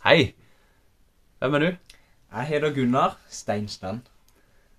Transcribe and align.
Hei! 0.00 0.32
Hvem 1.38 1.54
er 1.54 1.60
du? 1.60 1.66
Jeg 2.32 2.46
heter 2.48 2.70
Gunnar 2.72 3.18
Steinstand. 3.28 4.06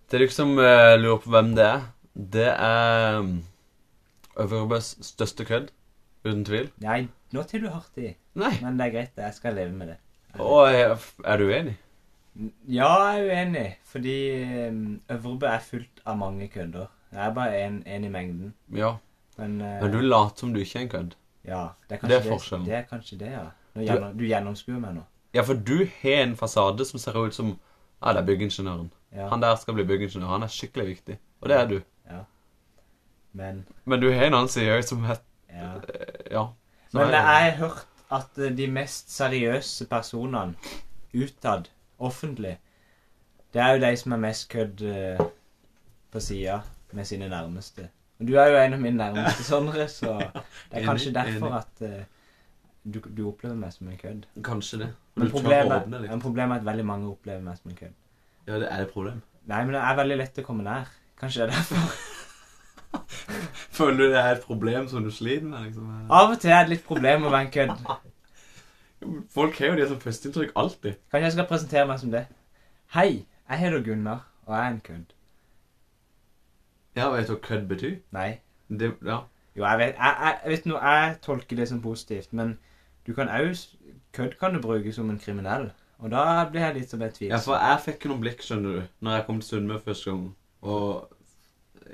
Til 0.09 0.23
dere 0.23 0.33
som 0.33 0.55
uh, 0.57 0.95
lurer 0.97 1.19
på 1.21 1.29
hvem 1.35 1.51
det 1.59 1.65
er, 1.67 1.83
det 2.33 2.47
er 2.49 3.17
um, 3.19 3.35
Øvrebøs 4.41 4.87
største 5.05 5.45
kødd. 5.45 5.69
Uten 6.25 6.41
tvil. 6.45 6.71
Nei, 6.81 7.03
nå 7.37 7.43
tar 7.45 7.61
du 7.61 7.69
hardt 7.69 8.01
i. 8.01 8.15
Nei. 8.33 8.49
Men 8.63 8.81
det 8.81 8.87
er 8.87 8.95
greit, 8.95 9.21
jeg 9.27 9.37
skal 9.37 9.59
leve 9.59 9.77
med 9.77 9.93
det. 9.93 9.99
Og 10.41 10.63
er, 10.71 10.97
er 11.21 11.37
du 11.37 11.45
uenig? 11.51 11.77
Ja, 12.65 12.89
jeg 13.11 13.21
er 13.21 13.29
uenig, 13.29 13.67
fordi 13.93 14.17
um, 14.71 14.83
Øvrebø 15.05 15.53
er 15.53 15.63
fullt 15.69 16.01
av 16.01 16.17
mange 16.17 16.49
kødder. 16.49 16.89
Jeg 17.13 17.27
er 17.27 17.37
bare 17.37 17.61
en, 17.67 17.83
en 17.85 18.09
i 18.09 18.13
mengden. 18.17 18.53
Ja. 18.73 18.95
Men, 19.37 19.61
uh, 19.61 19.77
Men 19.85 19.93
du 19.93 20.01
later 20.01 20.47
som 20.47 20.57
du 20.57 20.63
ikke 20.65 20.79
er 20.79 20.89
en 20.89 20.93
kødd. 20.97 21.17
Ja, 21.45 21.65
det 21.89 22.01
er 22.01 22.07
Det 22.07 22.23
er 22.23 22.29
forskjellen. 22.31 22.65
Det 22.65 22.79
er 22.81 22.89
kanskje 22.89 23.21
det, 23.21 23.33
ja. 23.37 23.49
Gjennom, 23.77 24.17
du 24.17 24.25
gjennomskuer 24.25 24.81
meg 24.81 24.97
nå. 24.97 25.07
Ja, 25.33 25.41
for 25.47 25.53
du 25.53 25.85
har 26.01 26.23
en 26.23 26.35
fasade 26.35 26.85
som 26.85 26.99
ser 26.99 27.17
ut 27.25 27.33
som 27.35 27.59
Ja, 28.01 28.13
det 28.13 28.19
er 28.21 28.25
byggingeniøren. 28.25 28.91
Ja, 29.13 29.27
Han 29.29 29.41
der 29.41 29.55
skal 29.55 29.73
bli 29.73 29.83
byggingeniør. 29.85 30.27
Han 30.27 30.43
er 30.43 30.47
skikkelig 30.47 30.87
viktig. 30.87 31.17
Og 31.41 31.49
det 31.49 31.57
er 31.57 31.67
du. 31.67 31.81
Ja. 32.09 32.23
men 33.33 33.65
Men 33.85 34.01
du 34.01 34.11
har 34.11 34.25
en 34.25 34.33
annen 34.33 34.49
side 34.49 34.73
òg 34.77 34.83
som 34.83 35.03
het 35.03 35.21
ja. 35.49 35.75
eh, 35.75 36.31
Ja. 36.31 36.45
Men 36.93 37.09
jeg 37.09 37.21
har 37.21 37.51
hørt 37.51 37.87
at 38.11 38.37
eh, 38.37 38.57
de 38.57 38.67
mest 38.67 39.11
seriøse 39.11 39.85
personene 39.87 40.55
utad, 41.13 41.69
offentlig, 41.99 42.57
det 43.53 43.61
er 43.61 43.73
jo 43.73 43.81
de 43.85 43.97
som 43.97 44.11
er 44.11 44.17
mest 44.17 44.49
kødd 44.49 44.81
eh, 44.81 45.25
på 46.11 46.19
sida 46.19 46.61
med 46.91 47.05
sine 47.05 47.29
nærmeste. 47.29 47.89
Og 48.19 48.27
du 48.27 48.33
er 48.35 48.47
jo 48.47 48.57
en 48.57 48.73
av 48.73 48.79
mine 48.79 48.97
nærmeste, 48.97 49.43
Sondre, 49.51 49.87
så 49.87 50.17
det 50.71 50.81
er 50.81 50.83
kanskje 50.85 51.13
derfor 51.13 51.53
at 51.61 51.83
du, 52.83 52.99
du 52.99 53.25
opplever 53.29 53.57
meg 53.57 53.73
som 53.73 53.89
en 53.91 53.97
kødd. 53.99 54.23
Kanskje 54.45 54.79
det. 54.81 54.87
Men 55.15 55.27
å 55.27 55.33
problemet, 55.33 55.75
åpne 55.75 55.99
liksom. 56.03 56.13
men 56.15 56.23
problemet 56.23 56.55
er 56.55 56.63
at 56.63 56.69
veldig 56.71 56.85
mange 56.87 57.11
opplever 57.11 57.43
meg 57.45 57.59
som 57.59 57.73
en 57.73 57.77
kødd. 57.77 57.97
Ja, 58.47 58.57
det 58.57 58.69
er 58.71 58.85
et 58.85 58.93
problem. 58.93 59.21
Nei, 59.51 59.59
men 59.65 59.75
det 59.75 59.83
er 59.83 59.99
veldig 59.99 60.17
lett 60.21 60.41
å 60.41 60.45
komme 60.45 60.65
nær. 60.65 60.89
Kanskje 61.21 61.45
det 61.45 61.49
er 61.49 61.53
derfor. 61.59 61.99
Føler 63.77 63.97
du 63.97 64.05
det 64.15 64.21
er 64.21 64.31
et 64.35 64.45
problem 64.45 64.87
som 64.89 65.05
du 65.05 65.11
sliter 65.13 65.45
med? 65.47 65.67
liksom? 65.67 65.91
Av 66.09 66.33
og 66.33 66.39
til 66.41 66.53
er 66.53 66.65
det 66.65 66.75
litt 66.75 66.87
problem 66.87 67.27
å 67.27 67.33
være 67.33 67.47
en 67.47 67.53
kødd. 67.53 67.91
Folk 69.35 69.57
har 69.57 69.71
jo 69.71 69.79
det 69.79 69.87
som 69.89 70.01
førsteinntrykk 70.01 70.53
alltid. 70.55 70.97
Kanskje 71.13 71.27
jeg 71.27 71.35
skal 71.37 71.49
presentere 71.49 71.87
meg 71.89 72.01
som 72.01 72.13
det. 72.13 72.25
Hei, 72.95 73.25
jeg 73.49 73.61
heter 73.61 73.85
Gunnar, 73.85 74.25
og 74.47 74.55
jeg 74.55 74.65
er 74.65 74.73
en 74.73 74.81
kødd. 74.85 75.13
Ja, 76.97 77.07
vet 77.13 77.29
du 77.29 77.35
hva 77.35 77.39
kødd 77.45 77.69
betyr? 77.69 77.95
Nei. 78.13 78.31
Det, 78.67 78.91
ja. 79.05 79.21
Jo, 79.55 79.63
jeg 79.65 79.79
vet, 79.79 79.95
jeg, 79.95 80.17
jeg, 80.25 80.51
vet 80.51 80.67
noe, 80.69 80.81
jeg 80.81 81.15
tolker 81.25 81.59
det 81.59 81.67
som 81.67 81.81
positivt, 81.83 82.33
men 82.35 82.53
du 83.07 83.13
kan 83.17 83.29
også, 83.29 83.77
kødd 84.13 84.37
kan 84.39 84.53
du 84.53 84.61
bruke 84.61 84.93
som 84.93 85.09
en 85.09 85.19
kriminell. 85.19 85.71
Og 86.01 86.11
da 86.11 86.45
blir 86.49 86.63
jeg 86.65 86.75
litt 86.79 86.89
som 86.93 87.01
en 87.01 87.11
tvil. 87.13 87.29
ja, 87.29 87.37
for 87.37 87.61
jeg 87.61 87.81
fikk 87.85 88.05
noen 88.09 88.21
blikk, 88.23 88.41
skjønner 88.45 88.77
du, 88.77 88.85
når 89.05 89.17
jeg 89.17 89.25
kom 89.27 89.41
til 89.41 89.49
Sunnmøre 89.49 89.83
første 89.85 90.11
gang, 90.11 90.23
og 90.61 91.13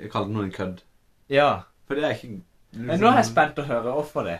jeg 0.00 0.10
kalte 0.12 0.32
noen 0.32 0.48
en 0.48 0.54
kødd. 0.54 0.80
Ja. 1.28 1.50
For 1.88 1.98
det 1.98 2.04
er 2.04 2.16
ikke... 2.16 2.40
Men 2.72 3.00
nå 3.00 3.10
er 3.10 3.20
jeg 3.20 3.28
spent 3.28 3.60
å 3.60 3.66
høre 3.68 3.92
hvorfor 3.92 4.24
det. 4.28 4.38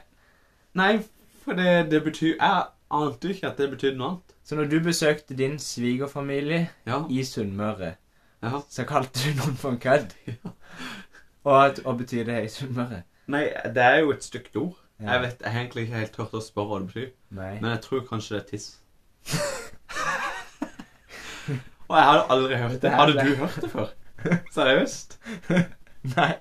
Nei, 0.76 0.98
for 1.44 1.58
det, 1.58 1.90
det 1.92 2.02
betyr... 2.04 2.34
Jeg 2.36 2.64
ante 2.90 3.32
ikke 3.34 3.50
at 3.50 3.60
det 3.60 3.70
betydde 3.74 4.00
noe 4.00 4.10
annet. 4.14 4.34
Så 4.48 4.56
når 4.56 4.70
du 4.72 4.78
besøkte 4.80 5.36
din 5.36 5.58
svigerfamilie 5.60 6.70
Ja, 6.88 7.02
i 7.12 7.24
Sunnmøre, 7.24 7.94
ja. 8.42 8.60
så 8.68 8.84
kalte 8.88 9.20
du 9.20 9.36
noen 9.36 9.56
for 9.60 9.74
en 9.74 9.80
kødd. 9.82 10.14
Og, 11.48 11.80
hva 11.84 11.96
betyr 11.96 12.24
det 12.28 12.42
i 12.44 12.52
Sunnmøre? 12.52 13.02
Nei, 13.28 13.44
det 13.76 13.84
er 13.84 13.98
jo 14.00 14.14
et 14.16 14.24
stygt 14.24 14.56
ord. 14.56 14.76
Ja. 15.00 15.12
Jeg 15.12 15.22
vet, 15.22 15.42
jeg 15.44 15.52
har 15.52 15.60
egentlig 15.60 15.82
ikke 15.86 15.98
helt 16.02 16.14
tørt 16.16 16.32
å 16.34 16.40
spørre 16.42 16.68
hva 16.72 16.78
det 16.82 16.88
betyr. 16.90 17.10
Nei. 17.38 17.52
Men 17.62 17.70
jeg 17.70 17.80
tror 17.84 18.00
kanskje 18.08 18.34
det 18.34 18.40
er 18.42 18.48
tiss. 18.50 18.68
Og 21.88 21.96
jeg 21.96 22.04
hadde 22.04 22.24
aldri 22.34 22.56
hørt 22.60 22.82
det. 22.82 22.90
Hadde 22.92 23.12
du 23.24 23.34
hørt 23.38 23.60
det 23.62 23.70
før? 23.72 23.92
Seriøst? 24.52 25.18
Nei. 26.16 26.32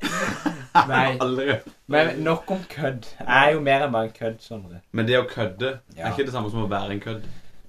Nei. 0.89 1.57
Men 1.87 2.19
nok 2.25 2.51
om 2.51 2.63
kødd. 2.69 3.07
Jeg 3.19 3.47
er 3.47 3.53
jo 3.55 3.61
mer 3.63 3.85
enn 3.85 3.93
bare 3.93 4.09
en 4.09 4.15
kødd, 4.17 4.41
Sondre. 4.43 4.81
Men 4.91 5.07
det 5.07 5.17
å 5.19 5.27
kødde 5.29 5.77
er 5.95 6.11
ikke 6.11 6.27
det 6.27 6.33
samme 6.35 6.51
som 6.53 6.65
å 6.65 6.71
være 6.71 6.97
en 6.97 7.03
kødd. 7.03 7.23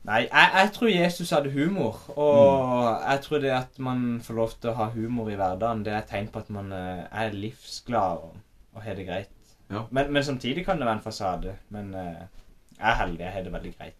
Nei, 0.08 0.22
jeg, 0.24 0.50
jeg 0.56 0.72
tror 0.72 0.88
Jesus 0.88 1.30
hadde 1.36 1.52
humor. 1.52 2.00
Og 2.16 3.02
jeg 3.04 3.22
tror 3.26 3.42
det 3.44 3.52
at 3.52 3.80
man 3.84 4.04
får 4.24 4.38
lov 4.40 4.54
til 4.56 4.72
å 4.72 4.76
ha 4.78 4.90
humor 4.94 5.28
i 5.30 5.36
hverdagen, 5.36 5.84
det 5.84 5.92
er 5.92 6.00
et 6.00 6.08
tegn 6.12 6.30
på 6.32 6.40
at 6.40 6.52
man 6.54 6.72
eh, 6.72 7.02
er 7.12 7.34
livsglad 7.36 8.24
og, 8.24 8.38
og 8.74 8.86
har 8.86 8.96
det 8.96 9.04
greit. 9.08 9.32
Ja. 9.70 9.82
Men, 9.90 10.12
men 10.12 10.24
samtidig 10.24 10.64
kan 10.66 10.78
det 10.78 10.86
være 10.86 10.96
en 10.98 11.04
fasade. 11.04 11.56
Men 11.68 11.94
uh, 11.94 12.00
jeg 12.78 12.90
er 12.90 12.94
heldig. 13.02 13.20
Jeg 13.20 13.32
har 13.32 13.42
det 13.42 13.52
veldig 13.52 13.72
greit. 13.78 13.94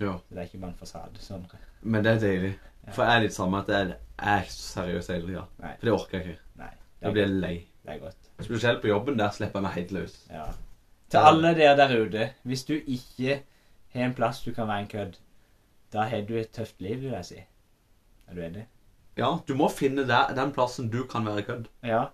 Ja. 0.00 0.12
Det 0.28 0.38
er 0.38 0.42
ikke 0.42 0.58
bare 0.60 0.70
en 0.74 0.78
fasade. 0.80 1.20
Sånn. 1.24 1.46
Men 1.82 2.04
det 2.04 2.12
er 2.12 2.20
deilig. 2.20 2.52
For 2.92 3.02
jeg 3.04 3.16
er 3.16 3.22
litt 3.24 3.34
samme 3.34 3.58
at 3.64 3.68
jeg 3.72 3.94
er 4.18 4.42
ikke 4.44 4.52
så 4.52 4.66
seriøs 4.80 5.08
hele 5.10 5.26
tida. 5.26 5.44
Nei. 5.62 5.72
For 5.80 5.88
det 5.88 5.94
orker 5.96 6.18
jeg 6.18 6.26
ikke. 6.34 6.42
Nei, 6.60 6.70
Da 7.00 7.08
er, 7.08 7.12
blir 7.16 7.22
jeg 7.26 7.30
lei. 7.42 7.54
det 7.86 7.94
er 7.94 7.98
godt. 8.04 8.30
Spesielt 8.44 8.82
på 8.82 8.88
jobben. 8.92 9.18
Der 9.18 9.30
slipper 9.34 9.58
jeg 9.60 9.66
meg 9.66 9.72
helt 9.78 9.92
løs. 9.96 10.14
Ja. 10.30 10.44
Til 11.10 11.18
alle 11.30 11.54
dere 11.54 11.76
der 11.78 11.96
ute, 12.02 12.28
hvis 12.42 12.64
du 12.68 12.74
ikke 12.76 13.40
har 13.94 14.04
en 14.04 14.14
plass 14.14 14.42
du 14.44 14.52
kan 14.54 14.68
være 14.68 14.80
en 14.84 14.88
kødd, 14.90 15.18
da 15.94 16.04
har 16.10 16.24
du 16.28 16.34
et 16.36 16.50
tøft 16.50 16.80
liv, 16.82 17.00
vil 17.00 17.14
jeg 17.14 17.24
si. 17.24 17.40
Er 18.28 18.34
du 18.34 18.40
enig? 18.42 18.66
Ja, 19.16 19.30
du 19.48 19.54
må 19.56 19.68
finne 19.72 20.04
der, 20.08 20.34
den 20.36 20.52
plassen 20.52 20.90
du 20.92 21.04
kan 21.08 21.24
være 21.26 21.42
kødd. 21.46 21.68
Ja. 21.82 22.04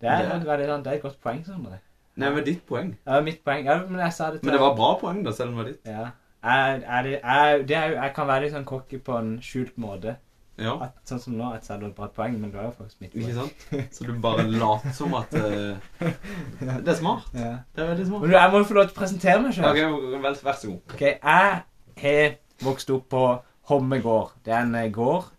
Det 0.00 0.08
er, 0.10 0.22
Det- 0.22 0.46
veldig 0.46 0.68
det 0.84 0.86
er 0.86 0.96
et 0.96 1.02
godt 1.02 1.20
poeng, 1.22 1.44
Sondre. 1.46 1.78
Nei, 2.20 2.28
men 2.34 2.44
ditt 2.44 2.66
poeng. 2.68 2.90
Ja, 3.06 3.20
mitt 3.24 3.40
poeng. 3.44 3.64
Ja, 3.64 3.78
men 3.88 4.02
jeg 4.02 4.12
sa 4.12 4.32
det 4.32 4.42
til 4.42 4.48
Men 4.50 4.58
det 4.58 4.64
var 4.64 4.74
bra 4.76 4.90
poeng, 5.00 5.22
da, 5.24 5.32
selv 5.32 5.52
om 5.52 5.56
det 5.56 5.62
var 5.62 5.70
ditt. 5.70 5.88
Ja. 5.88 6.10
Jeg, 6.42 6.82
det, 7.06 7.14
jeg, 7.22 7.64
det 7.70 7.76
er, 7.78 7.96
jeg 7.96 8.12
kan 8.16 8.28
være 8.28 8.44
litt 8.44 8.54
sånn 8.56 8.68
cocky 8.68 8.98
på 9.06 9.16
en 9.16 9.32
skjult 9.44 9.78
måte. 9.80 10.16
Ja, 10.60 10.74
At, 10.84 10.98
sånn 11.08 11.20
som 11.22 11.36
nå, 11.38 11.46
at 11.56 11.64
jeg 11.64 11.72
hadde 11.72 11.88
et 11.88 11.94
bra 11.96 12.10
poeng, 12.12 12.34
men 12.36 12.50
det 12.52 12.58
var 12.60 12.66
jo 12.68 12.74
faktisk 12.76 13.00
mitt 13.00 13.14
poeng. 13.14 13.24
ikke 13.24 13.36
sant? 13.38 13.62
Så 13.96 14.04
du 14.04 14.12
bare 14.20 14.44
later 14.50 14.92
som 14.96 15.14
at 15.16 15.32
uh, 15.32 15.78
Det 16.60 16.92
er 16.92 16.98
smart. 16.98 17.30
Ja. 17.32 17.54
Det 17.72 17.84
er 17.84 17.92
veldig 17.94 18.06
smart. 18.10 18.24
Men 18.26 18.34
du, 18.34 18.36
jeg 18.36 18.52
må 18.52 18.60
jo 18.60 18.68
få 18.68 18.76
lov 18.76 18.90
til 18.90 18.94
å 18.94 18.98
presentere 19.00 19.44
meg 19.46 19.56
selv. 19.56 19.70
ok, 19.72 20.12
vel, 20.26 20.38
vær 20.44 20.58
så 20.60 20.72
god. 20.74 20.96
Ok, 20.96 21.04
jeg 21.08 21.62
har 22.02 22.36
vokst 22.66 22.92
opp 22.92 23.08
på 23.16 23.24
Homme 23.70 24.02
gård. 24.02 24.34
Det 24.44 24.52
er 24.52 24.66
en 24.66 24.74
eh, 24.76 24.90
gård, 24.92 25.30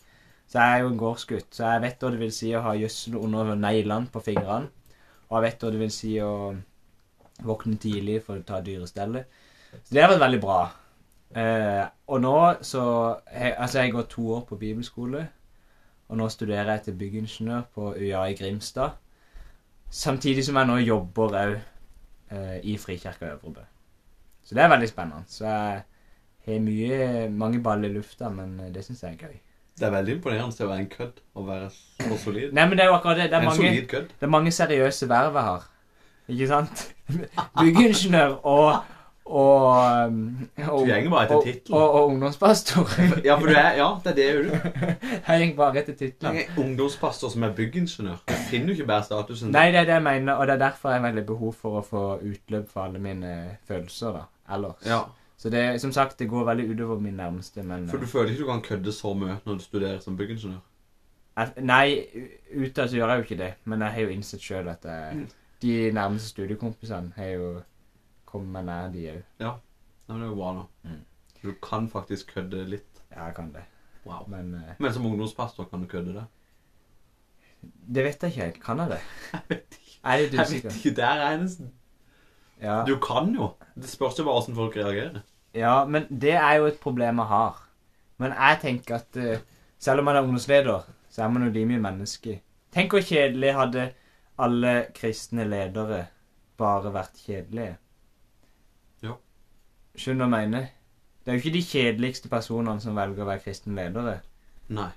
så 0.49 0.63
jeg 0.63 0.77
er 0.79 0.85
jo 0.85 0.91
en 0.93 1.01
gårdsgutt. 1.01 1.49
Så 1.53 1.67
jeg 1.67 1.83
vet 1.83 2.01
hva 2.01 2.11
det 2.15 2.21
vil 2.23 2.33
si 2.33 2.53
å 2.55 2.63
ha 2.63 2.73
gjødsel 2.79 3.19
under 3.19 3.51
neglene 3.59 4.09
på 4.09 4.21
fingrene. 4.23 4.71
Og 5.33 5.39
jeg 5.39 5.45
vet 5.47 5.63
hva 5.65 5.73
det 5.73 5.81
vil 5.81 5.91
si 5.91 6.13
å 6.21 6.33
våkne 7.43 7.79
tidlig 7.81 8.19
for 8.21 8.37
å 8.37 8.45
ta 8.45 8.59
dyrestellet. 8.61 9.41
Så 9.73 9.95
det 9.95 10.03
har 10.03 10.11
vært 10.11 10.21
veldig 10.21 10.41
bra. 10.43 10.59
Eh, 11.33 11.85
og 12.13 12.19
nå 12.21 12.35
så 12.61 12.83
jeg, 13.33 13.55
Altså, 13.57 13.79
jeg 13.79 13.95
går 13.95 14.05
to 14.11 14.27
år 14.35 14.43
på 14.49 14.59
bibelskole. 14.61 15.23
Og 16.09 16.19
nå 16.19 16.27
studerer 16.29 16.75
jeg 16.75 16.83
til 16.85 16.97
byggingeniør 16.99 17.63
på 17.73 17.93
UiA 17.97 18.27
i 18.29 18.35
Grimstad. 18.37 18.99
Samtidig 19.89 20.45
som 20.45 20.59
jeg 20.59 20.69
nå 20.69 20.77
jobber 20.83 21.37
òg 21.39 21.55
eh, 21.57 22.59
i 22.61 22.77
Frikirka 22.77 23.31
Øvrebø. 23.33 23.65
Så 24.43 24.55
det 24.55 24.63
er 24.63 24.69
veldig 24.69 24.89
spennende. 24.89 25.25
Så 25.27 25.47
jeg 25.47 25.83
har 26.45 26.61
mye, 26.61 27.29
mange 27.29 27.63
baller 27.63 27.89
i 27.89 27.93
lufta, 27.97 28.29
men 28.29 28.59
eh, 28.59 28.71
det 28.73 28.85
syns 28.85 29.03
jeg 29.03 29.17
er 29.17 29.27
gøy. 29.27 29.41
Det 29.79 29.87
er 29.87 29.93
veldig 29.93 30.15
imponerende 30.19 30.65
å 30.65 30.69
være 30.69 30.83
en 30.83 30.89
kødd 30.91 31.21
og 31.33 31.45
være 31.47 31.69
så 31.73 32.17
solid. 32.21 32.51
Nei, 32.53 32.65
men 32.69 32.77
det 32.77 32.85
er 32.85 32.91
jo 32.91 32.97
akkurat 32.97 33.17
det. 33.17 33.29
Det 33.31 33.39
er 33.39 33.45
mange, 33.47 33.71
det 33.91 34.27
er 34.27 34.33
mange 34.33 34.51
seriøse 34.53 35.09
verv 35.09 35.39
har. 35.39 35.69
Ikke 36.29 36.47
sant? 36.47 36.83
Byggingeniør 37.61 38.37
og 38.43 38.83
og, 39.25 40.05
um, 40.07 40.49
og, 40.67 40.87
og, 41.69 41.93
og, 41.93 42.07
ungdomspastor. 42.07 42.89
Ja, 43.25 43.37
for 43.39 43.47
du 43.47 43.53
er, 43.53 43.71
ja, 43.79 43.87
det 44.03 44.11
er 44.11 44.15
det 44.15 44.51
du. 44.51 44.69
Jeg 45.27 45.39
gikk 45.45 45.55
bare 45.57 45.79
etter 45.79 45.95
tittelen. 45.95 46.41
Ungdomspastor 46.59 47.31
som 47.31 47.45
er 47.47 47.53
byggingeniør. 47.55 48.19
Du 48.27 48.33
finner 48.49 48.73
jo 48.73 48.77
ikke 48.77 48.89
bare 48.91 49.07
statusen. 49.07 49.53
Nei, 49.55 49.69
det 49.71 49.79
er 49.79 49.87
det 49.87 49.95
jeg 49.95 50.03
mener, 50.03 50.33
og 50.33 50.47
det 50.47 50.57
er 50.57 50.63
derfor 50.65 50.91
jeg 50.91 50.99
har 50.99 51.07
veldig 51.07 51.25
behov 51.25 51.55
for 51.61 51.79
å 51.79 51.85
få 51.87 52.03
utløp 52.19 52.67
for 52.71 52.83
alle 52.83 52.99
mine 52.99 53.33
følelser 53.67 54.17
da, 54.17 54.25
ellers. 54.57 54.83
Ja, 54.85 54.99
Så 55.37 55.49
det, 55.49 55.81
som 55.81 55.91
sagt, 55.91 56.19
det 56.19 56.29
går 56.29 56.45
veldig 56.45 56.69
utover 56.71 56.99
min 56.99 57.13
nærmeste, 57.19 57.63
men... 57.63 57.87
for 57.89 57.97
du 57.97 58.05
føler 58.07 58.31
ikke 58.31 58.43
du 58.43 58.47
kan 58.51 58.61
kødde 58.61 58.91
så 58.95 59.13
mye 59.17 59.39
når 59.45 59.57
du 59.59 59.63
studerer 59.63 59.99
som 59.99 60.17
byggingeniør. 60.17 60.61
Nei, 61.65 62.05
ute 62.53 62.85
så 62.87 62.95
gjør 62.95 63.09
jeg 63.09 63.17
jo 63.17 63.23
ikke 63.27 63.37
det, 63.43 63.53
men 63.65 63.81
jeg 63.81 63.91
har 63.95 64.01
jo 64.05 64.13
innsett 64.13 64.41
sjøl 64.45 64.69
at 64.69 64.85
jeg, 64.85 65.15
Mm. 65.15 65.27
de 65.61 65.91
nærmeste 65.91 66.29
studiekompisene 66.29 67.13
har 67.15 67.25
jo 67.33 67.49
kommet 68.25 68.51
meg 68.53 68.65
nær, 68.65 68.91
de 68.93 69.07
òg. 69.11 69.23
Nei, 69.39 69.53
men 70.07 70.21
det 70.21 70.27
er 70.27 70.31
jo 70.31 70.35
bra 70.35 70.53
nå. 70.53 70.67
Mm. 70.83 71.01
Du 71.43 71.51
kan 71.63 71.89
faktisk 71.89 72.33
kødde 72.35 72.65
litt. 72.69 73.01
Ja, 73.11 73.25
jeg 73.25 73.35
kan 73.35 73.51
det. 73.53 73.63
Wow. 74.05 74.25
Men 74.27 74.53
uh, 74.55 74.73
Men 74.79 74.93
som 74.93 75.05
ungdomspastor 75.05 75.67
kan 75.71 75.81
du 75.81 75.87
kødde 75.87 76.13
det. 76.13 76.23
det 77.95 78.03
vet 78.03 78.23
jeg 78.23 78.31
ikke 78.31 78.43
helt. 78.43 78.63
Kan 78.63 78.79
jeg 78.79 78.89
det? 78.89 79.01
Jeg 79.49 79.61
Er 80.03 80.17
litt 80.21 80.33
Jeg 80.33 80.49
vet 80.51 80.75
ikke, 80.75 80.95
det 80.95 81.03
er 81.03 81.21
eneste 81.31 81.69
Ja. 82.61 82.83
Du 82.87 82.97
kan 82.99 83.33
jo. 83.35 83.53
Det 83.75 83.89
spørs 83.89 84.19
jo 84.19 84.23
bare 84.23 84.39
hvordan 84.39 84.55
folk 84.55 84.75
reagerer. 84.77 85.21
Ja, 85.53 85.85
men 85.85 86.07
det 86.09 86.33
er 86.39 86.53
jo 86.59 86.65
et 86.69 86.79
problem 86.81 87.21
jeg 87.23 87.29
har. 87.31 87.59
Men 88.21 88.31
jeg 88.37 88.59
tenker 88.61 88.95
at 88.95 89.17
eh, 89.17 89.39
selv 89.79 89.99
om 89.99 90.05
man 90.09 90.15
er 90.15 90.25
ungdomsleder, 90.25 90.87
så 91.09 91.23
er 91.23 91.29
man 91.33 91.45
jo 91.47 91.53
rimelig 91.53 91.81
menneske. 91.81 92.39
Tenk 92.73 92.93
hvor 92.95 93.03
kjedelig 93.05 93.53
hadde 93.53 93.87
alle 94.41 94.73
kristne 94.97 95.45
ledere 95.45 96.05
bare 96.57 96.93
vært 96.93 97.19
kjedelige. 97.25 97.75
Ja. 99.03 99.17
Skjønner 99.95 100.25
du 100.25 100.33
hva 100.33 100.41
jeg 100.43 100.49
mener? 100.53 100.69
Det 101.23 101.31
er 101.31 101.37
jo 101.37 101.43
ikke 101.43 101.55
de 101.57 101.63
kjedeligste 101.67 102.29
personene 102.31 102.81
som 102.83 102.97
velger 102.97 103.23
å 103.23 103.29
være 103.29 103.43
kristne 103.45 103.75
ledere. 103.77 104.17
Nei. 104.73 104.89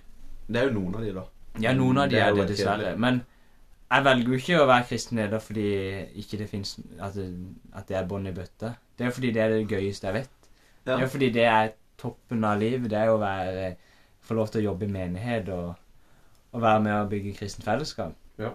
Det 0.48 0.60
er 0.60 0.68
jo 0.70 0.76
noen 0.78 0.94
av 0.98 1.04
de, 1.06 1.12
da. 1.16 1.24
Ja, 1.62 1.72
noen 1.76 1.98
av 2.02 2.08
de 2.10 2.16
Det 2.16 2.22
er 2.22 2.30
er 2.30 2.34
det, 2.40 2.48
dessverre. 2.52 2.78
kjedelig. 2.82 3.00
Men 3.04 3.20
jeg 3.90 4.04
velger 4.08 4.32
jo 4.32 4.40
ikke 4.40 4.60
å 4.62 4.66
være 4.66 4.86
kristen 4.88 5.20
leder 5.20 5.42
fordi 5.42 5.66
ikke 6.22 6.38
det 6.40 6.48
finnes 6.50 6.72
at 6.98 7.14
det, 7.18 7.26
at 7.74 7.88
det 7.88 7.96
er 8.00 8.08
bånd 8.10 8.28
i 8.28 8.34
bøtta. 8.34 8.72
Det 8.96 9.04
er 9.06 9.10
jo 9.12 9.16
fordi 9.18 9.30
det 9.36 9.42
er 9.44 9.54
det 9.54 9.68
gøyeste 9.70 10.08
jeg 10.08 10.16
vet. 10.20 10.32
Er 10.94 11.02
jo 11.02 11.08
fordi 11.10 11.30
det 11.34 11.44
er 11.50 11.72
toppen 11.98 12.44
av 12.44 12.58
livet. 12.60 12.90
Det 12.90 12.98
er 12.98 13.10
jo 13.10 13.16
å 13.16 13.22
være, 13.22 13.76
få 14.20 14.34
lov 14.38 14.48
til 14.52 14.60
å 14.62 14.68
jobbe 14.70 14.86
i 14.86 14.92
menighet 14.92 15.48
og, 15.54 15.74
og 16.52 16.62
være 16.62 16.82
med 16.84 16.94
å 16.94 17.08
bygge 17.10 17.34
kristent 17.38 17.66
fellesskap. 17.66 18.14
Ja. 18.38 18.52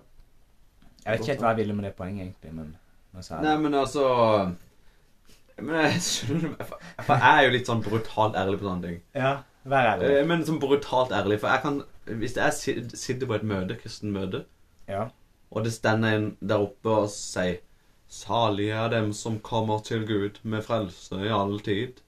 Jeg 1.06 1.12
vet 1.12 1.22
ikke 1.24 1.32
helt 1.34 1.42
hva 1.46 1.52
jeg 1.56 1.62
ville 1.64 1.74
med 1.78 1.88
det 1.90 1.96
poenget, 1.98 2.28
egentlig, 2.28 2.54
men 2.54 2.76
Nei, 3.12 3.56
men 3.60 3.74
altså 3.76 4.04
Men 5.60 5.82
jeg 5.82 5.98
skjønner 6.06 6.54
For 7.04 7.18
jeg 7.18 7.32
er 7.34 7.42
jo 7.44 7.50
litt 7.58 7.68
sånn 7.68 7.82
brutalt 7.84 8.38
ærlig 8.40 8.62
på 8.62 8.68
sånne 8.70 8.86
ting. 8.88 9.02
Ja, 9.18 9.32
vær 9.68 9.90
ærlig. 9.90 10.12
Eh, 10.16 10.28
Men 10.30 10.46
sånn 10.48 10.62
brutalt 10.62 11.12
ærlig, 11.12 11.42
for 11.42 11.52
jeg 11.52 11.64
kan 11.66 11.82
Hvis 12.22 12.38
jeg 12.40 12.86
sitter 12.96 13.28
på 13.28 13.36
et 13.36 13.44
møte, 13.44 13.76
kristen 13.82 14.14
møte, 14.16 14.46
Ja. 14.88 15.10
og 15.52 15.66
det 15.66 15.74
stender 15.76 16.16
en 16.16 16.30
der 16.40 16.64
oppe 16.64 16.96
og 17.04 17.10
sier 17.12 17.60
Salige 18.12 18.76
er 18.76 18.90
dem 18.92 19.12
som 19.16 19.40
kommer 19.40 19.80
til 19.84 20.06
Gud 20.08 20.40
med 20.44 20.64
frelse 20.64 21.16
i 21.24 21.30
all 21.32 21.60
tid. 21.64 22.02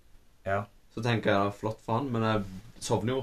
Ja. 0.47 0.63
Så 0.93 1.03
tenker 1.05 1.33
jeg 1.33 1.53
flott 1.59 1.79
for 1.83 1.99
han, 1.99 2.09
men 2.13 2.25
jeg 2.27 2.43
sovner 2.83 3.15
jo 3.15 3.21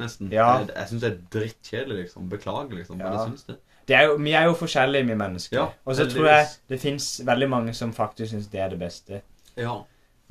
nesten. 0.00 0.30
Ja. 0.32 0.48
Jeg, 0.60 0.70
jeg 0.74 0.90
syns 0.90 1.04
det 1.04 1.10
er 1.10 1.20
drittkjedelig, 1.36 1.98
liksom. 2.04 2.30
Beklager, 2.32 2.74
liksom. 2.78 2.98
Men 2.98 3.12
jeg 3.12 3.32
syns 3.32 3.46
det. 3.50 3.58
Det 3.88 3.96
er 3.98 4.06
jo, 4.06 4.16
vi 4.22 4.32
er 4.38 4.46
jo 4.46 4.54
forskjellige, 4.54 5.06
vi 5.08 5.14
mennesker. 5.18 5.56
Ja, 5.58 5.66
og 5.84 5.96
så 5.98 6.06
tror 6.10 6.28
jeg 6.30 6.46
det 6.70 6.78
fins 6.80 7.08
veldig 7.26 7.48
mange 7.50 7.74
som 7.74 7.90
faktisk 7.94 8.30
syns 8.30 8.46
det 8.52 8.62
er 8.62 8.70
det 8.70 8.78
beste. 8.78 9.22
Ja. 9.58 9.74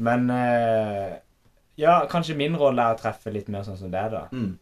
Men 0.01 0.29
eh, 0.33 1.17
ja, 1.81 1.97
kanskje 2.09 2.37
min 2.39 2.55
rolle 2.57 2.83
er 2.83 2.95
å 2.95 2.99
treffe 2.99 3.33
litt 3.33 3.51
mer 3.51 3.65
sånn 3.67 3.79
som 3.79 3.91
det, 3.91 4.05
da. 4.13 4.23
Mm. 4.31 4.53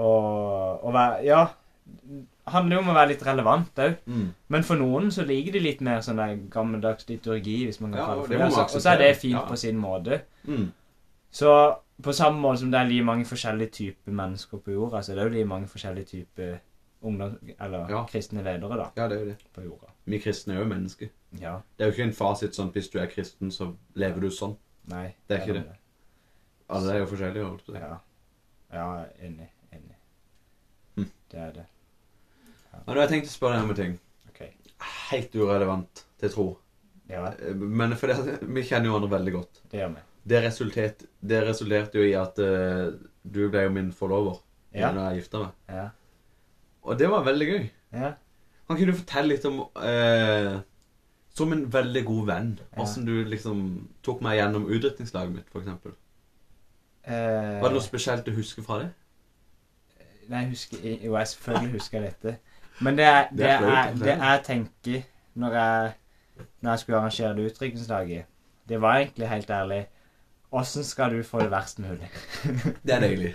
Og, 0.00 0.84
og 0.86 0.94
være 0.96 1.24
Ja. 1.26 1.42
Handler 2.52 2.76
jo 2.76 2.82
om 2.82 2.88
å 2.92 2.94
være 2.94 3.08
litt 3.12 3.22
relevant 3.26 3.74
òg. 3.84 3.96
Mm. 4.06 4.26
Men 4.48 4.62
for 4.66 4.76
noen 4.80 5.10
så 5.14 5.24
liker 5.26 5.52
de 5.52 5.60
litt 5.60 5.80
mer 5.80 6.00
sånn 6.04 6.48
gammeldags 6.50 7.06
liturgi, 7.08 7.64
hvis 7.66 7.80
man 7.80 7.92
kan 7.92 8.00
Ja, 8.00 8.06
kalle 8.06 8.22
det 8.22 8.28
det 8.28 8.38
for 8.38 8.38
det. 8.38 8.64
Altså, 8.64 8.76
Og 8.76 8.82
så 8.82 8.90
er 8.94 8.98
det 8.98 9.16
fint 9.16 9.32
Ja. 9.40 9.46
på 9.46 9.56
sin 9.58 9.76
måte. 9.78 10.20
Mm. 10.46 10.72
Så 11.32 11.76
på 12.02 12.12
samme 12.16 12.40
måte 12.40 12.58
som 12.58 12.70
det 12.70 12.80
er 12.80 12.88
like 12.88 13.04
mange 13.04 13.24
forskjellige 13.24 13.70
typer 13.72 14.12
mennesker 14.12 14.58
på 14.58 14.72
jorda, 14.72 15.02
så 15.02 15.12
er 15.12 15.16
det 15.16 15.24
jo 15.24 15.28
like 15.38 15.48
mange 15.48 15.66
forskjellige 15.68 16.06
typer 16.06 16.58
ungdom... 17.02 17.38
Eller 17.60 17.88
Ja. 17.90 18.04
kristne 18.06 18.42
ledere, 18.42 18.76
da, 18.76 18.90
Ja, 18.96 19.08
det 19.08 19.16
er 19.16 19.20
jo 19.24 19.26
det. 19.30 19.36
på 19.54 19.62
jorda. 19.64 19.86
Vi 20.06 20.18
kristne 20.18 20.54
er 20.54 20.58
jo 20.58 20.64
mennesker. 20.64 21.08
Ja. 21.40 21.60
Det 21.78 21.84
er 21.86 21.90
jo 21.90 21.92
ikke 21.92 22.08
en 22.08 22.12
fasit 22.12 22.52
sånn 22.54 22.72
hvis 22.72 22.90
du 22.90 22.98
er 22.98 23.06
kristen, 23.06 23.50
så 23.50 23.74
lever 23.94 24.20
du 24.20 24.28
sånn. 24.30 24.56
Nei. 24.88 25.14
Det 25.28 25.38
er 25.38 25.42
ikke 25.46 25.54
det. 25.54 25.64
det. 25.68 25.76
Alle 26.68 26.92
er 26.92 26.98
jo 26.98 27.06
forskjellige. 27.06 27.44
holdt 27.44 27.66
på 27.66 27.72
det. 27.72 27.80
Ja. 27.80 27.96
Ja, 28.72 29.04
enig. 29.22 29.48
Enig. 29.72 29.96
Mm. 30.96 31.10
Det 31.30 31.38
er 31.40 31.52
det. 31.52 31.66
Men 32.86 32.96
jeg 33.02 33.10
tenkt 33.14 33.30
å 33.30 33.34
spørre 33.34 33.56
deg 33.58 33.64
om 33.66 33.70
en 33.74 33.78
ting. 33.80 33.94
Okay. 34.30 34.50
Helt 35.10 35.34
urelevant 35.36 36.04
til 36.20 36.30
tro. 36.34 36.46
Ja, 37.10 37.24
Eh, 37.42 37.54
Men 37.54 37.96
for 37.98 38.06
det, 38.12 38.38
vi 38.56 38.62
kjenner 38.62 38.86
jo 38.90 38.94
hverandre 38.96 39.16
veldig 39.18 39.32
godt. 39.34 39.62
det 39.72 39.80
gjør 39.82 39.94
vi. 39.96 40.02
Det, 40.30 40.42
resultert, 40.44 41.02
det 41.24 41.38
resulterte 41.48 41.98
jo 41.98 42.04
i 42.04 42.12
at 42.14 42.36
uh, 42.38 42.92
du 43.24 43.48
ble 43.50 43.62
jo 43.64 43.70
min 43.72 43.88
forlover 43.96 44.36
Ja. 44.76 44.92
da 44.92 45.08
jeg 45.10 45.22
gifta 45.22 45.38
meg. 45.46 45.54
Ja. 45.68 45.86
Og 46.84 46.98
det 47.00 47.08
var 47.10 47.24
veldig 47.26 47.46
gøy. 47.48 47.64
Ja. 47.96 48.12
Kan 48.68 48.76
ikke 48.78 48.92
du 48.92 48.98
fortelle 49.00 49.32
litt 49.32 49.44
om 49.48 49.62
uh, 49.74 50.60
Som 51.34 51.52
en 51.56 51.64
veldig 51.72 52.04
god 52.06 52.26
venn, 52.28 52.52
Ja. 52.76 52.84
du 53.08 53.24
liksom 53.24 53.88
tok 54.06 54.20
meg 54.22 54.38
gjennom 54.38 54.68
utdrikningslaget 54.68 55.34
mitt, 55.34 55.48
f.eks. 55.50 55.66
Uh, 57.08 57.60
Var 57.62 57.68
det 57.68 57.72
noe 57.74 57.82
spesielt 57.82 58.26
du 58.28 58.32
husker 58.36 58.62
fra 58.66 58.78
det? 58.84 58.90
Nei, 60.30 60.44
jeg 60.44 60.50
husker 60.52 60.84
Jo, 61.00 61.16
jeg 61.16 61.26
selvfølgelig 61.32 61.72
husker 61.80 62.04
dette. 62.06 62.36
Men 62.80 62.96
det 62.98 63.04
er 63.04 63.28
det, 63.30 63.46
er 63.46 63.64
er, 63.68 63.94
det. 63.94 64.06
jeg 64.16 64.42
tenker 64.44 65.02
når 65.34 65.52
jeg, 65.52 65.92
når 66.60 66.70
jeg 66.70 66.78
skulle 66.78 66.98
arrangere 66.98 67.36
det 67.36 67.50
utdrikningslaget, 67.50 68.24
det 68.68 68.80
var 68.80 68.96
egentlig 68.96 69.28
helt 69.28 69.50
ærlig 69.50 69.86
Åssen 70.52 70.84
skal 70.84 71.12
du 71.14 71.22
få 71.22 71.38
det 71.40 71.50
verst 71.50 71.78
mulig? 71.78 72.08
Det 72.86 72.94
er 72.94 73.00
deilig. 73.00 73.34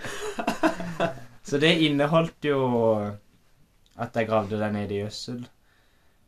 Så 1.42 1.56
det 1.58 1.78
inneholdt 1.80 2.44
jo 2.44 2.58
at 3.96 4.16
jeg 4.16 4.28
gravde 4.28 4.58
deg 4.60 4.72
ned 4.74 4.90
i 4.92 4.98
gjødsel, 5.00 5.46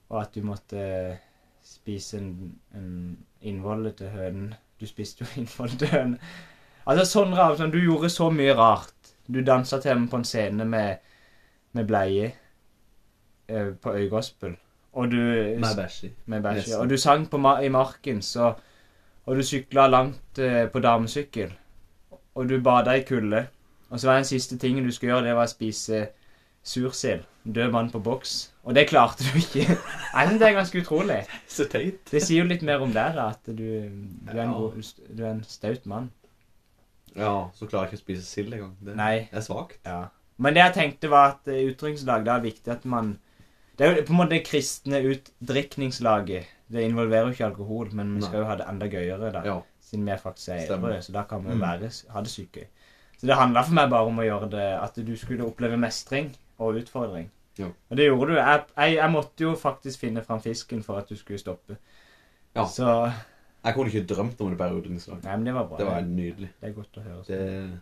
og 0.09 0.23
at 0.23 0.35
du 0.35 0.47
måtte 0.49 1.19
spise 1.65 2.19
en, 2.23 2.55
en 2.75 3.19
innvolle 3.41 3.93
til 3.93 4.09
hønen. 4.09 4.55
Du 4.81 4.87
spiste 4.87 5.27
jo 5.27 5.29
innvolle 5.43 5.77
til 5.77 5.93
hønen. 5.93 6.17
Altså 6.89 7.05
sånn 7.05 7.37
rart. 7.37 7.59
Sånn, 7.61 7.75
du 7.75 7.83
gjorde 7.83 8.09
så 8.09 8.31
mye 8.33 8.57
rart. 8.57 9.13
Du 9.29 9.43
dansa 9.45 9.83
til 9.83 9.93
dem 9.93 10.09
på 10.09 10.23
en 10.23 10.25
scene 10.25 10.65
med, 10.65 11.05
med 11.77 11.91
bleie 11.91 12.33
eh, 13.49 13.75
på 13.83 13.95
Øygospel. 13.95 14.57
Og 14.93 15.11
du 15.11 15.17
Med 15.17 15.77
bæsj 15.77 16.05
i. 16.05 16.75
Og 16.79 16.91
du 16.91 16.97
sang 16.97 17.31
på 17.31 17.39
ma 17.39 17.59
i 17.61 17.69
marken, 17.69 18.23
så 18.23 18.55
Og 19.27 19.37
du 19.37 19.43
sykla 19.43 19.87
langt 19.87 20.39
eh, 20.39 20.71
på 20.73 20.81
damesykkel. 20.81 21.53
Og 22.35 22.49
du 22.49 22.61
bada 22.61 22.95
i 22.97 23.03
kulde. 23.03 23.47
Og 23.91 24.01
så 24.01 24.09
var 24.09 24.15
den 24.15 24.25
siste 24.25 24.59
tingen 24.59 24.85
du 24.85 24.93
skulle 24.93 25.13
gjøre, 25.13 25.27
det 25.27 25.35
var 25.37 25.45
å 25.45 25.53
spise 25.53 26.07
sursild. 26.65 27.27
Død 27.45 27.73
mann 27.73 27.91
på 27.91 28.01
boks. 28.05 28.53
Og 28.65 28.75
det 28.75 28.89
klarte 28.89 29.25
du 29.25 29.39
ikke. 29.39 29.65
Jeg 30.15 30.29
synes 30.29 30.41
det 30.41 30.49
er 30.49 30.57
ganske 30.57 30.81
utrolig. 30.81 31.19
Så 31.57 31.69
teit. 31.69 32.01
Det 32.11 32.23
sier 32.25 32.43
jo 32.43 32.49
litt 32.49 32.63
mer 32.63 32.85
om 32.85 32.93
deg, 32.93 33.17
da, 33.17 33.29
at 33.37 33.49
du, 33.49 33.53
du, 33.53 34.33
er 34.33 34.43
en 34.45 34.53
Ja. 34.53 34.83
du 35.17 35.25
er 35.25 35.31
en 35.31 35.45
staut 35.45 35.87
mann. 35.87 36.11
Ja, 37.17 37.49
så 37.55 37.67
klarer 37.67 37.89
jeg 37.89 37.97
ikke 37.97 38.03
å 38.03 38.05
spise 38.05 38.27
sild 38.27 38.53
engang. 38.55 38.75
Det 38.85 38.95
Nei. 38.97 39.29
er 39.33 39.43
svakt. 39.43 39.81
Ja. 39.87 40.05
Men 40.39 40.55
det 40.55 40.63
jeg 40.63 40.75
tenkte 40.77 41.11
var 41.11 41.33
at 41.35 41.49
uh, 41.51 41.57
utdrikningslag, 41.71 42.25
det 42.27 42.35
er 42.35 42.45
viktig 42.45 42.73
at 42.73 42.85
man 42.87 43.17
Det 43.79 43.87
er 43.87 43.97
jo 43.97 44.03
på 44.09 44.13
en 44.13 44.19
måte 44.19 44.35
det 44.35 44.45
kristne 44.47 44.99
utdrikningslaget. 45.53 46.45
Det 46.69 46.83
involverer 46.85 47.29
jo 47.29 47.33
ikke 47.37 47.47
alkohol, 47.47 47.89
men 47.97 48.17
vi 48.17 48.23
skal 48.27 48.43
jo 48.43 48.49
ha 48.49 48.57
det 48.61 48.67
enda 48.69 48.89
gøyere, 48.91 49.31
da. 49.33 49.43
Ja. 49.47 49.59
Siden 49.89 50.05
vi 50.05 50.17
faktisk 50.21 50.49
er 50.53 50.65
edru, 50.67 50.91
så 51.03 51.13
da 51.15 51.23
kan 51.25 51.45
vi 51.45 51.55
Mm. 51.55 51.61
være, 51.61 51.91
ha 52.13 52.21
det 52.21 52.31
sykt 52.31 52.53
gøy. 52.59 52.67
Så 53.19 53.27
det 53.27 53.35
handla 53.37 53.63
for 53.65 53.75
meg 53.75 53.91
bare 53.91 54.07
om 54.07 54.19
å 54.19 54.23
gjøre 54.23 54.51
det 54.51 54.67
At 54.83 54.95
du 55.07 55.17
skulle 55.17 55.45
oppleve 55.47 55.77
mestring 55.77 56.37
og 56.59 56.75
utfordring. 56.77 57.31
Ja. 57.59 57.67
Og 57.91 57.97
det 57.97 58.05
gjorde 58.07 58.27
du. 58.33 58.37
Jeg, 58.37 58.63
jeg, 58.77 58.95
jeg 58.95 59.11
måtte 59.11 59.41
jo 59.43 59.55
faktisk 59.55 59.99
finne 60.01 60.23
fram 60.23 60.41
fisken 60.41 60.83
for 60.83 60.99
at 60.99 61.09
du 61.09 61.17
skulle 61.17 61.39
stoppe. 61.39 61.77
Ja. 62.55 62.65
Så 62.67 63.11
Jeg 63.65 63.75
kunne 63.75 63.87
ikke 63.91 64.15
drømt 64.15 64.41
om 64.41 64.49
det 64.51 64.59
bare 64.59 64.75
utdrikningslag. 64.77 65.25
Nei, 65.25 65.37
men 65.37 65.47
det 65.47 65.55
var 65.55 65.67
bra. 65.67 65.77
Det 65.79 65.87
var 65.87 66.01
nydelig. 66.03 66.51
Det 66.61 66.69
er 66.69 66.73
godt 66.73 66.97
å 66.97 67.01
høre. 67.03 67.25
Det, 67.27 67.81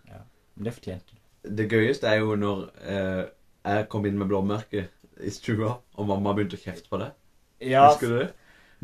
Men 0.56 0.64
det 0.64 0.72
fortjente 0.74 1.04
du. 1.12 1.50
det 1.56 1.68
gøyeste 1.70 2.06
er 2.08 2.16
jo 2.18 2.34
når 2.36 2.70
eh, 2.86 3.24
jeg 3.66 3.88
kom 3.88 4.06
inn 4.06 4.16
med 4.18 4.28
blåmerke 4.28 4.88
i 5.20 5.30
stua, 5.32 5.72
og 5.96 6.08
mamma 6.10 6.34
begynte 6.36 6.58
å 6.58 6.62
kjefte 6.62 6.90
på 6.92 7.00
det. 7.00 7.10
Ja, 7.64 7.86
Husker 7.88 8.12
du 8.12 8.18
det? 8.20 8.30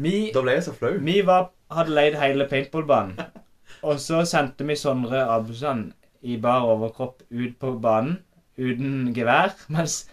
vi 0.00 0.30
Da 0.32 0.40
ble 0.44 0.54
jeg 0.56 0.64
så 0.64 0.72
flau. 0.76 0.94
Vi 1.04 1.18
var, 1.28 1.50
hadde 1.70 1.92
leid 1.92 2.16
hele 2.20 2.46
paintballbanen. 2.48 3.18
Og 3.88 3.98
så 4.00 4.22
sendte 4.28 4.64
vi 4.68 4.76
Sondre 4.78 5.24
Abusand 5.32 5.92
i 6.22 6.36
bar 6.40 6.64
overkropp 6.70 7.22
ut 7.30 7.54
på 7.58 7.72
banen 7.82 8.18
uten 8.56 9.12
gevær, 9.16 9.54
mens 9.74 10.04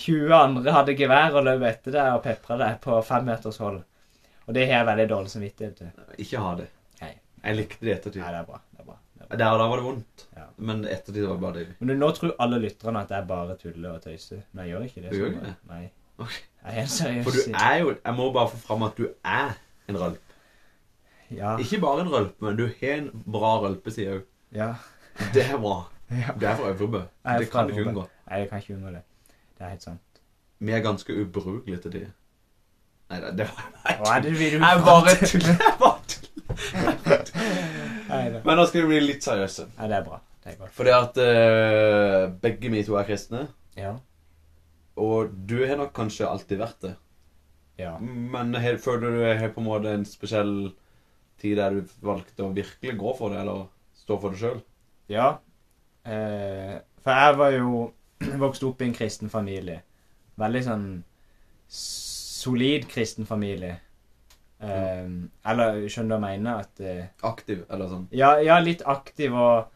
20 0.00 0.32
andre 0.34 0.74
hadde 0.74 0.96
gevær 0.98 1.36
og 1.38 1.44
løp 1.46 1.62
etter 1.68 1.94
deg 1.94 2.16
og 2.16 2.22
pepra 2.24 2.56
deg 2.58 2.78
på 2.82 2.98
fem 3.06 3.26
meters 3.28 3.60
hold. 3.62 3.82
Og 4.44 4.54
det 4.56 4.66
har 4.66 4.80
jeg 4.80 4.88
veldig 4.90 5.08
dårlig 5.12 5.30
samvittighet 5.32 5.76
til. 5.78 5.92
Ikke 6.20 6.42
ha 6.42 6.54
det. 6.58 6.66
Nei. 7.02 7.12
Jeg 7.44 7.58
likte 7.60 7.84
det 7.84 7.92
i 7.92 7.94
ettertid. 7.94 8.22
Nei, 8.24 8.32
det 8.34 8.40
er 8.42 8.48
bra. 8.48 8.58
Der 9.38 9.50
og 9.54 9.58
da 9.58 9.66
var 9.70 9.76
det 9.80 9.84
vondt, 9.84 10.24
Ja. 10.36 10.44
men 10.58 10.84
ettertid 10.84 11.26
var 11.26 11.32
det 11.34 11.40
bare 11.40 11.54
deilig. 11.58 11.74
Men 11.80 11.88
du, 11.88 11.94
nå 12.00 12.10
tror 12.16 12.34
alle 12.40 12.58
lytterne 12.62 13.00
at 13.00 13.10
jeg 13.10 13.26
bare 13.28 13.56
tuller 13.56 13.90
og 13.96 14.02
tøyser. 14.02 14.42
Men 14.52 14.64
jeg 14.66 14.74
gjør 14.74 14.82
ikke 14.88 15.02
det. 15.02 15.10
Du 15.10 15.16
gjør 15.16 15.26
ikke 15.32 15.44
det? 15.46 15.54
Nei. 15.70 15.84
Ok. 16.18 16.34
Jeg 16.64 16.82
er 16.82 16.86
seriøs 16.86 17.24
For 17.26 17.30
du 17.36 17.56
er 17.60 17.76
jo 17.80 17.88
Jeg 18.04 18.14
må 18.14 18.32
bare 18.32 18.48
få 18.48 18.56
fram 18.56 18.82
at 18.86 18.96
du 18.98 19.08
er 19.24 19.50
en 19.88 19.96
rølp. 20.00 20.20
Ja. 21.30 21.56
Ikke 21.58 21.80
bare 21.80 22.00
en 22.04 22.12
rølp, 22.12 22.36
men 22.42 22.56
du 22.56 22.66
har 22.80 22.94
en 23.00 23.10
bra 23.32 23.54
rølpeside 23.64 24.18
òg. 24.18 24.22
ja. 24.54 24.74
Det 25.34 25.42
er 25.50 25.56
bra. 25.58 25.74
ja. 26.10 26.32
Du 26.40 26.46
er 26.46 26.56
fra 26.56 26.68
Øvrebø. 26.70 27.00
Det 27.38 27.50
kan 27.50 27.68
du 27.68 27.74
ikke 27.76 27.88
unngå. 27.90 28.06
Nei, 28.30 28.38
jeg 28.38 28.48
kan 28.50 28.58
ikke 28.58 28.74
unngå 28.74 28.90
det. 28.96 29.02
Det 29.58 29.64
er 29.66 29.68
helt 29.68 29.82
sant. 29.82 30.00
Vi 30.58 30.72
er 30.72 30.80
ganske 30.82 31.14
ubrukelige 31.22 31.78
til 31.84 31.92
det. 31.92 32.06
Nei, 33.10 33.20
det 33.20 33.32
det 33.38 33.46
var 33.50 33.96
Hva 34.00 34.16
er 34.16 34.22
det 34.24 34.32
vil 34.38 34.52
du 34.58 34.64
Jeg 34.64 34.82
bare 34.84 35.14
tuller. 35.30 35.54
Jeg 35.64 35.76
bare 35.80 35.93
tuller. 35.93 35.93
Det. 38.32 38.42
Men 38.46 38.58
nå 38.58 38.66
skal 38.70 38.84
vi 38.84 38.94
bli 38.94 39.00
litt 39.04 39.26
seriøse. 39.26 39.68
Ja, 39.78 39.88
det 39.90 39.98
er 39.98 40.06
bra. 40.06 40.20
Det 40.44 40.52
er 40.52 40.58
godt. 40.60 40.74
Fordi 40.76 40.92
at 40.96 41.20
eh, 41.24 42.26
begge 42.42 42.72
vi 42.72 42.82
to 42.86 42.98
er 43.00 43.08
kristne. 43.08 43.46
Ja. 43.78 43.94
Og 45.00 45.32
du 45.48 45.56
har 45.64 45.78
nok 45.80 45.94
kanskje 45.96 46.28
alltid 46.28 46.60
vært 46.60 46.80
det. 46.84 46.94
Ja. 47.80 47.96
Men 47.98 48.54
her, 48.62 48.78
føler 48.78 49.16
du 49.16 49.22
har 49.24 49.50
på 49.54 49.62
en 49.62 49.68
måte 49.68 49.94
en 49.94 50.06
spesiell 50.06 50.54
tid 51.42 51.58
der 51.58 51.80
du 51.80 51.96
valgte 52.04 52.46
å 52.46 52.52
virkelig 52.54 52.94
gå 53.00 53.14
for 53.18 53.34
det, 53.34 53.40
eller 53.42 53.66
stå 53.98 54.20
for 54.22 54.34
det 54.34 54.42
sjøl? 54.42 54.62
ja. 55.12 55.34
Eh, 56.04 56.76
for 57.00 57.16
jeg 57.16 57.36
var 57.40 57.54
jo 57.56 57.68
vokst 58.44 58.64
opp 58.64 58.82
i 58.82 58.88
en 58.88 58.96
kristen 58.96 59.30
familie. 59.32 59.78
Veldig 60.40 60.62
sånn 60.66 60.86
solid 61.68 62.84
kristen 62.90 63.28
familie. 63.28 63.78
Eh, 64.64 65.08
eller 65.50 65.80
skjønner 65.90 66.16
du 66.16 66.24
hva 66.24 66.32
jeg 66.32 66.40
mener? 66.42 66.64
At 66.64 66.80
eh, 66.80 67.06
Aktiv, 67.28 67.64
eller 67.68 67.90
sånn. 67.90 68.06
ja, 68.16 68.34
ja, 68.42 68.58
litt 68.64 68.84
aktiv 68.86 69.34
og 69.36 69.70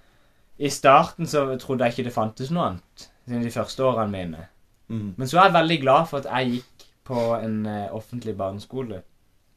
I 0.58 0.70
starten 0.74 1.28
så 1.30 1.44
trodde 1.60 1.86
jeg 1.86 1.94
ikke 1.96 2.08
det 2.08 2.14
fantes 2.14 2.50
noe 2.50 2.72
annet. 2.72 3.08
Siden 3.28 3.44
de 3.46 3.52
første 3.54 3.84
årene 3.84 4.10
mine. 4.10 4.46
Mm. 4.88 5.12
Men 5.18 5.28
så 5.28 5.38
er 5.38 5.50
jeg 5.50 5.58
veldig 5.58 5.78
glad 5.84 6.08
for 6.10 6.22
at 6.22 6.30
jeg 6.32 6.56
gikk 6.56 6.86
på 7.08 7.24
en 7.36 7.60
eh, 7.68 7.94
offentlig 7.94 8.34
barneskole 8.38 9.02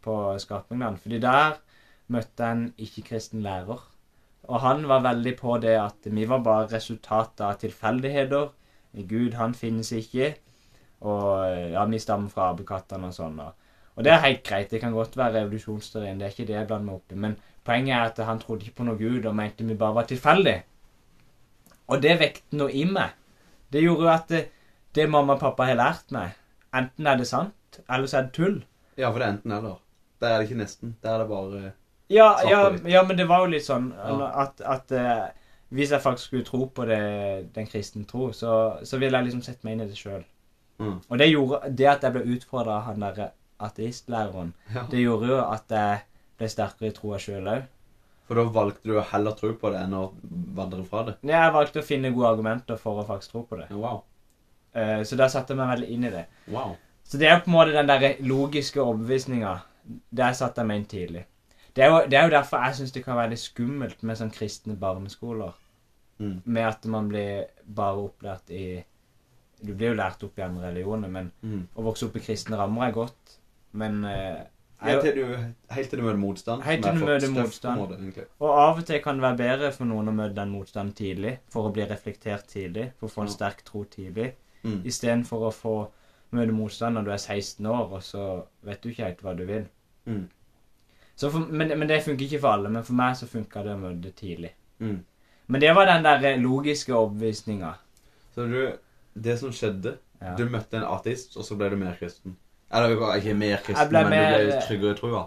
på 0.03 0.17
Skarpingland. 0.43 0.99
Fordi 1.01 1.19
der 1.23 1.57
møtte 2.11 2.43
jeg 2.43 2.57
en 2.57 2.67
ikke-kristen 2.77 3.41
lærer. 3.45 3.81
Og 4.51 4.59
han 4.61 4.87
var 4.89 5.03
veldig 5.05 5.35
på 5.39 5.57
det 5.63 5.77
at 5.79 6.07
vi 6.11 6.25
var 6.27 6.41
bare 6.43 6.69
resultatet 6.73 7.43
av 7.45 7.59
tilfeldigheter. 7.61 8.49
Gud, 9.07 9.33
han 9.39 9.53
finnes 9.55 9.91
ikke. 9.95 10.33
Og 11.07 11.71
ja, 11.71 11.85
vi 11.89 11.99
stammer 12.01 12.29
fra 12.29 12.49
apekattene 12.51 13.09
og 13.09 13.15
sånn. 13.15 13.39
Og, 13.39 13.60
og 14.01 14.05
det 14.07 14.13
er 14.15 14.23
helt 14.23 14.39
greit. 14.41 14.71
Det 14.71 14.79
kan 14.81 14.93
godt 14.97 15.13
være 15.17 15.43
revolusjonsteorien. 15.43 16.17
Det 16.17 16.25
er 16.25 16.31
ikke 16.33 16.47
det 16.47 16.55
jeg 16.55 16.67
blander 16.67 16.87
meg 16.87 16.95
opp 16.95 17.13
i. 17.13 17.17
Men 17.21 17.35
poenget 17.67 17.93
er 17.93 18.07
at 18.07 18.21
han 18.25 18.39
trodde 18.41 18.65
ikke 18.65 18.79
på 18.79 18.85
noe 18.87 18.97
Gud 18.97 19.27
og 19.29 19.35
mente 19.37 19.67
vi 19.67 19.75
bare 19.77 19.93
var 19.99 20.07
tilfeldig. 20.09 20.55
Og 21.93 22.01
det 22.01 22.15
vekte 22.17 22.57
noe 22.57 22.73
i 22.73 22.81
meg. 22.89 23.11
Det 23.69 23.83
gjorde 23.83 24.07
jo 24.07 24.09
at 24.09 24.31
det, 24.33 24.39
det 24.97 25.05
mamma 25.09 25.35
og 25.35 25.43
pappa 25.43 25.67
har 25.69 25.77
lært 25.77 26.09
meg, 26.15 26.33
enten 26.73 27.07
er 27.07 27.19
det 27.19 27.27
sant, 27.29 27.77
eller 27.85 28.09
så 28.09 28.17
er 28.17 28.25
det 28.25 28.33
tull. 28.39 28.57
Ja, 28.97 29.11
for 29.11 29.21
det 29.21 29.27
er 29.27 29.35
enten 29.35 29.53
eller. 29.53 29.77
Der 30.21 30.33
er 30.33 30.41
det 30.41 30.49
ikke 30.49 30.63
nesten. 30.63 30.95
Der 31.03 31.13
er 31.13 31.21
det 31.21 31.27
bare 31.29 31.61
Ja, 32.09 32.31
ja, 32.49 32.63
ja 32.89 33.03
men 33.05 33.17
det 33.21 33.27
var 33.29 33.45
jo 33.45 33.51
litt 33.53 33.67
sånn 33.67 33.91
Ja. 33.93 34.31
at, 34.45 34.65
at 34.65 34.91
uh, 34.97 35.27
hvis 35.69 35.93
jeg 35.93 36.01
faktisk 36.01 36.31
skulle 36.31 36.47
tro 36.49 36.65
på 36.65 36.85
det, 36.89 37.53
den 37.55 37.69
kristne 37.69 38.03
tro, 38.09 38.31
så, 38.33 38.79
så 38.83 38.97
ville 38.97 39.17
jeg 39.17 39.29
liksom 39.29 39.45
sette 39.45 39.63
meg 39.63 39.77
inn 39.77 39.85
i 39.85 39.91
det 39.93 39.99
sjøl. 40.01 40.25
mm. 40.81 40.97
Og 41.07 41.21
det 41.21 41.29
gjorde 41.29 41.61
det 41.69 41.87
at 41.93 42.03
jeg 42.03 42.17
ble 42.17 42.25
utfordra 42.35 42.79
av 42.79 42.89
han 42.89 43.05
derre 43.05 43.29
ateistlæreren, 43.67 44.53
Ja. 44.73 44.83
det 44.89 44.99
gjorde 45.03 45.27
jo 45.27 45.39
at 45.43 45.69
jeg 45.69 46.01
ble 46.37 46.47
sterkere 46.49 46.89
i 46.89 46.91
troa 46.97 47.17
sjøl 47.21 47.47
òg. 47.47 47.63
For 48.27 48.35
da 48.35 48.43
valgte 48.43 48.83
du 48.87 48.93
å 48.97 49.03
heller 49.03 49.31
tro 49.35 49.53
på 49.53 49.71
det 49.73 49.81
enn 49.81 49.93
å 49.93 50.13
vandre 50.55 50.83
fra 50.87 51.03
det. 51.03 51.17
Jeg 51.23 51.53
valgte 51.53 51.81
å 51.81 51.83
finne 51.83 52.13
gode 52.15 52.29
argumenter 52.31 52.77
for 52.79 53.01
å 53.01 53.07
faktisk 53.07 53.31
tro 53.31 53.43
på 53.43 53.57
det. 53.59 53.69
Wow. 53.75 54.03
Eh, 54.73 55.01
så 55.03 55.17
da 55.19 55.27
satte 55.27 55.51
jeg 55.51 55.57
meg 55.57 55.67
veldig 55.73 55.89
inn 55.91 56.05
i 56.07 56.09
det. 56.13 56.25
Wow. 56.47 56.77
Så 57.03 57.17
det 57.19 57.27
er 57.27 57.41
på 57.41 57.47
en 57.51 57.57
måte 57.57 57.73
den 57.75 57.87
der 57.87 58.15
logiske 58.23 58.79
overbevisninga. 58.79 59.57
Der 60.15 60.31
satte 60.37 60.61
jeg 60.61 60.67
meg 60.67 60.77
inn 60.79 60.85
tidlig. 60.85 61.25
Det 61.75 61.83
er 61.83 61.89
jo, 61.89 62.07
det 62.07 62.13
er 62.19 62.23
jo 62.23 62.29
derfor 62.37 62.63
jeg 62.65 62.75
syns 62.75 62.91
det 62.95 63.03
kan 63.03 63.15
være 63.17 63.29
litt 63.33 63.39
skummelt 63.43 64.01
med 64.03 64.17
sånn 64.17 64.31
kristne 64.31 64.77
barneskoler. 64.79 65.53
Mm. 66.19 66.41
Med 66.45 66.67
at 66.67 66.85
man 66.85 67.09
blir 67.09 67.45
bare 67.65 67.97
opplært 68.07 68.49
i 68.51 68.83
Du 69.63 69.73
blir 69.77 69.91
jo 69.91 69.93
lært 69.99 70.23
opp 70.25 70.39
i 70.39 70.41
andre 70.41 70.71
religioner, 70.71 71.07
men 71.07 71.31
Mm. 71.43 71.67
å 71.77 71.83
vokse 71.83 72.07
opp 72.07 72.15
i 72.15 72.19
kristne 72.19 72.57
rammer 72.57 72.87
er 72.87 72.91
godt. 72.95 73.20
Men 73.73 74.03
eh, 74.05 74.41
Helt 74.81 75.03
til, 75.05 75.15
du, 75.15 75.35
helt 75.69 75.89
til 75.91 75.99
du 75.99 76.03
møter 76.07 76.17
motstand. 76.17 76.63
Helt 76.65 76.83
til 76.83 76.95
du 76.97 77.05
møter 77.05 77.29
motstand. 77.35 77.77
Måte. 77.77 78.23
Og 78.41 78.49
av 78.49 78.79
og 78.81 78.85
til 78.89 78.97
kan 79.03 79.19
det 79.19 79.21
være 79.27 79.37
bedre 79.37 79.71
for 79.75 79.85
noen 79.85 80.09
å 80.09 80.13
møte 80.17 80.33
den 80.39 80.49
motstanden 80.55 80.95
tidlig, 80.97 81.35
for 81.53 81.69
å 81.69 81.73
bli 81.75 81.85
reflektert 81.85 82.47
tidlig, 82.49 82.87
for 82.97 83.05
å 83.05 83.13
få 83.13 83.21
en 83.27 83.33
sterk 83.35 83.63
tro 83.67 83.83
tidlig, 83.85 84.31
Mm. 84.63 84.83
istedenfor 84.85 85.47
å 85.47 85.51
få 85.53 85.75
møte 86.37 86.53
motstand 86.53 86.93
når 86.93 87.05
du 87.05 87.11
er 87.11 87.17
16 87.17 87.65
år, 87.65 87.87
og 87.97 88.01
så 88.05 88.25
vet 88.63 88.81
du 88.83 88.89
ikke 88.91 89.05
helt 89.07 89.21
hva 89.25 89.33
du 89.37 89.45
vil. 89.45 89.63
Mm. 90.05 90.27
Så 91.15 91.29
for, 91.31 91.39
men, 91.49 91.71
men 91.79 91.87
det 91.89 92.03
funker 92.05 92.25
ikke 92.25 92.39
for 92.41 92.55
alle. 92.57 92.69
Men 92.69 92.83
for 92.83 92.93
meg 92.97 93.15
så 93.17 93.27
funka 93.29 93.63
det 93.65 93.73
å 93.73 93.79
møte 93.81 94.11
tidlig. 94.17 94.51
Mm. 94.79 94.99
Men 95.47 95.61
det 95.61 95.73
var 95.75 95.89
den 95.89 96.05
der 96.05 96.23
eh, 96.29 96.37
logiske 96.41 96.93
overbevisninga. 96.95 97.73
Så 98.35 98.45
du 98.47 98.77
Det 99.13 99.37
som 99.39 99.51
skjedde 99.51 99.97
Ja. 100.21 100.35
Du 100.37 100.45
møtte 100.45 100.77
en 100.77 100.83
ateist, 100.85 101.33
og 101.37 101.43
så 101.43 101.55
ble 101.57 101.69
du 101.69 101.75
mer 101.81 101.95
kristen. 101.97 102.35
Eller 102.73 103.15
ikke 103.17 103.33
mer 103.35 103.57
kristen, 103.65 103.91
men 103.91 104.09
mer- 104.09 104.37
du 104.37 104.45
ble 104.51 104.61
tryggere 104.67 104.91
i 104.95 104.99
trua. 104.99 105.23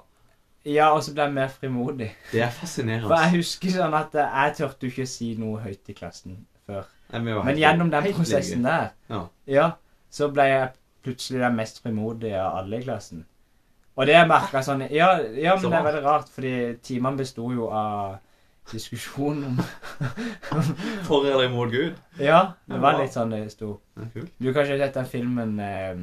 ja, 0.65 0.87
og 0.95 1.03
så 1.05 1.13
ble 1.13 1.23
jeg 1.27 1.33
mer 1.35 1.49
frimodig. 1.53 2.11
Det 2.33 2.41
er 2.43 2.51
fascinerende. 2.51 3.09
For 3.09 3.17
jeg 3.21 3.31
husker 3.37 3.69
sånn 3.75 3.95
at 3.99 4.15
eh, 4.15 4.39
jeg 4.45 4.57
turte 4.57 4.87
ikke 4.89 5.07
si 5.07 5.35
noe 5.39 5.61
høyt 5.61 5.89
i 5.93 5.97
klassen 5.99 6.39
før. 6.67 6.87
Nei, 7.13 7.21
Men 7.21 7.57
gjennom 7.61 7.91
den 7.93 8.13
prosessen 8.15 8.63
der, 8.65 8.91
Ja. 9.11 9.27
ja, 9.47 9.71
så 10.11 10.31
ble 10.33 10.43
jeg 10.49 10.71
plutselig 11.05 11.41
den 11.41 11.57
mest 11.57 11.83
frimodige 11.83 12.41
av 12.41 12.63
alle 12.63 12.79
i 12.81 12.83
klassen. 12.83 13.25
Og 13.97 14.07
det 14.07 14.15
jeg 14.17 14.27
merka 14.27 14.63
sånn 14.65 14.89
Ja, 14.91 15.19
ja 15.37 15.55
men 15.55 15.71
det 15.71 15.79
er 15.79 15.85
veldig 15.85 16.03
rart, 16.05 16.29
fordi 16.33 16.55
timene 16.83 17.17
besto 17.21 17.53
jo 17.53 17.69
av 17.71 18.17
diskusjon 18.73 19.45
om 19.45 19.59
For 21.07 21.27
eller 21.27 21.45
imot 21.45 21.71
Gud. 21.71 21.95
Ja, 22.19 22.55
det 22.67 22.81
var 22.81 22.99
litt 22.99 23.13
sånn 23.13 23.31
det 23.31 23.53
sto. 23.53 23.77
Du 23.95 24.49
har 24.49 24.57
kanskje 24.57 24.79
sett 24.81 24.95
den 24.97 25.07
filmen 25.07 25.61
eh, 25.61 25.95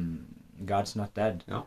God's 0.68 0.96
Not 0.98 1.16
Dead? 1.16 1.44
Ja. 1.48 1.60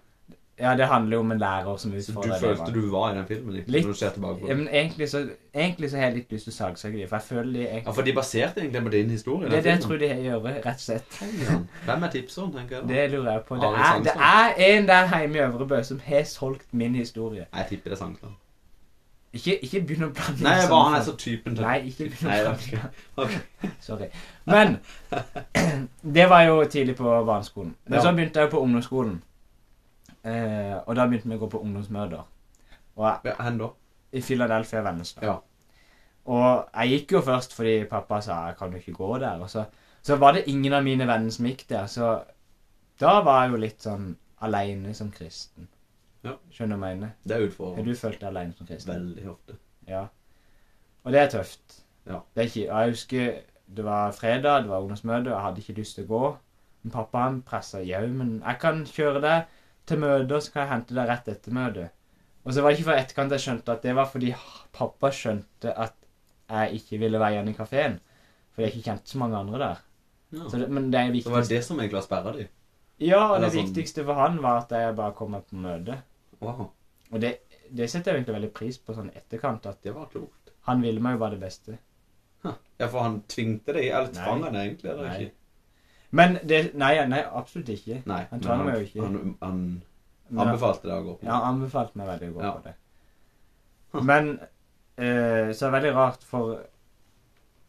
Ja, 0.59 0.75
det 0.75 0.85
handler 0.87 1.17
jo 1.17 1.19
om 1.19 1.31
en 1.31 1.39
lærer 1.39 1.77
som 1.77 1.91
Så 2.01 2.11
du 2.11 2.31
følte 2.39 2.71
du 2.71 2.89
var 2.91 3.11
i 3.11 3.17
den 3.17 3.25
filmen? 3.27 3.55
Ikke? 3.55 3.71
Litt. 3.71 3.85
Når 3.85 3.91
du 3.91 3.97
ser 3.97 4.09
tilbake 4.09 4.39
på 4.39 4.47
det. 4.47 4.57
men 4.57 4.67
egentlig 4.67 5.09
så, 5.09 5.29
egentlig 5.55 5.89
så 5.91 5.97
har 5.97 6.05
jeg 6.05 6.13
litt 6.15 6.31
lyst 6.31 6.47
til 6.47 6.53
å 6.53 6.55
saksøke 6.55 6.97
dem, 6.97 7.09
for 7.09 7.15
jeg 7.15 7.23
føler 7.23 7.51
de 7.53 7.65
Ja, 7.65 7.91
for 7.91 8.01
de 8.07 8.13
baserte 8.13 8.61
egentlig 8.61 8.83
på 8.83 8.93
din 8.93 9.09
historie? 9.09 9.49
Det 9.49 9.57
er 9.57 9.61
det 9.61 9.71
jeg 9.71 9.81
tror 9.81 9.97
de 9.97 10.07
gjør, 10.07 10.39
rett 10.45 10.67
og 10.67 10.79
slett. 10.79 11.19
Hvem 11.85 12.03
er 12.07 12.13
tipseren, 12.15 12.53
tenker 12.55 12.75
jeg 12.77 12.87
da? 12.87 12.93
Det 12.93 13.11
lurer 13.11 13.31
jeg 13.31 13.43
på. 13.49 13.55
Det 13.55 13.73
er, 13.83 13.99
det 14.07 14.15
er 14.31 14.63
en 14.69 14.87
der 14.87 15.19
hjemme 15.19 15.35
i 15.35 15.43
Øvrebø 15.49 15.83
som 15.83 15.99
har 16.05 16.23
solgt 16.23 16.67
min 16.71 16.95
historie. 16.95 17.45
Jeg 17.55 17.65
tipper 17.69 17.89
det 17.89 17.99
er 17.99 18.03
Sangstrand. 18.05 18.39
Ikke, 19.35 19.57
ikke 19.65 19.81
begynn 19.83 20.07
å 20.07 20.11
blande 20.15 20.45
Nei, 20.45 20.53
jeg 20.61 20.69
bare 20.71 20.83
han 20.87 20.97
er 20.97 21.01
så 21.03 21.13
typen 21.19 21.55
til 21.57 21.65
Nei, 21.65 21.77
ikke 21.89 22.05
begynn 22.13 22.29
å 22.31 22.53
blande 22.61 22.91
okay. 23.23 23.71
Sorry. 23.87 24.09
Men 24.47 24.77
det 26.17 26.27
var 26.31 26.45
jo 26.47 26.61
tidlig 26.71 26.95
på 26.99 27.15
barneskolen. 27.27 27.73
Men 27.89 28.01
så 28.01 28.13
begynte 28.15 28.39
jeg 28.39 28.47
jo 28.47 28.53
på 28.55 28.61
ungdomsskolen. 28.63 29.17
Eh, 30.25 30.77
og 30.79 30.95
da 30.97 31.07
begynte 31.09 31.29
vi 31.29 31.35
å 31.37 31.43
gå 31.43 31.51
på 31.51 31.61
ungdomsmøter. 31.65 32.23
Og 32.95 33.09
jeg, 33.09 33.35
Ja, 33.35 33.69
i 34.15 34.21
Philadelphia 34.23 34.81
Vennesla. 34.85 35.25
Ja. 35.27 35.35
Og 36.25 36.69
jeg 36.71 36.93
gikk 36.93 37.17
jo 37.17 37.21
først 37.25 37.53
fordi 37.53 37.75
pappa 37.89 38.21
sa 38.23 38.45
jeg 38.47 38.57
kan 38.59 38.71
jo 38.71 38.81
ikke 38.81 38.95
gå 38.97 39.17
der. 39.21 39.41
Og 39.43 39.49
så, 39.51 39.65
så 40.01 40.17
var 40.21 40.37
det 40.37 40.47
ingen 40.49 40.73
av 40.73 40.85
mine 40.85 41.07
venner 41.07 41.33
som 41.33 41.45
gikk 41.49 41.65
der, 41.69 41.85
så 41.91 42.15
da 42.99 43.19
var 43.25 43.43
jeg 43.43 43.51
jo 43.51 43.61
litt 43.61 43.85
sånn 43.85 44.13
aleine 44.45 44.93
som 44.95 45.11
kristen. 45.11 45.67
Ja. 46.25 46.33
Skjønner 46.51 46.75
du 46.75 46.81
hva 46.81 46.89
jeg 46.91 46.97
mener? 46.99 47.11
Det 47.23 47.31
er 47.35 47.39
Har 47.41 47.47
utfordrende. 47.49 47.85
du 47.85 47.95
følt 47.99 48.19
deg 48.19 48.29
aleine 48.29 48.53
som 48.57 48.67
kristen? 48.67 48.93
Veldig 48.93 49.27
ofte. 49.31 49.57
Ja. 49.87 50.05
Og 51.05 51.11
det 51.13 51.19
er 51.21 51.29
tøft. 51.35 51.81
Ja. 52.09 52.19
Det 52.35 52.41
er 52.43 52.49
ikke, 52.49 52.65
og 52.71 52.79
jeg 52.81 52.89
husker 52.95 53.35
det 53.75 53.83
var 53.85 54.11
fredag, 54.13 54.63
det 54.63 54.69
var 54.69 54.81
ungdomsmøte, 54.81 55.31
og 55.31 55.35
jeg 55.35 55.41
hadde 55.41 55.61
ikke 55.63 55.77
lyst 55.79 55.95
til 55.97 56.05
å 56.05 56.07
gå. 56.11 56.23
Men 56.83 56.91
pappa 56.93 57.17
han 57.23 57.41
pressa 57.41 57.79
jau, 57.81 58.07
men 58.13 58.41
jeg 58.45 58.59
kan 58.61 58.83
kjøre 58.85 59.21
deg 59.21 59.45
til 59.89 59.97
møtet, 60.03 60.43
så 60.43 60.51
kan 60.53 60.61
jeg 60.65 60.69
hente 60.73 60.95
deg 60.97 61.07
rett 61.09 61.27
etter 61.33 61.51
møtet. 61.51 61.89
Og 62.45 62.53
så 62.53 62.61
var 62.61 62.69
det 62.71 62.77
ikke 62.79 62.89
for 62.91 62.99
etterkant 63.01 63.31
jeg 63.33 63.41
skjønte 63.41 63.73
at 63.73 63.81
det 63.81 63.95
var 63.97 64.05
fordi 64.05 64.35
pappa 64.73 65.09
skjønte 65.09 65.73
at 65.81 65.95
jeg 66.49 66.77
ikke 66.81 66.99
ville 67.01 67.19
være 67.19 67.33
igjen 67.39 67.49
i 67.49 67.53
kafeen. 67.57 67.95
Fordi 68.53 68.67
jeg 68.67 68.75
ikke 68.75 68.89
kjente 68.91 69.09
så 69.09 69.17
mange 69.17 69.37
andre 69.37 69.57
der. 69.63 69.79
Ja. 70.35 70.49
Så 70.49 70.59
det, 70.61 70.69
men 70.69 70.91
det 70.93 70.99
er 70.99 71.21
Så 71.25 71.31
var 71.33 71.41
det 71.41 71.49
det 71.49 71.63
som 71.65 71.79
egentlig 71.79 71.97
har 71.97 72.05
sperra 72.05 72.33
de? 72.37 72.47
Ja, 72.99 73.23
og 73.31 73.35
Eller 73.37 73.49
det 73.49 73.55
sånn- 73.57 73.65
viktigste 73.65 74.05
for 74.05 74.13
han 74.13 74.37
var 74.41 74.61
at 74.61 74.69
jeg 74.71 74.95
bare 74.95 75.13
kom 75.13 75.31
meg 75.31 75.43
på 75.49 75.55
møte. 75.55 75.97
Wow. 76.45 76.69
Og 77.11 77.21
det, 77.21 77.31
det 77.71 77.89
setter 77.91 78.11
jeg 78.11 78.21
egentlig 78.21 78.35
veldig 78.39 78.51
pris 78.53 78.77
på 78.81 78.93
sånn 78.97 79.11
etterkant, 79.15 79.65
at 79.69 79.81
Det 79.83 79.93
var 79.95 80.07
klokt. 80.11 80.53
han 80.69 80.81
ville 80.81 81.01
meg 81.01 81.15
jo 81.17 81.21
bare 81.25 81.35
det 81.37 81.43
beste. 81.45 81.77
Ja, 82.45 82.87
for 82.91 83.01
han 83.05 83.21
tvingte 83.31 83.73
deg, 83.73 83.87
eller 83.89 84.11
tvang 84.13 84.43
han 84.45 84.55
egentlig? 84.59 84.89
Eller 84.91 85.07
Nei. 85.09 85.17
ikke? 85.25 85.35
Men 86.15 86.35
det 86.47 86.59
Nei, 86.77 86.93
nei 87.09 87.21
absolutt 87.25 87.69
ikke. 87.73 88.01
Nei. 88.05 88.21
Han 88.31 88.41
tvang 88.43 88.65
meg 88.65 88.75
jo 88.79 88.85
ikke. 88.87 89.01
Han, 89.05 89.37
han 89.41 89.61
han 90.29 90.41
anbefalte 90.47 90.87
deg 90.89 90.95
å 90.97 91.03
gå 91.05 91.13
på 91.15 91.21
det. 91.21 91.27
Ja, 91.29 91.35
han 91.43 91.55
anbefalte 91.55 91.97
meg 92.01 92.07
veldig 92.09 92.29
å 92.31 92.35
gå 92.35 92.43
Ja. 92.45 92.51
på 92.57 92.63
det. 92.65 92.75
Men 94.05 94.29
eh, 94.97 95.51
så 95.53 95.65
er 95.65 95.69
det 95.69 95.75
veldig 95.77 95.93
rart, 95.95 96.23
for 96.25 96.55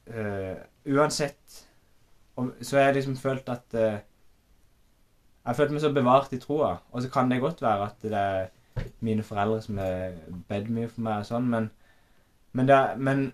eh, 0.06 0.56
uansett 0.86 1.66
om, 2.36 2.52
Så 2.60 2.76
har 2.76 2.88
jeg 2.90 2.94
liksom 3.00 3.16
følt 3.16 3.48
at 3.48 3.74
eh, 3.74 3.98
Jeg 4.00 5.50
har 5.52 5.54
følt 5.60 5.70
meg 5.76 5.80
så 5.84 5.92
bevart 5.94 6.32
i 6.34 6.40
troa. 6.42 6.72
Og 6.92 7.02
så 7.04 7.10
kan 7.12 7.28
det 7.30 7.40
godt 7.40 7.62
være 7.62 7.86
at 7.86 8.02
det 8.02 8.12
er 8.18 8.48
mine 9.04 9.24
foreldre 9.26 9.60
som 9.64 9.78
har 9.80 10.16
bedt 10.48 10.70
mye 10.72 10.88
for 10.88 11.04
meg 11.06 11.22
og 11.22 11.28
sånn, 11.28 11.50
men, 11.52 11.68
men, 12.52 12.68
det, 12.68 12.80
men 12.98 13.26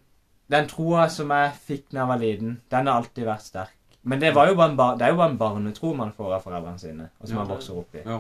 den 0.52 0.68
troa 0.70 1.06
som 1.12 1.32
jeg 1.34 1.54
fikk 1.66 1.86
da 1.90 2.02
jeg 2.02 2.10
var 2.10 2.20
liten, 2.22 2.58
den 2.72 2.90
har 2.90 3.00
alltid 3.00 3.28
vært 3.28 3.46
sterk. 3.46 3.78
Men 4.02 4.18
det, 4.18 4.32
var 4.34 4.48
jo 4.50 4.56
bare 4.58 4.72
en 4.72 4.76
bar, 4.76 4.96
det 4.98 5.06
er 5.06 5.12
jo 5.14 5.20
bare 5.20 5.30
en 5.30 5.38
barnetro 5.38 5.92
man 5.94 6.12
får 6.16 6.36
av 6.36 6.46
foreldrene 6.46 6.82
sine, 6.82 7.08
og 7.20 7.28
som 7.28 7.36
Ja, 7.36 7.42
man 7.42 7.52
vokser 7.52 7.78
opp 7.78 7.94
i. 7.94 8.02
Ja. 8.02 8.18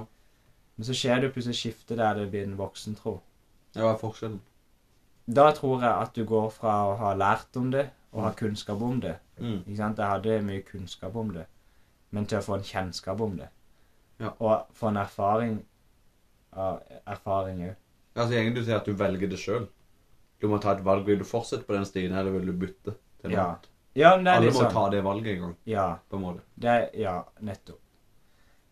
Men 0.76 0.86
så 0.86 0.94
skjer 0.96 1.18
det 1.18 1.28
jo 1.28 1.34
plutselig 1.34 1.58
skifte 1.58 1.98
der 1.98 2.14
det 2.18 2.28
blir 2.30 2.46
en 2.46 2.58
voksentro. 2.58 3.16
Ja, 3.74 3.82
Hva 3.82 3.94
er 3.94 3.98
forskjellen? 4.00 4.40
Da 5.26 5.50
tror 5.54 5.82
jeg 5.82 5.90
at 5.90 6.14
du 6.14 6.24
går 6.26 6.48
fra 6.54 6.76
å 6.90 6.94
ha 7.00 7.12
lært 7.18 7.58
om 7.58 7.70
det 7.74 7.88
og 8.12 8.24
ha 8.26 8.32
kunnskap 8.36 8.82
om 8.82 9.00
det. 9.00 9.16
Mm. 9.38 9.62
Ikke 9.66 9.76
sant? 9.76 9.98
Jeg 9.98 10.06
hadde 10.08 10.38
mye 10.46 10.62
kunnskap 10.66 11.16
om 11.16 11.32
det, 11.34 11.44
men 12.10 12.26
til 12.26 12.38
å 12.38 12.46
få 12.46 12.58
en 12.58 12.66
kjennskap 12.66 13.20
om 13.20 13.36
det. 13.38 13.48
Ja. 14.20 14.32
Og 14.38 14.66
få 14.76 14.90
en 14.92 15.00
erfaring 15.02 15.60
av 16.52 16.82
erfaring 17.06 17.62
òg. 17.68 17.74
Altså, 18.16 18.34
egentlig 18.34 18.54
du 18.60 18.64
sier 18.64 18.76
at 18.76 18.84
du 18.86 18.92
velger 18.92 19.28
det 19.28 19.38
sjøl. 19.40 19.68
Du 20.40 20.48
må 20.48 20.58
ta 20.60 20.72
et 20.74 20.84
valg. 20.84 21.06
Vil 21.06 21.18
du 21.18 21.24
fortsette 21.24 21.64
på 21.66 21.72
den 21.72 21.84
stien, 21.88 22.12
eller 22.12 22.30
vil 22.34 22.46
du 22.46 22.52
bytte 22.52 22.94
til 23.20 23.30
noe 23.30 23.36
Ja. 23.36 23.44
annet? 23.48 23.68
Ja, 23.94 24.16
men 24.16 24.24
det 24.24 24.30
er 24.32 24.36
Alle 24.36 24.46
liksom, 24.46 24.64
må 24.64 24.70
sånn. 24.70 24.74
ta 24.74 24.90
det 24.90 25.04
valget 25.04 25.26
en 25.36 25.40
gang, 25.40 25.56
Ja, 25.66 25.98
på 26.10 26.16
en 26.16 26.22
måte. 26.22 26.40
det 26.58 26.90
ja, 26.94 27.24
nettopp. 27.40 27.78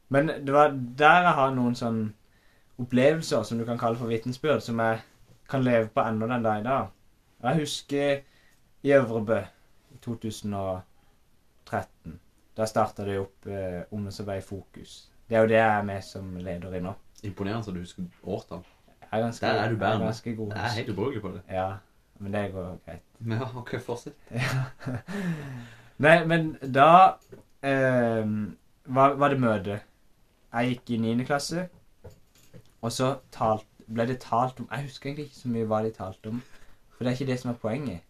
Men 0.09 0.27
det 0.27 0.51
var 0.53 0.69
der 0.71 1.23
jeg 1.23 1.35
har 1.35 1.51
noen 1.55 1.75
sånn 1.75 2.15
opplevelser 2.81 3.45
som 3.45 3.59
du 3.59 3.65
kan 3.65 3.79
kalle 3.79 3.97
for 3.97 4.07
vitensbyrd, 4.09 4.63
som 4.63 4.79
jeg 4.79 5.01
kan 5.49 5.63
leve 5.63 5.89
på 5.89 6.01
ennå 6.03 6.27
den 6.29 6.43
dag 6.43 6.61
i 6.61 6.65
dag. 6.65 6.89
Jeg 7.43 7.59
husker 7.61 8.23
i 8.83 8.89
Øvrebø 8.97 9.39
i 9.95 9.99
2013. 10.01 12.19
Da 12.57 12.67
starta 12.67 13.05
det 13.07 13.19
opp 13.21 13.47
eh, 13.47 13.83
ungdomsarbeid 13.93 14.43
i 14.43 14.47
Fokus. 14.47 15.09
Det 15.29 15.37
er 15.37 15.41
jo 15.45 15.49
det 15.53 15.61
jeg 15.61 15.79
er 15.79 15.83
med 15.87 16.03
som 16.05 16.33
leder 16.43 16.75
i 16.75 16.81
nå. 16.81 16.95
Imponerende 17.25 17.69
at 17.69 17.75
du 17.75 17.81
husker. 17.81 18.03
Er 19.13 19.21
ganske, 19.21 19.47
Der 19.47 19.53
er 19.53 19.69
du 19.71 19.77
bedre. 19.77 20.13
Jeg 20.25 20.65
er 20.65 20.69
helt 20.69 20.89
ubrukelig 20.89 21.23
på 21.23 21.29
det. 21.29 21.43
Ja, 21.51 21.73
men 22.19 22.33
det 22.35 22.53
går 22.53 22.79
greit. 22.87 23.01
Ja, 23.31 23.57
ok, 23.57 23.81
fortsett. 23.81 24.15
Nei, 26.05 26.27
men 26.27 26.57
da 26.75 27.13
eh, 27.63 28.27
var, 28.85 29.15
var 29.15 29.29
det 29.29 29.41
møte. 29.41 29.81
Jeg 30.53 30.69
gikk 30.69 30.91
i 30.91 30.97
9. 30.97 31.25
klasse, 31.25 31.69
og 32.81 32.93
så 32.93 33.17
talt, 33.33 33.67
ble 33.87 34.07
det 34.07 34.21
talt 34.23 34.61
om 34.61 34.69
Jeg 34.71 34.87
husker 34.87 35.11
egentlig 35.11 35.25
ikke 35.29 35.37
så 35.43 35.49
mye 35.49 35.67
hva 35.69 35.83
de 35.85 35.91
talte 35.95 36.33
om, 36.33 36.43
for 36.91 37.05
det 37.05 37.11
er 37.11 37.19
ikke 37.19 37.33
det 37.33 37.41
som 37.41 37.51
er 37.51 37.59
poenget. 37.63 38.01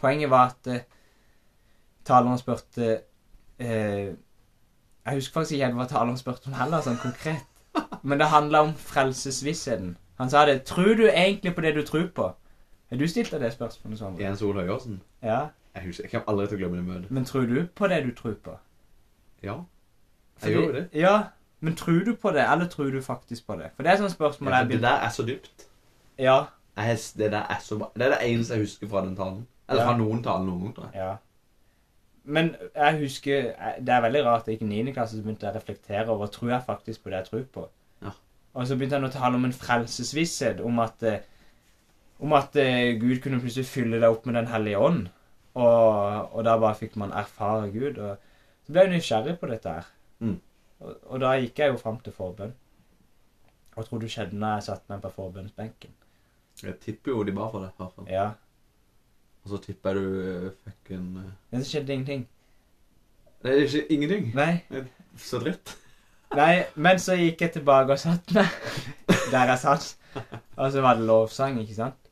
Poenget 0.00 0.30
var 0.30 0.54
at 0.54 0.70
eh, 0.72 0.86
taleren 2.04 2.38
spurte 2.38 3.00
eh, 3.58 4.14
Jeg 5.04 5.14
husker 5.14 5.34
faktisk 5.40 5.58
ikke 5.58 5.72
hva 5.78 5.86
taleren 5.90 6.18
spurte 6.18 6.50
om 6.50 6.56
heller, 6.58 6.82
sånn 6.82 7.02
konkret. 7.02 7.46
Men 8.04 8.20
det 8.20 8.26
handla 8.28 8.60
om 8.66 8.74
frelsesvissheten. 8.76 9.94
Han 10.20 10.30
sa 10.30 10.44
det. 10.46 10.58
Tror 10.68 10.94
du 10.98 11.06
egentlig 11.08 11.54
på 11.56 11.62
det 11.64 11.74
du 11.74 11.82
tror 11.88 12.06
på? 12.14 12.26
Har 12.90 12.98
du 13.00 13.06
stilt 13.08 13.30
deg 13.32 13.40
det 13.42 13.52
spørsmålet 13.54 13.98
sånn? 13.98 14.18
Jens 14.20 14.42
Ole 14.44 14.62
Høyåsen. 14.66 15.00
Ja. 15.24 15.38
Jeg 15.74 15.86
husker, 15.88 16.04
jeg 16.04 16.12
kommer 16.12 16.28
aldri 16.34 16.46
til 16.50 16.58
å 16.58 16.60
glemme 16.60 16.76
det 16.76 16.84
møtet. 16.86 17.10
Men 17.10 17.24
tror 17.26 17.46
du 17.50 17.56
på 17.74 17.88
det 17.90 18.02
du 18.04 18.12
tror 18.14 18.34
på? 18.44 18.58
Ja. 19.42 19.56
Fordi- 20.38 20.52
Jeg 20.52 20.60
gjør 20.60 20.66
jo 20.66 20.72
det. 20.76 20.88
Ja, 21.00 21.14
men 21.60 21.74
tror 21.74 22.04
du 22.04 22.12
på 22.14 22.30
det, 22.36 22.44
eller 22.52 22.68
tror 22.68 22.90
du 22.92 23.00
faktisk 23.02 23.46
på 23.46 23.56
det? 23.58 23.70
For 23.76 23.82
det 23.82 23.92
er 23.92 23.96
sånn 23.96 24.10
spørsmål 24.14 24.50
Ja, 24.52 24.56
jeg 24.58 24.68
begynner. 24.68 24.88
det 24.88 25.00
der 25.00 25.06
er 25.06 25.10
så 25.10 25.26
dypt. 25.26 25.66
Ja. 26.18 26.44
Jeg, 26.76 26.98
det 27.18 27.30
der 27.32 27.46
er 27.50 27.58
så. 27.60 27.78
Det 27.96 28.02
er 28.02 28.10
det 28.10 28.18
eneste 28.22 28.54
jeg 28.54 28.60
husker 28.62 28.88
fra 28.88 29.00
den 29.04 29.16
talen. 29.16 29.46
Eller 29.68 29.82
Ja. 29.82 29.88
fra 29.88 29.96
noen 29.96 30.22
talen 30.22 30.46
noen 30.46 30.60
gang, 30.62 30.74
tror 30.74 30.90
jeg. 30.92 31.00
ja. 31.00 31.16
Men 32.26 32.56
jeg 32.74 32.98
husker 33.00 33.42
Det 33.80 33.88
er 33.88 34.00
veldig 34.00 34.24
rart 34.24 34.40
at 34.40 34.46
jeg 34.48 34.58
gikk 34.58 34.62
i 34.70 34.82
9. 34.82 34.92
klasse 34.92 35.16
så 35.16 35.22
begynte 35.22 35.46
jeg 35.46 35.54
å 35.54 35.58
reflektere 35.58 36.08
over 36.08 36.26
tror 36.26 36.48
jeg 36.50 36.62
faktisk 36.66 37.02
på 37.02 37.10
det 37.10 37.16
jeg 37.18 37.24
tror 37.26 37.42
på. 37.52 37.68
Og 38.54 38.66
så 38.68 38.76
begynte 38.78 39.00
han 39.00 39.08
å 39.08 39.12
tale 39.12 39.38
om 39.38 39.46
en 39.48 39.56
frelsesvisshet, 39.56 40.60
om 40.62 40.78
at 40.82 41.02
eh, 41.02 41.22
om 42.24 42.32
at 42.32 42.56
eh, 42.56 42.94
Gud 43.00 43.18
kunne 43.22 43.40
plutselig 43.42 43.66
fylle 43.68 43.98
deg 43.98 44.10
opp 44.10 44.26
med 44.26 44.38
Den 44.38 44.50
hellige 44.52 44.78
ånd. 44.80 45.08
Og, 45.54 46.30
og 46.34 46.44
da 46.46 46.56
bare 46.58 46.78
fikk 46.78 46.96
man 47.00 47.14
erfare 47.14 47.70
Gud. 47.74 47.98
Og 47.98 48.16
så 48.66 48.74
ble 48.74 48.86
jeg 48.86 48.94
nysgjerrig 48.94 49.36
på 49.40 49.50
dette 49.50 49.74
her. 49.76 49.90
Mm. 50.20 50.38
Og, 50.80 50.94
og 51.10 51.20
da 51.22 51.34
gikk 51.38 51.60
jeg 51.62 51.74
jo 51.74 51.82
fram 51.82 52.00
til 52.04 52.16
forbønn. 52.16 52.54
Hva 53.74 53.84
tror 53.86 54.02
du 54.02 54.08
skjedde 54.10 54.38
når 54.38 54.58
jeg 54.58 54.66
satte 54.68 54.92
meg 54.92 55.02
på 55.02 55.12
forbønnsbenken? 55.16 55.94
Jeg 56.62 56.78
tipper 56.82 57.10
jo 57.10 57.24
de 57.26 57.34
ba 57.34 57.48
for 57.50 57.64
deg, 57.66 57.74
i 57.74 57.82
hvert 57.82 57.96
fall. 57.98 58.10
Ja, 58.10 58.28
Og 59.44 59.50
så 59.50 59.58
tipper 59.64 59.98
jeg 59.98 60.02
du 60.04 60.20
eh, 60.24 60.50
fikk 60.64 60.94
en 60.96 61.08
så 61.52 61.64
skjedde 61.66 61.96
ingenting. 61.96 62.28
Det 63.42 63.52
er 63.52 63.64
ikke 63.66 63.86
ingenting. 63.92 64.30
Nei. 64.38 64.84
Så 65.20 65.42
dritt. 65.42 65.74
Nei, 66.38 66.64
men 66.74 66.98
så 67.02 67.16
gikk 67.18 67.44
jeg 67.44 67.52
tilbake 67.58 67.96
og 67.96 68.00
satte 68.00 68.34
meg 68.38 69.20
der 69.32 69.52
jeg 69.52 69.58
satt. 69.62 69.92
Og 70.56 70.72
så 70.72 70.82
var 70.84 70.98
det 70.98 71.06
lovsang, 71.08 71.60
ikke 71.60 71.74
sant? 71.74 72.10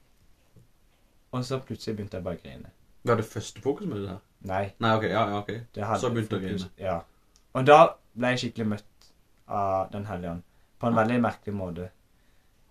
Og 1.32 1.44
så 1.44 1.58
plutselig 1.64 1.96
begynte 1.96 2.18
jeg 2.18 2.26
bare 2.26 2.38
å 2.38 2.42
grine. 2.42 2.72
Var 3.08 3.18
det 3.18 3.26
første 3.26 3.62
fokus 3.64 3.88
med 3.88 4.02
det 4.02 4.08
der? 4.10 4.20
Nei. 4.50 4.64
Nei, 4.82 4.92
ok. 4.98 5.06
Ja, 5.08 5.24
ja, 5.30 5.40
ok. 5.40 5.50
Så 6.00 6.10
begynte 6.12 6.36
du 6.36 6.40
å 6.40 6.42
grine. 6.44 6.70
Ja. 6.78 6.98
Og 7.56 7.66
da 7.68 7.78
ble 8.18 8.34
jeg 8.34 8.42
skikkelig 8.44 8.68
møtt 8.74 9.10
av 9.52 9.90
Den 9.92 10.06
hellige 10.08 10.36
ånd. 10.36 10.44
På 10.80 10.90
en 10.90 10.98
veldig 10.98 11.18
merkelig 11.22 11.54
måte. 11.54 11.88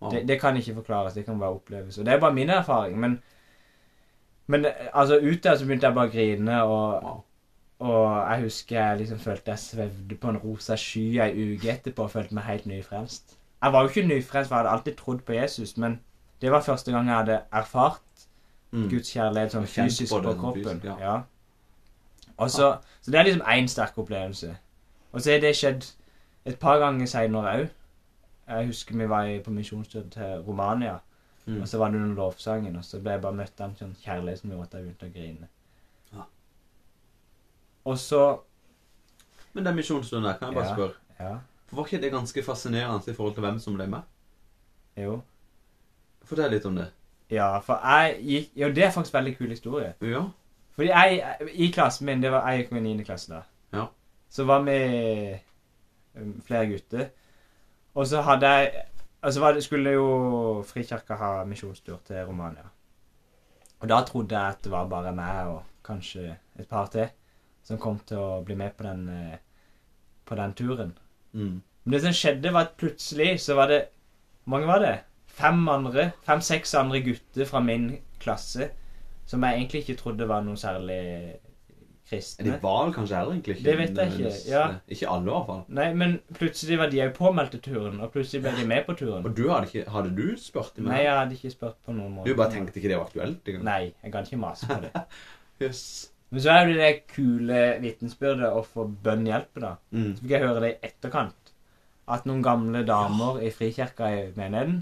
Ja. 0.01 0.09
Det, 0.11 0.23
det 0.27 0.39
kan 0.41 0.57
ikke 0.57 0.75
forklares, 0.81 1.13
det 1.13 1.25
kan 1.25 1.39
bare 1.39 1.55
oppleves. 1.55 1.97
Og 1.97 2.05
det 2.05 2.13
er 2.13 2.21
bare 2.21 2.35
min 2.35 2.49
erfaring. 2.49 2.99
Men, 2.99 3.17
men 4.47 4.65
eh, 4.65 4.87
altså, 4.93 5.19
ut 5.21 5.43
der 5.43 5.55
så 5.55 5.67
begynte 5.67 5.87
jeg 5.87 5.97
bare 5.97 6.09
å 6.09 6.15
grine, 6.15 6.61
og. 6.63 7.11
Og 7.81 8.05
jeg 8.31 8.43
husker 8.45 8.75
jeg 8.77 8.97
liksom 8.99 9.19
følte 9.23 9.51
jeg 9.55 9.59
svevde 9.59 10.15
på 10.21 10.29
en 10.29 10.37
rosa 10.43 10.75
sky 10.77 11.05
ei 11.23 11.31
uke 11.55 11.71
etterpå 11.73 12.05
og 12.05 12.11
følte 12.13 12.35
meg 12.37 12.43
helt 12.47 12.65
nyfrelst. 12.69 13.35
Jeg 13.61 13.73
var 13.73 13.81
jo 13.81 13.89
ikke 13.89 14.03
nyfrelst, 14.07 14.49
for 14.49 14.55
jeg 14.55 14.63
hadde 14.63 14.73
alltid 14.75 14.95
trodd 14.99 15.21
på 15.25 15.33
Jesus, 15.33 15.75
men 15.77 15.99
det 16.41 16.51
var 16.53 16.61
første 16.65 16.91
gang 16.93 17.07
jeg 17.09 17.15
hadde 17.23 17.41
erfart 17.51 18.01
Mm. 18.71 18.85
Guds 18.89 19.09
kjærlighet 19.11 19.51
sånn 19.51 19.65
fysisk 19.67 20.13
på 20.13 20.21
på, 20.23 20.31
kroppen. 20.39 20.63
fysisk, 20.63 20.85
ja. 20.85 20.93
ja. 21.01 21.15
Og 22.37 22.51
så, 22.51 22.77
så 23.01 23.11
det 23.11 23.19
er 23.19 23.23
liksom 23.27 23.41
én 23.51 23.67
sterk 23.67 23.97
opplevelse. 23.99 24.53
Og 25.11 25.21
så 25.21 25.31
er 25.33 25.41
det 25.43 25.51
skjedd 25.59 25.89
et 26.47 26.55
par 26.59 26.79
ganger 26.79 27.05
seinere 27.11 27.51
òg. 27.57 27.65
Jeg 28.47 28.67
husker 28.69 28.95
vi 28.97 29.09
var 29.11 29.27
på 29.43 29.51
misjonstur 29.51 30.07
til 30.13 30.39
Romania, 30.47 30.99
Mm. 31.45 31.61
og 31.61 31.67
så 31.67 31.77
var 31.77 31.89
det 31.89 31.95
under 32.01 32.15
lovsangen, 32.15 32.75
og 32.75 32.83
så 32.85 32.99
ble 33.01 33.11
jeg 33.11 33.21
bare 33.21 33.33
møtt 33.33 33.61
av 33.61 33.69
en 33.69 33.75
sånn 33.75 33.95
kjærlighet 34.03 34.39
som 34.39 34.49
gjorde 34.51 34.63
at 34.69 34.73
jeg 34.73 34.83
begynte 34.83 35.07
å 35.07 35.13
grine. 35.15 35.47
Og 37.85 37.97
så 37.97 38.39
Men 39.53 39.65
den 39.65 39.75
misjonsstunden 39.75 40.29
der, 40.29 40.37
kan 40.37 40.47
jeg 40.47 40.55
bare 40.55 40.67
Ja. 40.67 40.73
spørre. 40.75 40.93
Ja, 41.19 41.37
Var 41.71 41.85
ikke 41.85 42.01
det 42.01 42.11
ganske 42.11 42.43
fascinerende 42.43 43.11
i 43.11 43.13
forhold 43.15 43.33
til 43.33 43.41
hvem 43.41 43.59
som 43.59 43.73
ble 43.75 43.87
med? 43.87 44.01
jo. 44.97 45.21
Fortell 46.23 46.51
litt 46.51 46.65
om 46.65 46.75
det. 46.75 46.91
Ja, 47.31 47.59
for 47.59 47.79
jeg 47.83 48.17
gikk 48.23 48.49
Jo, 48.55 48.67
det 48.69 48.83
er 48.83 48.91
faktisk 48.91 49.13
en 49.15 49.17
veldig 49.23 49.37
kul 49.37 49.49
historie. 49.49 49.93
Ja. 50.01 50.21
Fordi 50.75 50.87
jeg, 50.87 51.37
i 51.53 51.71
klassen 51.71 52.05
min, 52.05 52.21
det 52.23 52.31
var, 52.31 52.49
jeg 52.49 52.59
gikk 52.63 52.71
med 52.71 52.81
i 52.85 52.93
9. 52.93 53.03
klasse 53.03 53.33
da. 53.33 53.41
Ja. 53.73 53.85
Så 54.29 54.43
var 54.45 54.61
vi 54.61 55.39
um, 56.15 56.41
flere 56.47 56.67
gutter. 56.67 57.09
Og 57.95 58.07
så 58.07 58.21
hadde 58.21 58.47
jeg 58.47 58.83
Og 59.23 59.33
så 59.33 59.39
var 59.39 59.51
det, 59.53 59.63
skulle 59.63 59.91
jo 59.91 60.63
Frikirka 60.65 61.13
ha 61.15 61.43
misjonstur 61.45 61.99
til 62.05 62.25
Romania. 62.25 62.63
Og 63.79 63.89
da 63.89 64.01
trodde 64.03 64.35
jeg 64.39 64.49
at 64.49 64.63
det 64.63 64.71
var 64.71 64.87
bare 64.87 65.11
meg 65.13 65.47
og 65.47 65.63
kanskje 65.83 66.37
et 66.59 66.67
par 66.69 66.85
til 66.87 67.09
som 67.63 67.79
kom 67.81 67.99
til 68.07 68.17
å 68.19 68.41
bli 68.45 68.55
med 68.59 68.75
på 68.77 68.83
den, 68.87 69.07
eh, 69.09 69.37
på 70.25 70.35
den 70.39 70.53
turen. 70.57 70.93
Mm. 71.33 71.61
Men 71.83 71.95
det 71.95 72.01
som 72.03 72.13
skjedde, 72.13 72.53
var 72.53 72.69
at 72.69 72.77
plutselig 72.77 73.39
så 73.41 73.55
var 73.57 73.71
det 73.71 73.81
Hvor 74.43 74.55
mange 74.57 74.67
var 74.67 74.79
det? 74.81 74.95
Fem 75.27 75.69
andre, 75.69 76.11
fem-seks 76.25 76.73
andre 76.75 76.99
gutter 77.05 77.45
fra 77.45 77.59
min 77.63 77.91
klasse 78.19 78.71
som 79.29 79.43
jeg 79.43 79.61
egentlig 79.61 79.81
ikke 79.85 79.95
trodde 80.01 80.27
var 80.27 80.41
noe 80.43 80.59
særlig 80.59 80.97
kristne. 82.09 82.45
De 82.49 82.57
var 82.61 82.91
kanskje 82.91 83.15
heller 83.15 83.31
egentlig 83.37 83.55
ikke 83.55 83.65
Det 83.69 83.75
vet 83.79 83.97
jeg 84.01 84.13
ikke, 84.17 84.31
ja. 84.51 84.63
eh, 84.67 84.79
Ikke 84.95 85.09
alle, 85.09 85.23
i 85.29 85.31
hvert 85.31 85.47
fall. 85.47 85.61
Nei, 85.77 85.87
men 85.95 86.15
plutselig 86.35 86.79
var 86.81 86.91
de 86.91 87.01
òg 87.05 87.13
påmeldt 87.15 87.55
til 87.55 87.61
turen, 87.69 87.99
og 88.03 88.11
plutselig 88.11 88.43
ble 88.43 88.53
de 88.57 88.65
med 88.67 88.83
på 88.87 88.95
turen. 88.99 89.23
Og 89.25 89.37
du 89.37 89.45
hadde 89.49 89.69
ikke 89.69 89.85
Hadde 89.95 90.11
du 90.17 90.25
spurt 90.41 90.73
dem? 90.75 90.89
Nei, 90.91 91.03
jeg 91.05 91.15
hadde 91.15 91.37
ikke 91.37 91.53
spurt 91.53 91.77
på 91.85 91.95
noen 91.95 92.17
måte. 92.17 92.27
Du 92.27 92.35
bare 92.35 92.51
tenkte 92.51 92.81
ikke 92.81 92.91
det 92.91 92.97
var 92.99 93.07
aktuelt 93.07 93.53
Ikke? 93.53 93.63
Nei, 93.63 93.81
jeg 94.03 94.15
kan 94.15 94.27
ikke 94.27 94.41
mase 94.41 94.67
på 94.67 94.81
det. 94.87 94.91
Yes. 95.61 96.10
Men 96.31 96.43
så 96.43 96.53
er 96.53 96.69
det 96.69 96.77
det 96.79 96.91
kule 97.11 97.61
vitensbyrdet 97.83 98.53
å 98.55 98.63
få 98.63 98.85
bønnhjelp, 99.03 99.51
da. 99.59 99.75
Mm. 99.91 100.13
Så 100.15 100.23
fikk 100.23 100.35
jeg 100.37 100.45
høre 100.45 100.63
det 100.63 100.71
i 100.73 100.87
etterkant. 100.87 101.51
At 102.11 102.27
noen 102.27 102.43
gamle 102.43 102.85
damer 102.87 103.41
i 103.43 103.51
Frikirka 103.53 104.09
i 104.15 104.21
menigheten, 104.37 104.81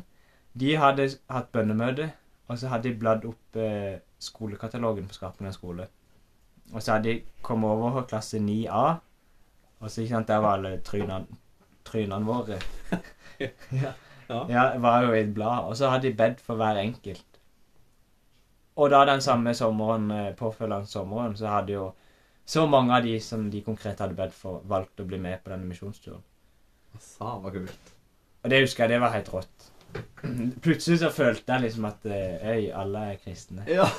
de 0.59 0.75
hadde 0.81 1.07
hatt 1.29 1.49
bønnemøte, 1.53 2.11
og 2.49 2.57
så 2.57 2.69
hadde 2.71 2.89
de 2.89 2.99
bladd 3.01 3.25
opp 3.29 3.57
eh, 3.57 3.97
skolekatalogen 4.21 5.09
på 5.09 5.17
Skarpenes 5.17 5.57
skole. 5.57 5.87
Og 6.73 6.81
så 6.81 6.95
hadde 6.95 7.09
de 7.09 7.43
kommet 7.45 7.69
over 7.69 8.05
klasse 8.09 8.41
9A, 8.41 8.85
og 9.79 9.89
så 9.89 10.03
ikke 10.03 10.15
sant, 10.15 10.29
der 10.29 10.43
var 10.43 10.57
alle 10.57 10.75
trynene, 10.85 11.39
trynene 11.87 12.25
våre. 12.27 12.59
ja. 13.83 13.95
Ja. 14.29 14.43
ja, 14.49 14.63
var 14.77 15.07
jo 15.07 15.13
i 15.15 15.23
et 15.23 15.33
blad. 15.33 15.65
Og 15.65 15.77
så 15.77 15.89
hadde 15.89 16.09
de 16.09 16.17
bedt 16.17 16.41
for 16.45 16.59
hver 16.59 16.77
enkelt. 16.77 17.25
Og 18.79 18.91
da 18.93 19.03
den 19.07 19.21
samme 19.21 19.53
sommeren, 19.57 20.11
eh, 20.15 20.35
påfølgende 20.39 20.87
sommeren, 20.87 21.35
så 21.35 21.51
hadde 21.51 21.75
jo 21.75 21.87
så 22.45 22.65
mange 22.65 22.95
av 22.95 23.03
de 23.03 23.19
som 23.21 23.49
de 23.51 23.61
konkret 23.61 23.99
hadde 23.99 24.15
bedt 24.17 24.33
for, 24.33 24.61
valgt 24.65 25.01
å 25.03 25.05
bli 25.05 25.19
med 25.21 25.43
på 25.43 25.51
denne 25.51 25.67
misjonsturen. 25.69 26.23
Sa 27.03 27.35
var 27.43 27.53
kult. 27.53 27.91
Og 28.43 28.49
det 28.49 28.61
husker 28.63 28.85
jeg, 28.85 28.95
det 28.95 29.01
var 29.03 29.13
helt 29.13 29.33
rått. 29.33 29.67
Plutselig 30.65 31.01
så 31.01 31.09
følte 31.13 31.53
jeg 31.53 31.65
liksom 31.67 31.89
at 31.89 32.05
eh, 32.07 32.47
Øy, 32.49 32.69
alle 32.71 33.03
er 33.11 33.19
kristne. 33.21 33.65
Ja. 33.67 33.89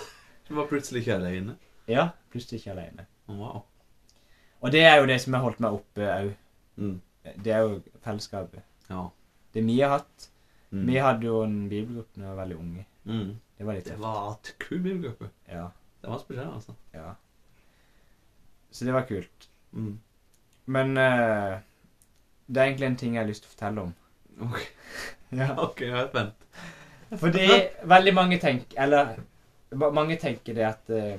Du 0.48 0.54
var 0.56 0.66
plutselig 0.70 1.04
ikke 1.04 1.20
alene. 1.20 1.54
Ja, 1.90 2.08
plutselig 2.32 2.62
ikke 2.62 2.72
alene. 2.72 3.06
Wow. 3.28 3.62
Og 4.60 4.72
det 4.72 4.82
er 4.84 4.96
jo 4.98 5.06
det 5.06 5.20
som 5.22 5.36
har 5.36 5.44
holdt 5.44 5.60
meg 5.62 5.76
oppe 5.76 6.08
òg. 6.10 6.32
Mm. 6.80 6.96
Det 7.44 7.52
er 7.54 7.62
jo 7.66 7.76
fellesskapet. 8.02 8.64
Ja. 8.90 9.04
Det 9.54 9.62
vi 9.66 9.76
har 9.80 9.98
hatt. 9.98 10.26
Mm. 10.70 10.82
Vi 10.88 10.98
hadde 11.02 11.26
jo 11.26 11.44
en 11.44 11.56
bibelgruppe 11.70 12.18
da 12.18 12.24
vi 12.24 12.28
var 12.32 12.40
veldig 12.42 12.58
unge. 12.58 12.84
Mm. 13.04 13.30
Det 13.60 13.66
var 13.68 13.76
litt 13.76 13.84
tøft. 13.84 13.98
Det 13.98 14.06
var 14.06 14.30
et 14.32 14.50
kul 14.62 14.78
bilgruppe. 14.84 15.28
Ja, 15.52 15.66
Det 16.00 16.08
var 16.10 16.18
spesielt, 16.22 16.54
altså. 16.54 16.72
ja. 16.96 17.10
Så 18.72 18.84
det 18.88 18.94
var 18.94 19.04
kult. 19.08 19.48
Mm. 19.76 19.98
Men 20.66 20.96
eh, 20.96 21.58
det 22.48 22.56
er 22.62 22.64
egentlig 22.70 22.86
en 22.86 22.96
ting 22.96 23.14
jeg 23.14 23.22
har 23.22 23.28
lyst 23.28 23.44
til 23.44 23.50
å 23.50 23.54
fortelle 23.56 23.82
om. 23.84 23.94
Ok, 24.48 24.60
Ja. 25.42 25.50
ok, 25.62 25.80
jeg 25.84 25.92
er 26.00 26.08
spent. 26.08 26.46
Fordi 27.20 27.44
veldig 27.90 28.12
mange 28.14 28.38
tenker 28.38 28.80
Eller 28.82 29.16
mange 29.74 30.16
tenker 30.18 30.54
det 30.54 30.64
at 30.66 30.90
eh, 30.94 31.18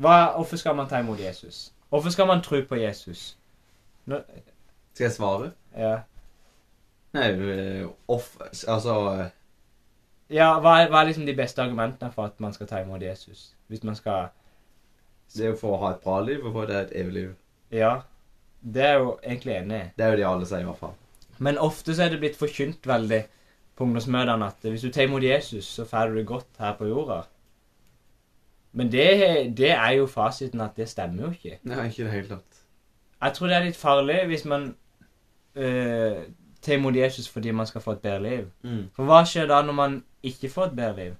hva, 0.00 0.14
Hvorfor 0.36 0.56
skal 0.56 0.74
man 0.76 0.88
ta 0.88 0.98
imot 1.04 1.20
Jesus? 1.20 1.72
Hvorfor 1.92 2.10
skal 2.10 2.26
man 2.26 2.40
tro 2.42 2.62
på 2.68 2.76
Jesus? 2.80 3.36
Nå, 4.06 4.18
Skal 4.94 5.04
jeg 5.04 5.12
svare? 5.12 5.52
ja. 5.76 5.98
Nei, 7.12 7.28
eh, 7.30 7.86
off 8.08 8.36
Altså 8.68 8.94
Ja, 10.32 10.54
hva 10.64 10.78
er, 10.80 10.88
hva 10.92 11.02
er 11.02 11.10
liksom 11.10 11.26
de 11.28 11.36
beste 11.36 11.62
argumentene 11.62 12.12
for 12.14 12.30
at 12.30 12.40
man 12.40 12.54
skal 12.56 12.70
ta 12.70 12.80
imot 12.80 13.02
Jesus? 13.04 13.50
Hvis 13.68 13.84
man 13.84 13.96
skal 13.98 14.30
Det 15.34 15.44
er 15.44 15.52
jo 15.52 15.60
for 15.60 15.76
å 15.76 15.82
ha 15.84 15.92
et 15.94 16.02
bra 16.04 16.20
liv 16.24 16.44
og 16.44 16.52
for 16.52 16.68
det 16.68 16.76
er 16.76 16.88
et 16.88 16.96
evig 17.02 17.12
liv. 17.12 17.28
Ja. 17.72 17.92
Det 18.62 18.82
er 18.82 18.90
jeg 18.92 19.00
jo 19.00 19.12
egentlig 19.22 19.54
enig 19.56 19.78
i. 19.78 19.86
Det 19.96 20.04
er 20.04 20.10
jo 20.10 20.18
det 20.20 20.26
alle 20.28 20.48
sier, 20.48 20.60
i 20.60 20.68
hvert 20.68 20.80
fall. 20.80 20.96
Men 21.42 21.58
ofte 21.58 21.94
så 21.96 22.04
er 22.04 22.12
det 22.12 22.20
blitt 22.22 22.36
forkynt 22.38 22.86
veldig 22.86 23.22
på 23.76 23.86
ungdomsmøtene 23.86 24.46
at 24.46 24.68
hvis 24.68 24.84
du 24.84 24.90
tar 24.92 25.08
imot 25.08 25.24
Jesus, 25.24 25.64
så 25.64 25.86
får 25.88 26.12
du 26.12 26.18
det 26.20 26.26
godt 26.28 26.60
her 26.60 26.76
på 26.78 26.90
jorda. 26.90 27.22
Men 28.72 28.92
det, 28.92 29.56
det 29.56 29.70
er 29.70 29.96
jo 29.98 30.06
fasiten 30.06 30.60
at 30.60 30.76
det 30.76 30.88
stemmer 30.88 31.26
jo 31.26 31.32
ikke. 31.32 31.58
Nei, 31.68 31.88
ikke 31.88 32.02
i 32.02 32.06
det 32.06 32.12
hele 32.12 32.28
tatt. 32.28 32.62
Jeg 33.22 33.34
tror 33.34 33.48
det 33.48 33.56
er 33.56 33.66
litt 33.66 33.78
farlig 33.78 34.20
hvis 34.30 34.44
man 34.44 34.70
øh, 35.54 36.22
tar 36.62 36.78
imot 36.78 36.96
Jesus 36.96 37.28
fordi 37.28 37.50
man 37.50 37.66
skal 37.66 37.80
få 37.80 37.96
et 37.96 38.04
bedre 38.04 38.22
liv. 38.22 38.46
Mm. 38.62 38.88
For 38.96 39.08
hva 39.08 39.22
skjer 39.28 39.50
da 39.50 39.60
når 39.66 39.76
man 39.78 39.98
ikke 40.22 40.50
få 40.50 40.64
et 40.68 40.76
bedre 40.76 40.96
liv? 41.04 41.14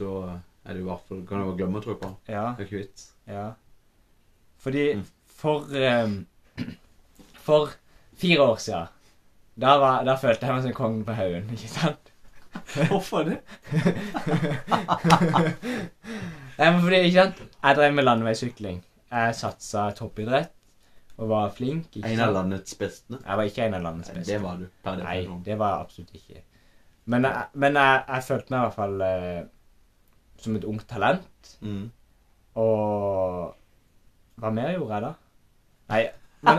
Da 0.00 0.10
er 0.66 0.74
det 0.74 0.80
i 0.82 0.84
hvert 0.86 1.04
fall 1.08 1.22
Kan 1.28 1.40
du 1.40 1.44
bare 1.50 1.56
glemme 1.60 1.78
å 1.80 1.84
tro 1.84 1.94
på. 2.00 2.10
Ja, 2.28 2.50
Det 2.56 2.64
er 2.64 2.68
ikke 2.70 2.82
vits. 2.82 3.12
ja. 3.28 3.46
Fordi 4.58 4.84
Mm. 4.96 5.04
for 5.26 5.66
um, 6.04 6.26
For 7.46 7.68
fire 8.16 8.40
år 8.42 8.56
siden 8.56 8.86
da, 9.60 9.76
var, 9.80 10.02
da 10.04 10.16
følte 10.20 10.46
jeg 10.46 10.54
meg 10.54 10.62
som 10.66 10.72
kongen 10.76 11.04
på 11.04 11.12
haugen, 11.16 11.46
ikke 11.54 11.68
sant? 11.68 12.10
Hvorfor 12.90 13.22
det? 13.24 13.38
Nei, 16.56 16.68
men 16.72 16.80
fordi, 16.82 16.98
ikke 17.08 17.22
sant? 17.22 17.40
Jeg 17.62 17.76
drev 17.78 17.94
med 17.96 18.04
landeveissykling. 18.06 18.78
Jeg 19.12 19.34
satsa 19.38 19.86
toppidrett 19.96 20.52
og 21.16 21.28
var 21.30 21.50
flink. 21.56 21.96
En 22.04 22.20
av 22.20 22.34
landets 22.36 22.74
beste. 22.80 23.16
Jeg 23.22 23.38
var 23.40 23.48
ikke 23.48 23.64
en 23.68 23.76
av 23.78 23.84
landets 23.86 24.10
beste. 24.12 24.28
Det 24.32 24.40
var 24.42 24.58
du. 24.60 24.66
Per 24.84 24.98
Nei, 25.00 25.18
det 25.46 25.56
var 25.60 25.72
jeg 25.76 25.86
absolutt 25.86 26.18
ikke. 26.18 26.42
Men 27.06 27.24
jeg, 27.28 27.44
men 27.54 27.76
jeg, 27.78 28.02
jeg 28.08 28.24
følte 28.26 28.50
meg 28.50 28.58
i 28.58 28.64
hvert 28.64 28.74
fall 28.74 29.00
eh, 29.06 29.42
som 30.42 30.56
et 30.58 30.64
ungt 30.66 30.86
talent. 30.90 31.52
Mm. 31.62 31.84
Og 32.56 33.54
Hva 34.40 34.50
mer 34.52 34.72
gjorde 34.74 34.94
jeg 34.96 35.04
da? 35.06 35.12
Nei, 35.92 36.00
men 36.46 36.58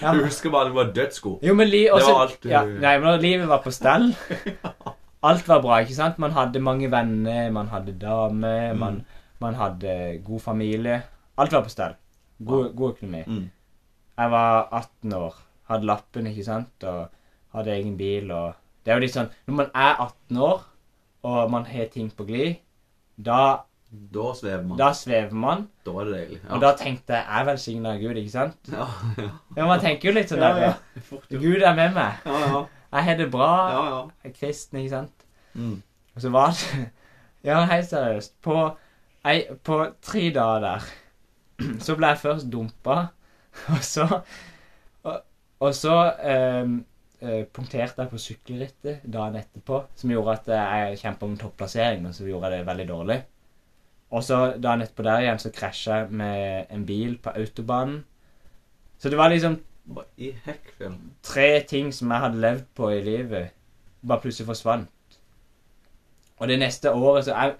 ja, 0.00 0.12
Du 0.14 0.22
husker 0.24 0.50
bare 0.54 0.70
det 0.70 0.76
var 0.78 0.92
dødsgod. 0.96 1.42
Jo, 1.44 1.54
men 1.58 1.68
li, 1.68 1.82
Det 1.84 2.06
var 2.06 2.22
alt 2.24 2.38
du- 2.42 2.48
ja, 2.50 2.62
Nei, 2.64 2.94
men 2.98 3.06
når 3.10 3.20
livet 3.22 3.48
var 3.50 3.60
på 3.64 3.72
stell 3.74 4.08
Alt 5.28 5.48
var 5.50 5.60
bra, 5.64 5.80
ikke 5.82 5.96
sant? 5.98 6.18
Man 6.22 6.30
hadde 6.36 6.60
mange 6.62 6.86
venner, 6.92 7.50
man 7.50 7.66
hadde 7.72 7.96
dame, 7.98 8.52
Mm. 8.72 8.78
man, 8.78 8.98
man 9.42 9.54
hadde 9.58 10.20
god 10.24 10.40
familie. 10.40 11.00
Alt 11.36 11.52
var 11.52 11.64
på 11.66 11.72
stell. 11.72 11.96
God, 12.38 12.68
god 12.78 12.92
økonomi. 12.94 13.24
Mm. 13.26 13.50
Jeg 14.18 14.30
var 14.30 14.68
18 14.72 15.12
år, 15.18 15.34
hadde 15.72 15.86
lappen, 15.90 16.26
ikke 16.30 16.44
sant, 16.46 16.84
og 16.86 17.08
hadde 17.54 17.72
egen 17.74 17.96
bil, 17.98 18.30
og 18.30 18.54
Det 18.88 18.94
er 18.94 18.96
jo 18.96 19.04
litt 19.04 19.12
sånn 19.12 19.26
Når 19.44 19.56
man 19.58 19.66
er 19.76 19.98
18 20.00 20.38
år, 20.40 20.62
og 21.28 21.50
man 21.52 21.66
har 21.68 21.88
ting 21.92 22.06
på 22.16 22.24
glid, 22.24 22.54
da, 23.20 23.64
Da 24.14 24.30
svever 24.38 24.62
man. 24.64 24.78
da 24.78 24.86
svever 24.96 25.34
man. 25.36 25.66
Da 25.84 25.92
er 26.00 26.04
det 26.08 26.14
deilig. 26.14 26.38
Ja. 26.40 26.54
Og 26.54 26.62
da 26.62 26.70
tenkte 26.78 27.18
jeg 27.18 27.26
jeg 27.28 27.46
velsigna 27.50 27.92
Gud, 28.00 28.16
ikke 28.22 28.32
sant? 28.32 28.56
ja, 28.72 28.86
ja. 29.18 29.28
Ja, 29.58 29.66
Man 29.68 29.80
tenker 29.84 30.08
jo 30.08 30.14
litt 30.16 30.32
sånn 30.32 30.40
der. 30.40 30.78
Gud 31.28 31.60
er 31.68 31.74
med 31.76 31.96
meg. 31.98 32.24
Ja, 32.24 32.40
ja. 32.46 32.64
Jeg 32.94 33.04
har 33.04 33.16
det 33.20 33.28
bra. 33.34 33.50
ja, 33.74 33.84
ja. 33.92 34.00
Jeg 34.24 34.32
er 34.32 34.36
kristen, 34.38 34.78
ikke 34.80 34.94
sant? 34.94 35.26
Mm. 35.54 35.82
Og 36.14 36.22
så 36.24 36.32
var 36.32 36.54
det 36.56 36.86
Ja, 37.48 37.60
helt 37.68 37.90
seriøst. 37.90 38.38
På, 38.42 38.56
jeg, 39.24 39.58
på 39.64 39.80
tre 40.02 40.30
dager 40.32 40.64
der 40.64 40.88
så 41.84 41.96
ble 41.98 42.12
jeg 42.14 42.22
først 42.22 42.48
dumpa, 42.52 42.96
og 43.74 43.82
så 43.84 44.06
Og, 45.02 45.20
og 45.60 45.74
så 45.74 45.96
ehm, 46.22 46.84
eh, 47.20 47.44
punkterte 47.54 48.04
jeg 48.04 48.12
på 48.12 48.20
sykkelrittet 48.22 49.06
dagen 49.06 49.38
etterpå, 49.40 49.82
som 49.96 50.12
gjorde 50.12 50.36
at 50.36 50.50
eh, 50.54 50.74
jeg 50.82 51.00
kjempa 51.02 51.26
om 51.26 51.36
topplassering, 51.40 52.02
men 52.04 52.16
så 52.16 52.26
gjorde 52.28 52.50
jeg 52.50 52.60
det 52.62 52.68
veldig 52.70 52.88
dårlig. 52.88 53.18
Og 54.08 54.24
så 54.24 54.40
dagen 54.56 54.84
etterpå 54.84 55.04
der 55.04 55.24
igjen 55.24 55.40
så 55.42 55.52
krasja 55.54 56.02
jeg 56.02 56.20
med 56.22 56.74
en 56.74 56.84
bil 56.88 57.18
på 57.22 57.34
autobanen. 57.36 58.02
Så 58.98 59.10
det 59.12 59.18
var 59.20 59.32
liksom 59.32 59.60
Hva 59.88 60.02
i 60.20 60.34
tre 61.24 61.46
ting 61.64 61.86
som 61.96 62.10
jeg 62.12 62.20
hadde 62.20 62.40
levd 62.42 62.66
på 62.76 62.90
i 62.92 62.98
livet, 63.00 63.54
bare 64.04 64.20
plutselig 64.20 64.50
forsvant. 64.50 65.16
Og 66.36 66.50
det 66.50 66.58
neste 66.60 66.92
året 66.92 67.24
så 67.24 67.32
Jeg 67.32 67.54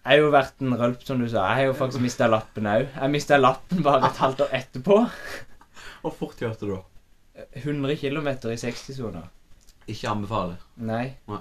jeg 0.00 0.16
har 0.16 0.22
jo 0.22 0.30
vært 0.32 0.62
en 0.64 0.76
rølp, 0.80 1.02
som 1.04 1.18
du 1.20 1.26
sa. 1.28 1.42
Jeg 1.50 1.56
har 1.58 1.66
jo 1.68 1.72
faktisk 1.76 2.00
mista 2.00 2.28
lappen 2.30 2.68
òg. 2.70 2.86
Jeg 2.94 3.12
mista 3.12 3.36
lappen 3.36 3.82
bare 3.84 4.08
et 4.08 4.20
halvt 4.22 4.46
år 4.46 4.54
etterpå. 4.56 4.96
Hvor 6.00 6.14
fort 6.16 6.40
kjørte 6.40 6.70
du? 6.70 6.78
100 7.62 7.96
km 8.00 8.28
i 8.28 8.56
60-sona. 8.60 9.22
Ikke 9.90 10.08
anbefale. 10.10 10.56
Nei. 10.76 11.16
Nei. 11.28 11.40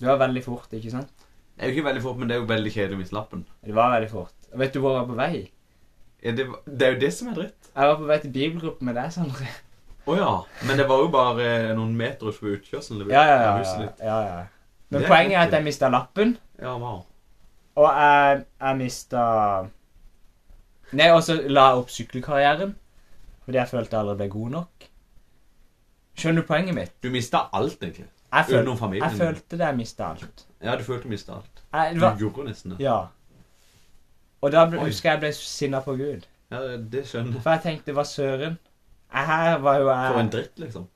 Det 0.00 0.08
var 0.08 0.18
veldig 0.24 0.42
fort, 0.44 0.72
ikke 0.74 0.90
sant? 0.90 1.10
Det 1.56 1.66
er 1.66 1.70
jo 1.70 1.76
ikke 1.76 1.86
veldig 1.90 2.02
fort, 2.02 2.16
men 2.18 2.28
det 2.28 2.36
er 2.36 2.40
jo 2.40 2.46
veldig 2.50 2.72
kjedelig 2.74 2.96
å 2.96 3.00
miste 3.02 3.14
lappen. 3.16 3.44
Det 3.64 3.74
var 3.76 3.92
veldig 3.94 4.10
fort. 4.10 4.34
Og 4.52 4.58
vet 4.62 4.72
du 4.74 4.80
hvor 4.82 4.96
jeg 4.96 5.02
var 5.02 5.10
på 5.12 5.18
vei? 5.20 5.42
Ja, 6.22 6.32
det, 6.38 6.46
det 6.66 6.86
er 6.86 6.94
jo 6.96 7.00
det 7.02 7.12
som 7.14 7.28
er 7.30 7.36
dritt. 7.38 7.68
Jeg 7.74 7.88
var 7.92 8.00
på 8.00 8.08
vei 8.08 8.18
til 8.22 8.32
bibelgruppen 8.34 8.88
med 8.88 8.98
deg, 8.98 9.12
Sondre. 9.14 9.46
Å 10.06 10.16
ja. 10.18 10.32
Men 10.66 10.80
det 10.80 10.88
var 10.90 11.04
jo 11.04 11.10
bare 11.14 11.46
eh, 11.46 11.68
noen 11.78 11.94
meter 11.98 12.26
utenfor 12.32 12.56
utkjørselen. 12.56 13.04
det- 13.04 13.14
Ja, 13.14 13.22
ja, 13.28 13.36
ja. 13.42 13.88
ja, 14.02 14.18
ja. 14.26 14.42
Men 14.90 15.02
er 15.04 15.08
poenget 15.08 15.36
er 15.38 15.46
at 15.46 15.52
jeg 15.56 15.64
mista 15.68 15.88
lappen. 15.92 16.34
Ja, 16.60 16.74
wow. 16.82 17.04
Og 17.78 17.86
jeg, 17.88 18.42
jeg 18.60 18.76
mista 18.82 19.22
Nei, 20.92 21.08
og 21.14 21.22
så 21.24 21.38
la 21.48 21.68
jeg 21.70 21.78
opp 21.80 21.92
sykkelkarrieren. 21.94 22.74
Fordi 23.46 23.58
jeg 23.58 23.70
følte 23.70 23.96
jeg 23.96 24.00
aldri 24.04 24.16
ble 24.20 24.28
god 24.34 24.50
nok. 24.56 24.88
Skjønner 26.18 26.42
du 26.42 26.46
poenget 26.48 26.74
mitt? 26.76 26.92
Du 27.02 27.10
mista 27.10 27.46
alt, 27.52 27.78
egentlig. 27.82 28.06
Jeg, 28.32 28.44
føl, 28.48 28.68
familien. 28.76 29.08
jeg 29.10 29.18
følte 29.18 29.56
det, 29.58 29.66
jeg 29.66 29.76
mista 29.76 30.04
alt. 30.10 30.46
Ja, 30.62 30.76
du 30.76 30.84
følte 30.84 31.02
du 31.04 31.08
mista 31.12 31.32
alt. 31.32 31.62
Jeg, 31.72 31.94
Du 31.94 32.00
det 32.00 32.02
var, 32.06 32.16
gjorde 32.20 32.44
nesten 32.48 32.70
det. 32.74 32.80
ja. 32.84 32.98
Og 34.42 34.50
da 34.52 34.64
ble, 34.66 34.80
husker 34.82 35.08
jeg 35.10 35.14
jeg 35.16 35.20
ble 35.22 35.32
sinna 35.38 35.80
på 35.84 35.92
Gud. 35.96 36.24
Ja, 36.50 36.60
det 36.76 37.04
skjønner 37.06 37.32
jeg. 37.36 37.42
For 37.44 37.50
jeg 37.54 37.62
tenkte, 37.62 37.92
hva 37.96 38.04
søren? 38.04 38.56
Her 39.12 39.58
var 39.62 39.78
jo 39.78 39.88
jeg 39.90 40.12
For 40.12 40.20
en 40.20 40.30
dritt, 40.32 40.58
liksom. 40.58 40.86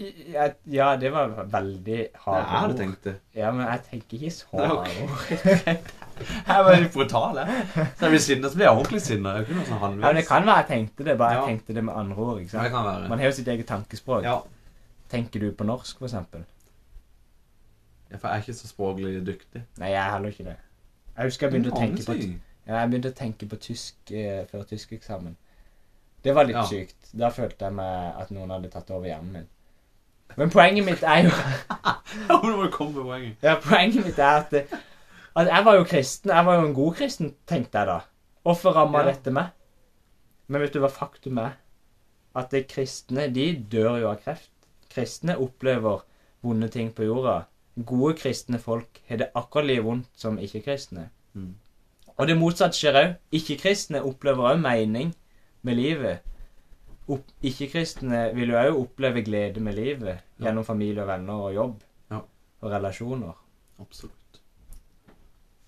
jeg, 0.00 0.54
Ja, 0.72 0.96
det 0.96 1.12
var 1.14 1.32
veldig 1.52 2.00
harde 2.26 2.58
ord. 2.72 2.76
tenkt 2.76 3.04
det. 3.04 3.14
Ja, 3.34 3.50
men 3.52 3.66
jeg 3.66 3.80
tenker 3.90 4.18
ikke 4.18 4.30
så 4.30 4.46
harde 4.52 4.90
ord. 5.02 5.92
Jeg 6.46 6.64
var 6.64 6.76
litt 6.80 6.92
brutal, 6.92 7.36
jeg. 7.42 7.64
Så 7.74 8.06
jeg 8.06 8.10
blir 8.14 8.18
sinna, 8.26 8.48
så 8.48 8.54
blir 8.58 8.66
jeg 8.66 8.76
ordentlig 8.76 9.02
sinna. 9.02 9.32
Sånn. 9.44 10.00
Ja, 10.00 10.06
men 10.06 10.16
Det 10.16 10.26
kan 10.28 10.46
være 10.46 10.56
jeg 10.62 10.66
tenkte 10.72 11.04
det, 11.04 11.18
bare 11.18 11.32
Ja. 11.34 11.40
jeg 11.46 11.48
tenkte 11.58 11.74
det 11.74 11.84
med 11.84 11.94
andre 11.94 12.16
ord. 12.16 12.40
ikke 12.40 12.50
Ja, 12.50 12.58
sant? 12.58 12.64
det 12.64 12.72
kan 12.72 12.84
være. 12.84 13.08
Man 13.08 13.18
har 13.18 13.26
jo 13.26 13.32
sitt 13.32 13.48
eget 13.48 13.66
tankespråk. 13.66 14.22
Ja. 14.24 14.38
Tenker 15.10 15.40
du 15.40 15.50
på 15.52 15.64
norsk, 15.64 15.98
for 15.98 16.06
eksempel? 16.06 16.44
Ja, 18.10 18.16
for 18.16 18.28
jeg 18.28 18.36
er 18.36 18.40
ikke 18.42 18.54
så 18.58 18.68
språklig 18.68 19.26
dyktig. 19.26 19.62
Nei, 19.78 19.88
jeg 19.88 20.00
er 20.06 20.10
heller 20.12 20.28
ikke 20.28 20.44
det. 20.44 20.56
Jeg 21.16 21.24
husker 21.28 21.46
jeg 21.46 21.52
begynte 21.54 21.72
å 21.72 21.80
tenke 21.80 22.04
på, 22.06 22.14
ja, 22.66 22.74
jeg 22.80 22.90
begynte 22.90 23.10
å 23.12 23.16
tenke 23.16 23.48
på 23.48 23.56
tysk 23.60 24.12
eh, 24.12 24.44
før 24.50 24.62
tyskeksamen. 24.68 25.36
Det 26.24 26.34
var 26.34 26.44
litt 26.44 26.56
Ja. 26.56 26.62
sykt. 26.64 27.10
Da 27.18 27.28
følte 27.30 27.64
jeg 27.66 27.72
meg 27.74 28.14
at 28.20 28.30
noen 28.30 28.50
hadde 28.50 28.70
tatt 28.70 28.90
over 28.90 29.06
hjernen 29.08 29.32
min. 29.32 29.48
Men 30.36 30.50
poenget 30.50 30.84
mitt 30.84 31.02
er 31.02 31.24
jo 31.24 31.30
Ja, 32.28 32.38
nå 32.42 32.56
må 32.56 32.62
du 32.64 32.70
komme 32.70 32.94
med 32.94 33.04
poenget. 33.04 33.36
ja, 33.42 33.56
poenget 33.60 34.04
mitt 34.06 34.18
er 34.18 34.38
at, 34.38 34.50
det, 34.50 34.66
at 35.36 35.46
jeg 35.48 35.64
var 35.64 35.74
jo 35.76 35.84
kristen. 35.84 36.30
Jeg 36.30 36.46
var 36.46 36.54
jo 36.60 36.66
en 36.66 36.74
god 36.74 36.94
kristen, 36.94 37.34
tenkte 37.46 37.78
jeg 37.78 37.86
da. 37.86 38.00
Hvorfor 38.44 38.74
ramma 38.76 38.98
Ja. 39.02 39.10
dette 39.12 39.30
meg? 39.32 39.50
Men 40.48 40.60
vet 40.60 40.72
du 40.74 40.80
hva 40.80 40.90
faktum 40.90 41.38
er? 41.38 41.52
At 42.34 42.50
de 42.50 42.62
kristne 42.64 43.28
de 43.32 43.46
dør 43.72 44.00
jo 44.00 44.08
av 44.10 44.16
kreft. 44.24 44.50
Kristne 44.90 45.36
opplever 45.38 46.02
vonde 46.42 46.68
ting 46.68 46.92
på 46.92 47.04
jorda. 47.04 47.44
Gode 47.84 48.14
kristne 48.18 48.58
folk 48.58 49.00
har 49.08 49.16
det 49.16 49.30
akkurat 49.34 49.64
like 49.66 49.82
vondt 49.84 50.08
som 50.16 50.36
ikke-kristne. 50.38 51.08
Mm. 51.34 51.54
Og 52.18 52.26
det 52.28 52.36
motsatte 52.38 52.76
skjer 52.76 52.98
òg. 53.00 53.14
Ikke-kristne 53.32 54.02
opplever 54.04 54.52
òg 54.54 54.60
mening 54.60 55.14
med 55.62 55.76
livet. 55.76 56.18
Ikke-kristne 57.42 58.34
vil 58.34 58.50
jo 58.52 58.56
òg 58.60 58.76
oppleve 58.82 59.22
glede 59.24 59.60
med 59.60 59.74
livet 59.74 60.18
Ja. 60.38 60.46
gjennom 60.46 60.64
familie 60.64 61.02
og 61.02 61.08
venner 61.08 61.32
og 61.34 61.54
jobb 61.54 61.82
Ja. 62.10 62.20
og 62.60 62.70
relasjoner. 62.70 63.34
Absolutt. 63.80 64.14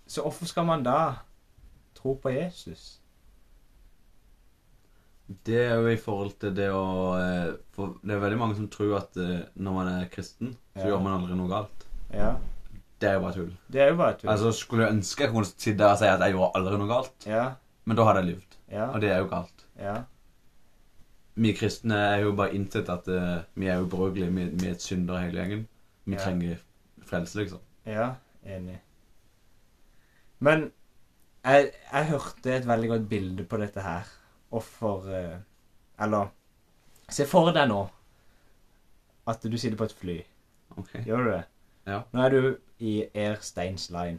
Så 0.06 0.22
hvorfor 0.22 0.44
skal 0.46 0.66
man 0.68 0.82
da 0.84 0.98
tro 1.94 2.14
på 2.20 2.30
Jesus? 2.34 3.00
Det 5.46 5.56
er 5.56 5.74
jo 5.80 5.88
i 5.88 5.96
forhold 6.00 6.34
til 6.42 6.52
det 6.56 6.66
å 6.76 6.82
eh, 7.16 7.52
For 7.72 7.94
det 8.04 8.12
er 8.12 8.20
veldig 8.20 8.38
mange 8.42 8.56
som 8.58 8.66
tror 8.68 8.98
at 8.98 9.16
eh, 9.16 9.46
når 9.56 9.76
man 9.78 9.88
er 9.94 10.10
kristen, 10.12 10.50
så 10.76 10.82
Ja. 10.84 10.90
gjør 10.92 11.02
man 11.06 11.14
aldri 11.20 11.36
noe 11.38 11.48
galt. 11.48 11.86
Ja, 12.12 12.34
Det 13.00 13.08
er 13.08 13.14
jo 13.14 13.20
bare 13.24 13.32
tull. 13.34 13.52
det 13.72 13.80
er 13.82 13.88
jo 13.88 13.96
bare 13.96 14.16
tull. 14.18 14.30
Altså, 14.30 14.52
Skulle 14.52 14.84
jeg 14.84 14.92
ønske 14.98 15.24
jeg 15.24 15.32
kunne 15.32 15.44
sitte 15.48 15.78
der 15.78 15.92
og 15.94 15.98
si 15.98 16.04
at 16.06 16.20
jeg 16.20 16.32
gjorde 16.36 16.52
aldri 16.60 16.78
noe 16.78 16.88
galt, 16.92 17.26
Ja, 17.26 17.54
men 17.84 17.96
da 17.96 18.04
hadde 18.04 18.20
jeg 18.22 18.34
lyvd. 18.34 18.56
ja, 18.72 18.86
Og 18.92 19.00
det 19.00 19.10
er 19.10 19.18
jo 19.18 19.28
galt. 19.32 19.64
ja. 19.80 20.02
Vi 21.36 21.52
kristne 21.52 21.96
er 21.96 22.20
jo 22.22 22.32
bare 22.36 22.54
innsett 22.54 22.88
at 22.88 23.08
uh, 23.08 23.42
vi 23.56 23.66
er 23.66 23.80
ubrukelige, 23.82 24.30
vi, 24.30 24.44
vi 24.54 24.66
er 24.68 24.70
et 24.76 24.82
synder 24.82 25.18
hele 25.18 25.40
gjengen. 25.40 25.64
Vi 26.06 26.14
trenger 26.16 26.60
frelse, 27.02 27.34
liksom. 27.40 27.58
Ja, 27.86 28.12
enig. 28.46 28.78
Men 30.40 30.70
jeg, 31.44 31.70
jeg 31.92 32.08
hørte 32.08 32.54
et 32.56 32.66
veldig 32.68 32.88
godt 32.88 33.08
bilde 33.08 33.44
på 33.44 33.56
dette 33.60 33.80
her. 33.80 34.08
Hvorfor 34.48 35.08
eh, 35.10 35.38
Eller 36.00 36.30
Se 37.10 37.26
for 37.28 37.52
deg 37.52 37.68
nå 37.68 37.82
at 39.28 39.44
du 39.44 39.56
sitter 39.56 39.76
på 39.76 39.86
et 39.88 39.92
fly. 39.96 40.14
Ok. 40.76 40.94
Gjør 41.06 41.22
du 41.24 41.30
det? 41.30 41.42
Ja. 41.88 42.00
Nå 42.12 42.22
er 42.24 42.34
du 42.34 42.56
i 42.84 42.94
Air 43.14 43.36
Steins 43.40 43.90
Line. 43.90 44.18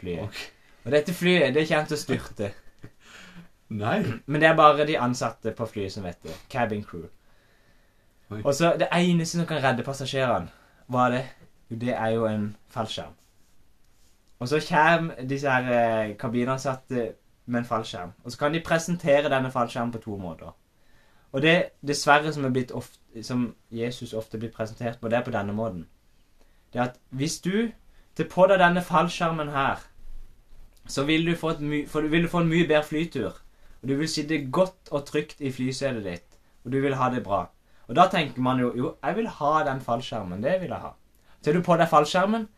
Flyet. 0.00 0.22
Ok. 0.24 0.38
Og 0.84 0.92
dette 0.92 1.14
flyet, 1.14 1.54
det 1.54 1.66
kommer 1.68 1.88
til 1.88 1.96
å 1.98 2.00
styrte. 2.00 2.48
Nei. 3.82 3.98
Men 4.26 4.42
det 4.42 4.48
er 4.48 4.56
bare 4.58 4.86
de 4.88 4.96
ansatte 5.00 5.52
på 5.56 5.68
flyet 5.68 5.92
som 5.94 6.06
vet 6.08 6.20
det. 6.24 6.36
Cabin 6.52 6.84
crew. 6.84 7.08
Oi. 8.32 8.40
Og 8.40 8.54
så 8.56 8.72
det 8.80 8.88
eneste 8.92 9.38
som 9.38 9.48
kan 9.48 9.60
redde 9.64 9.84
passasjerene, 9.86 10.48
hva 10.88 11.06
er 11.08 11.16
det? 11.18 11.24
Jo, 11.68 11.80
det 11.84 11.92
er 11.96 12.14
jo 12.16 12.24
en 12.28 12.46
fallskjerm. 12.72 13.12
Og 14.42 14.48
så 14.48 14.58
kommer 14.68 15.26
disse 15.28 15.50
her 15.50 15.68
eh, 15.70 16.16
kabinansatte 16.18 17.12
med 17.46 17.60
en 17.60 17.66
fallskjerm. 17.66 18.10
Og 18.24 18.32
så 18.32 18.38
kan 18.38 18.54
de 18.54 18.60
presentere 18.60 19.30
denne 19.30 19.50
fallskjermen 19.54 19.92
på 19.92 20.00
to 20.02 20.16
måter. 20.18 20.50
Og 21.32 21.42
det 21.42 21.78
dessverre 21.86 22.32
som, 22.32 22.48
ofte, 22.74 23.22
som 23.22 23.54
Jesus 23.70 24.12
ofte 24.12 24.38
blir 24.38 24.50
presentert 24.50 24.98
på, 25.00 25.08
det 25.08 25.18
er 25.18 25.24
på 25.24 25.30
denne 25.30 25.52
måten. 25.52 25.86
Det 26.72 26.80
er 26.80 26.84
at 26.90 26.98
hvis 27.10 27.38
du 27.40 27.70
tar 28.16 28.26
på 28.30 28.46
deg 28.50 28.58
denne 28.58 28.82
fallskjermen 28.82 29.52
her, 29.54 29.78
så 30.88 31.04
vil 31.04 31.26
du, 31.26 31.36
få 31.36 31.54
my, 31.60 31.86
vil 32.10 32.24
du 32.24 32.28
få 32.28 32.42
en 32.42 32.50
mye 32.50 32.66
bedre 32.66 32.82
flytur. 32.84 33.38
Og 33.82 33.88
du 33.88 33.94
vil 33.94 34.08
sitte 34.08 34.40
godt 34.50 34.90
og 34.90 35.06
trygt 35.06 35.40
i 35.40 35.52
flysetet 35.52 36.02
ditt. 36.04 36.26
Og 36.64 36.72
du 36.72 36.80
vil 36.80 36.98
ha 36.98 37.10
det 37.14 37.22
bra. 37.22 37.44
Og 37.86 37.94
da 37.96 38.08
tenker 38.10 38.42
man 38.42 38.58
jo 38.60 38.72
jo, 38.76 38.96
jeg 39.04 39.16
vil 39.16 39.28
ha 39.28 39.52
den 39.70 39.80
fallskjermen. 39.80 40.42
Det 40.42 40.58
vil 40.60 40.74
jeg 40.74 40.82
ha. 40.82 40.92
Tar 41.42 41.52
du 41.52 41.62
på 41.62 41.76
deg 41.78 41.88
fallskjermen, 41.88 42.48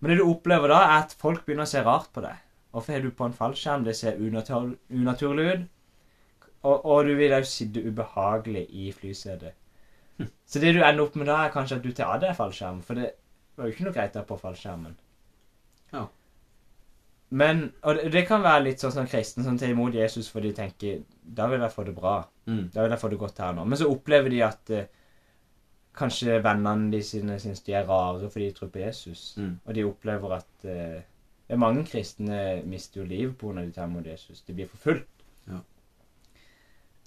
men 0.00 0.12
det 0.12 0.18
du 0.20 0.26
opplever 0.28 0.72
da, 0.72 0.80
er 0.84 1.04
at 1.04 1.14
folk 1.20 1.46
begynner 1.46 1.66
å 1.66 1.70
se 1.70 1.82
rart 1.84 2.10
på 2.12 2.24
deg. 2.24 2.42
Hvorfor 2.74 2.92
har 2.92 3.04
du 3.04 3.12
på 3.16 3.24
en 3.24 3.36
fallskjerm? 3.36 3.86
Det 3.86 3.94
ser 3.96 4.18
unatur 4.20 4.74
unaturlig 4.92 5.46
ut. 5.52 5.62
Og, 6.66 6.74
og 6.84 7.06
du 7.06 7.14
vil 7.16 7.32
òg 7.36 7.46
sitte 7.48 7.80
ubehagelig 7.84 8.66
i 8.74 8.90
flysetet. 8.92 9.56
Så 10.48 10.60
det 10.60 10.74
du 10.74 10.82
ender 10.82 11.04
opp 11.04 11.16
med 11.16 11.28
da, 11.28 11.44
er 11.44 11.54
kanskje 11.54 11.78
at 11.78 11.84
du 11.84 11.92
tar 11.94 12.14
av 12.16 12.22
deg 12.24 12.36
fallskjermen. 12.36 12.84
For 12.84 12.98
det 12.98 13.10
var 13.56 13.68
jo 13.68 13.74
ikke 13.74 13.86
noe 13.86 13.96
greit 13.96 14.16
der 14.16 14.26
på 14.28 14.38
fallskjermen. 14.40 14.96
Ja. 15.94 16.06
Men, 17.28 17.64
og 17.82 17.98
det, 17.98 18.10
det 18.14 18.24
kan 18.28 18.44
være 18.44 18.68
litt 18.68 18.82
sånn 18.82 18.94
som 18.94 19.08
kristne 19.10 19.44
som 19.46 19.56
tar 19.58 19.72
imot 19.72 19.96
Jesus 19.96 20.28
fordi 20.30 20.52
de 20.52 20.58
tenker 20.60 21.00
da 21.36 21.48
vil 21.50 21.64
jeg 21.64 21.74
få 21.74 21.84
det 21.88 21.96
bra. 21.96 22.20
Mm. 22.46 22.68
Da 22.74 22.84
vil 22.84 22.94
jeg 22.94 23.02
få 23.02 23.10
det 23.12 23.20
godt 23.22 23.42
her 23.42 23.56
nå. 23.56 23.64
Men 23.66 23.80
så 23.80 23.90
opplever 23.90 24.32
de 24.32 24.42
at 24.46 24.72
eh, 24.74 24.88
kanskje 25.96 26.40
vennene 26.44 26.90
de 26.92 27.02
sine 27.02 27.38
syns 27.40 27.62
de 27.66 27.74
er 27.74 27.86
rare 27.88 28.30
fordi 28.30 28.50
de 28.50 28.56
tror 28.56 28.72
på 28.72 28.82
Jesus. 28.84 29.34
Mm. 29.36 29.58
Og 29.64 29.74
de 29.74 29.84
opplever 29.84 30.36
at 30.36 30.68
eh, 30.70 31.56
mange 31.56 31.84
kristne 31.86 32.62
mister 32.64 33.00
jo 33.00 33.06
livet 33.06 33.42
når 33.42 33.68
de 33.68 33.72
tar 33.72 33.88
imot 33.88 34.06
Jesus. 34.06 34.42
De 34.46 34.54
blir 34.54 34.68
forfulgt. 34.68 35.08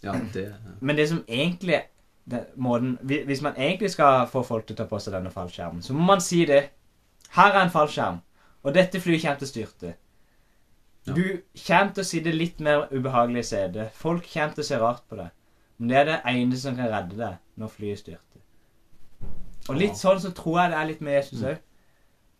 Ja, 0.03 0.13
det 0.33 0.55
Men 0.79 0.95
det 0.95 1.09
som 1.09 1.23
egentlig 1.27 1.81
den 2.25 2.39
måten, 2.55 2.97
Hvis 3.01 3.41
man 3.41 3.53
egentlig 3.57 3.91
skal 3.91 4.27
få 4.27 4.43
folk 4.43 4.67
til 4.67 4.73
å 4.73 4.77
ta 4.77 4.85
på 4.85 4.99
seg 4.99 5.13
denne 5.13 5.31
fallskjermen, 5.31 5.81
så 5.81 5.93
må 5.93 6.05
man 6.05 6.21
si 6.21 6.45
det. 6.45 6.69
Her 7.29 7.53
er 7.53 7.63
en 7.63 7.73
fallskjerm, 7.73 8.21
og 8.63 8.73
dette 8.73 8.99
flyet 8.99 9.21
kommer 9.21 9.39
til 9.39 9.45
å 9.45 9.49
styrte. 9.49 9.93
Ja. 11.07 11.13
Du 11.13 11.23
kommer 11.67 11.93
til 11.93 12.01
å 12.01 12.07
sitte 12.07 12.31
litt 12.31 12.59
mer 12.59 12.87
ubehagelig 12.91 13.39
i 13.39 13.49
setet. 13.49 13.91
Folk 13.93 14.29
kommer 14.33 14.53
til 14.53 14.61
å 14.63 14.67
se 14.67 14.79
rart 14.79 15.03
på 15.09 15.15
deg. 15.15 15.29
Men 15.77 15.89
det 15.89 15.97
er 15.97 16.05
det 16.05 16.21
eneste 16.25 16.61
som 16.67 16.75
kan 16.75 16.91
redde 16.91 17.17
deg 17.17 17.37
når 17.55 17.67
flyet 17.67 17.99
styrter. 17.99 18.28
Og 19.69 19.75
litt 19.77 19.97
sånn 19.99 20.19
så 20.19 20.31
tror 20.33 20.59
jeg 20.61 20.71
det 20.71 20.77
er 20.79 20.87
litt 20.89 21.01
med 21.05 21.13
Jesus 21.13 21.41
òg. 21.45 21.57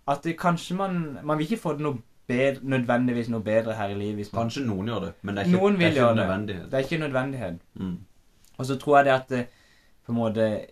At 0.10 0.24
det, 0.26 0.34
kanskje 0.42 0.76
man 0.76 1.20
Man 1.24 1.38
vil 1.38 1.46
ikke 1.52 1.62
få 1.62 1.74
det 1.78 1.86
noe 1.86 2.00
bedre, 2.28 2.62
nødvendigvis 2.64 3.30
noe 3.30 3.42
bedre 3.46 3.74
her 3.78 3.90
i 3.90 3.98
livet 3.98 4.16
hvis 4.24 4.34
man 4.34 4.44
Kanskje 4.48 4.66
noen 4.66 4.88
gjør 4.90 5.00
det, 5.06 5.14
men 5.22 5.36
det 5.36 5.44
er 5.44 5.50
ikke, 5.50 5.78
det 5.78 5.86
er 5.86 5.92
ikke 5.92 6.16
nødvendighet. 6.16 6.62
det. 6.64 6.72
Det 6.72 6.80
er 6.80 6.84
ikke 6.88 7.02
nødvendighet. 7.04 7.60
Mm. 7.76 7.98
Og 8.58 8.66
så 8.66 8.76
tror 8.80 8.98
jeg 8.98 9.06
det 9.06 9.12
at 9.14 9.30
det, 9.30 9.48
på 10.06 10.12
en 10.12 10.18
måte 10.18 10.66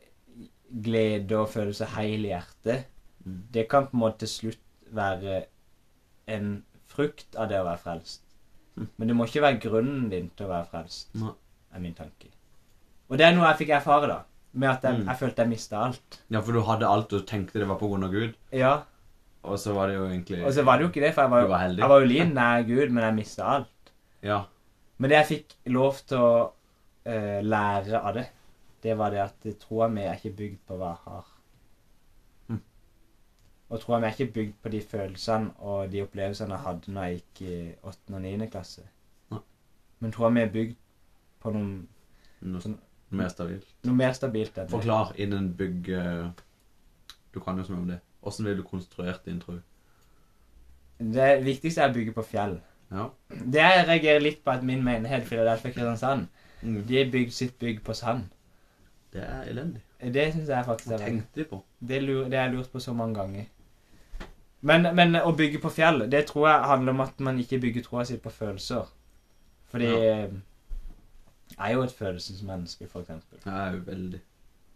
glede 0.84 1.38
og 1.40 1.50
følelse 1.50 1.86
heil 1.98 2.26
i 2.26 2.34
hjertet, 2.34 2.86
Mm. 3.28 3.42
det 3.54 3.68
kan 3.70 3.84
på 3.88 3.94
en 3.94 4.00
måte 4.00 4.18
til 4.20 4.28
slutt 4.28 4.60
være 4.92 5.44
en 6.28 6.64
frukt 6.88 7.36
av 7.36 7.50
det 7.50 7.58
å 7.60 7.64
være 7.66 7.78
frelst. 7.78 8.22
Mm. 8.76 8.88
Men 8.98 9.08
det 9.08 9.16
må 9.16 9.26
ikke 9.26 9.42
være 9.42 9.60
grunnen 9.60 10.10
din 10.10 10.30
til 10.38 10.46
å 10.46 10.50
være 10.50 10.66
frelst, 10.72 11.10
Nei. 11.16 11.32
er 11.76 11.80
min 11.80 11.94
tanke. 11.94 12.30
Og 13.10 13.18
det 13.18 13.26
er 13.28 13.36
noe 13.36 13.48
jeg 13.50 13.58
fikk 13.58 13.70
erfare, 13.76 14.08
da. 14.08 14.20
Med 14.58 14.70
at 14.72 14.86
jeg, 14.88 14.98
Mm. 15.00 15.08
jeg 15.12 15.18
følte 15.20 15.44
jeg 15.44 15.50
mista 15.52 15.80
alt. 15.86 16.16
Ja, 16.34 16.40
for 16.42 16.52
du 16.58 16.62
hadde 16.66 16.88
alt 16.90 17.12
og 17.14 17.26
tenkte 17.30 17.60
det 17.62 17.68
var 17.70 17.78
på 17.78 17.90
grunn 17.92 18.04
av 18.08 18.12
Gud, 18.16 18.34
Ja, 18.52 18.72
og 19.44 19.60
så 19.62 19.74
var 19.76 19.88
det 19.92 19.96
jo 20.00 20.06
egentlig 20.10 20.40
Og 20.46 20.54
så 20.56 20.64
var 20.66 20.78
det 20.80 20.88
jo 20.88 20.90
ikke 20.92 21.04
det, 21.06 21.14
for 21.14 21.22
jeg 21.28 21.32
var, 21.32 21.42
jo- 21.42 21.48
var 21.52 21.68
jeg 21.70 21.90
var 21.92 22.00
jo 22.02 22.06
lin 22.10 22.34
nær 22.34 22.64
Gud, 22.68 22.90
men 22.92 23.04
jeg 23.04 23.16
mista 23.20 23.44
alt. 23.56 23.92
Ja. 24.24 24.40
Men 24.98 25.10
det 25.12 25.18
jeg 25.20 25.28
fikk 25.30 25.56
lov 25.76 25.94
til 26.08 26.18
å 26.18 26.32
uh, 27.08 27.42
lære 27.46 28.02
av 28.02 28.14
det, 28.18 28.26
det 28.84 28.98
var 28.98 29.12
det 29.14 29.20
at 29.20 29.60
troa 29.60 29.88
mi 29.90 30.02
er 30.02 30.16
ikke 30.18 30.36
bygd 30.36 30.58
på 30.68 30.78
hva 30.78 30.90
jeg 30.96 31.04
har. 31.06 31.26
Mm. 32.50 32.62
Og 33.70 33.80
troa 33.82 34.00
mi 34.00 34.08
er 34.08 34.16
ikke 34.16 34.34
bygd 34.34 34.54
på 34.64 34.70
de 34.74 34.82
følelsene 34.82 35.52
og 35.60 35.92
de 35.92 36.02
opplevelsene 36.04 36.50
jeg 36.56 36.66
hadde 36.66 36.92
når 36.96 37.04
jeg 37.12 37.22
gikk 37.22 37.42
i 37.48 37.76
8. 37.84 38.16
og 38.16 38.22
9. 38.22 38.48
klasse. 38.52 38.82
Nei. 39.32 39.40
Men 40.00 40.12
troa 40.12 40.30
mi 40.34 40.42
er 40.42 40.50
bygd 40.54 40.76
på 41.44 41.54
noen, 41.54 41.88
noe, 42.42 42.76
Noe 43.12 43.22
mer 43.22 43.30
stabilt. 43.32 43.68
noe 43.88 43.96
mer 43.96 44.14
stabilt 44.14 44.58
enn 44.58 44.66
det. 44.68 44.72
Forklar 44.74 45.14
innen 45.18 45.54
bygg 45.56 45.90
eh, 45.96 46.30
Du 47.34 47.40
kan 47.40 47.58
jo 47.58 47.64
så 47.64 47.72
mye 47.72 47.82
om 47.82 47.88
det. 47.88 48.00
Åssen 48.28 48.46
ville 48.46 48.58
du 48.58 48.64
konstruert 48.68 49.24
din 49.26 49.40
tro? 49.40 49.60
Det 51.00 51.28
viktigste 51.46 51.82
er 51.86 51.92
å 51.92 51.96
bygge 51.96 52.14
på 52.16 52.24
fjell. 52.26 52.58
Ja. 52.92 53.10
Det 53.30 53.62
jeg 53.62 53.86
reagerer 53.88 54.24
litt 54.24 54.40
på 54.44 54.52
at 54.56 54.64
min 54.66 54.84
menighet, 54.84 55.26
Philadelphia 55.30 55.72
Kristiansand, 55.72 56.28
Mm. 56.64 56.88
de 56.88 56.96
har 56.98 57.12
bygd 57.12 57.32
sitt 57.34 57.60
bygg 57.60 57.84
på 57.86 57.94
sand. 57.94 58.24
Det 59.14 59.22
er 59.22 59.44
elendig. 59.52 59.82
Det 60.02 60.34
syns 60.34 60.48
jeg 60.50 60.66
faktisk 60.66 60.90
Hva 60.90 60.96
er 60.96 61.06
tenkte 61.06 61.36
de 61.36 61.44
på? 61.46 61.60
Det, 61.88 62.00
lur, 62.04 62.24
det 62.26 62.34
har 62.40 62.48
jeg 62.48 62.56
lurt 62.56 62.72
på 62.72 62.80
så 62.82 62.94
mange 62.98 63.14
ganger. 63.16 63.46
Men, 64.62 64.96
men 64.96 65.16
å 65.22 65.36
bygge 65.38 65.62
på 65.62 65.70
fjell, 65.70 66.10
det 66.10 66.26
tror 66.26 66.48
jeg 66.50 66.68
handler 66.72 66.92
om 66.96 67.02
at 67.02 67.20
man 67.20 67.38
ikke 67.40 67.60
bygger 67.62 67.84
troa 67.86 68.06
si 68.10 68.18
på 68.18 68.30
følelser. 68.34 68.90
Fordi 69.70 69.86
Ja. 69.86 70.28
Jeg 71.56 71.72
er 71.72 71.74
jo 71.74 71.84
et 71.84 71.92
følelsesmenneske, 71.92 72.88
for 72.88 73.00
eksempel. 73.00 73.40
Jeg 73.46 73.68
er 73.68 73.74
jo 73.76 73.84
veldig 73.86 74.22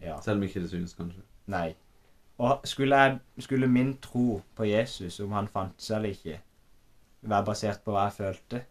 Ja. 0.02 0.16
Selv 0.22 0.38
om 0.38 0.44
ikke 0.44 0.62
det 0.62 0.70
synes, 0.70 0.94
kanskje. 0.98 1.22
Nei. 1.48 1.76
Og 2.38 2.62
skulle, 2.66 2.98
jeg, 2.98 3.20
skulle 3.40 3.68
min 3.68 3.98
tro 4.02 4.42
på 4.56 4.64
Jesus, 4.66 5.20
om 5.20 5.32
han 5.32 5.48
fantes 5.48 5.92
eller 5.92 6.10
ikke, 6.10 6.40
være 7.22 7.46
basert 7.46 7.84
på 7.86 7.94
hva 7.94 8.08
jeg 8.08 8.16
følte, 8.18 8.62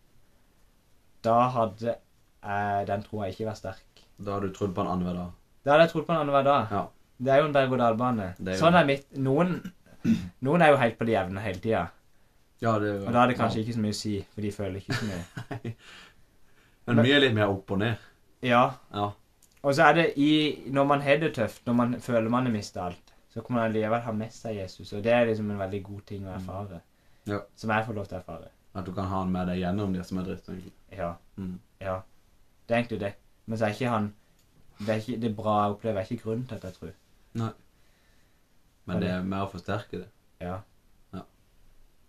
da 1.24 1.36
hadde 1.54 1.94
jeg, 1.94 2.86
den 2.88 3.04
troa 3.06 3.28
ikke 3.30 3.46
vært 3.46 3.60
sterk. 3.60 4.02
Da 4.18 4.34
hadde 4.34 4.48
du 4.48 4.56
trodd 4.56 4.74
på 4.74 4.82
en 4.82 4.90
annen 4.90 5.06
dag. 5.06 5.30
Da 5.64 5.74
hadde 5.74 5.86
jeg 5.86 5.92
trodd 5.92 6.08
på 6.08 6.12
en 6.16 6.18
annenhver 6.24 6.42
dag. 6.48 6.66
Ja. 6.72 6.82
Det 7.20 7.32
er 7.32 7.42
jo 7.42 7.46
en 7.50 7.54
berg-og-dal-bane. 7.54 8.28
Er 8.40 8.58
Sånn 8.58 8.76
er 8.78 8.86
mitt. 8.88 9.06
Noen, 9.20 9.58
noen 10.40 10.62
er 10.64 10.72
jo 10.72 10.78
helt 10.80 10.96
på 10.98 11.06
det 11.08 11.14
jevne 11.14 11.42
hele 11.44 11.60
tida. 11.60 11.86
Ja, 12.60 12.74
det 12.80 12.88
er 12.90 12.94
jo 12.96 13.06
Og 13.06 13.12
da 13.12 13.22
er 13.22 13.30
det 13.30 13.36
kanskje 13.38 13.62
ikke 13.62 13.76
så 13.76 13.82
mye 13.84 13.94
å 13.94 13.98
si, 14.00 14.14
for 14.34 14.44
de 14.44 14.52
føler 14.52 14.80
ikke 14.80 14.96
så 14.96 15.08
mye. 15.08 15.74
Men 16.90 17.04
mye 17.06 17.16
er 17.16 17.20
litt 17.24 17.34
mer 17.36 17.48
opp 17.52 17.70
og 17.70 17.78
ned. 17.78 17.96
Ja, 18.42 18.62
Ja. 18.94 19.10
og 19.62 19.74
så 19.76 19.82
er 19.90 19.92
det 19.94 20.06
i 20.16 20.62
Når 20.72 20.86
man 20.86 21.00
har 21.04 21.16
det 21.20 21.34
tøft, 21.36 21.66
når 21.66 21.74
man 21.74 21.94
føler 22.00 22.28
man 22.30 22.46
har 22.46 22.52
mista 22.52 22.86
alt, 22.86 23.12
så 23.30 23.42
kan 23.46 23.56
man 23.56 23.64
allikevel 23.70 24.00
ha 24.00 24.12
med 24.12 24.32
seg 24.32 24.56
Jesus, 24.56 24.92
og 24.92 25.02
det 25.04 25.12
er 25.12 25.26
liksom 25.26 25.50
en 25.50 25.58
veldig 25.58 25.82
god 25.84 26.00
ting 26.06 26.24
å 26.26 26.34
erfare. 26.34 26.80
Ja. 27.26 27.38
Som 27.56 27.70
jeg 27.70 27.86
får 27.86 27.94
lov 27.94 28.06
til 28.06 28.16
å 28.16 28.20
erfare. 28.20 28.48
At 28.74 28.86
du 28.86 28.92
kan 28.92 29.04
ha 29.06 29.18
han 29.18 29.30
med 29.32 29.46
deg 29.48 29.58
gjennom 29.60 29.92
det 29.92 30.04
som 30.06 30.18
er 30.18 30.22
dritt. 30.24 30.48
egentlig. 30.48 30.72
Ja. 30.96 31.14
Mm. 31.36 31.60
Ja. 31.80 32.00
Det 32.66 32.74
er 32.74 32.80
egentlig 32.82 33.00
det. 33.00 33.12
Men 33.46 33.58
så 33.58 33.64
er 33.66 33.70
ikke 33.74 33.88
han 33.90 34.14
Det 34.78 34.88
er 34.88 35.00
ikke 35.00 35.20
det 35.20 35.36
bra 35.36 35.62
jeg 35.64 35.72
opplever, 35.74 35.98
er 36.00 36.06
ikke 36.10 36.22
grunnen 36.22 36.46
til 36.48 36.54
at 36.56 36.62
jeg 36.64 36.72
tror. 36.74 36.92
Nei. 37.34 37.50
Men 38.86 39.00
det 39.02 39.10
er 39.10 39.22
mer 39.22 39.42
å 39.46 39.50
forsterke 39.52 39.98
det. 39.98 40.06
Ja. 40.40 40.60
Ja. 41.12 41.20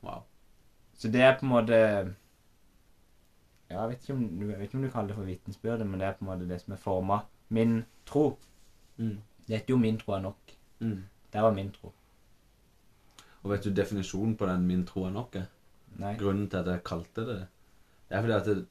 Wow. 0.03 0.21
Så 0.97 1.11
det 1.11 1.21
er 1.21 1.35
på 1.37 1.43
en 1.45 1.49
måte 1.51 2.15
Ja, 3.71 3.85
jeg 3.85 3.89
vet 3.93 4.03
ikke 4.03 4.13
om, 4.17 4.23
jeg 4.41 4.59
vet 4.59 4.67
ikke 4.67 4.77
om 4.77 4.83
du 4.83 4.91
kaller 4.91 5.13
det 5.13 5.15
for 5.15 5.29
vitensbyrde, 5.29 5.85
men 5.87 6.01
det 6.01 6.07
er 6.07 6.17
på 6.17 6.25
en 6.25 6.29
måte 6.31 6.47
det 6.49 6.59
som 6.59 6.73
er 6.75 6.79
forma 6.81 7.21
min 7.55 7.77
tro. 8.09 8.25
Mm. 8.97 9.17
Det 9.47 9.57
heter 9.57 9.73
jo 9.73 9.77
'min 9.77 9.97
tro 9.99 10.13
er 10.13 10.21
nok'. 10.21 10.55
Mm. 10.79 11.03
Det 11.33 11.41
var 11.41 11.53
min 11.53 11.71
tro. 11.71 11.93
Og 13.43 13.51
vet 13.51 13.63
du 13.63 13.73
definisjonen 13.73 14.35
på 14.37 14.45
den 14.45 14.67
'min 14.67 14.85
tro 14.85 15.03
er 15.05 15.11
nok'? 15.11 15.35
er? 15.35 15.45
Nei. 15.99 16.17
Grunnen 16.17 16.49
til 16.49 16.57
at 16.57 16.67
jeg 16.67 16.83
kalte 16.83 17.21
det 17.21 17.27
det, 17.27 17.47
det 18.09 18.17
er 18.17 18.21
fordi 18.21 18.33
at 18.33 18.45
det, 18.45 18.67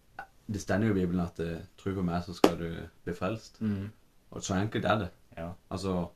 det 0.53 0.61
stender 0.61 0.89
jo 0.89 0.95
i 0.95 1.01
Bibelen 1.01 1.21
at 1.21 1.41
eh, 1.41 1.65
tro 1.79 1.95
på 1.95 2.03
meg, 2.03 2.23
så 2.25 2.35
skal 2.35 2.59
du 2.59 2.87
bli 3.05 3.15
frelst. 3.15 3.61
Mm. 3.61 3.91
Og 4.31 4.43
så 4.43 4.55
enkelt 4.55 4.85
er 4.85 4.99
det. 4.99 5.11
Ja. 5.37 5.51
Altså 5.71 6.09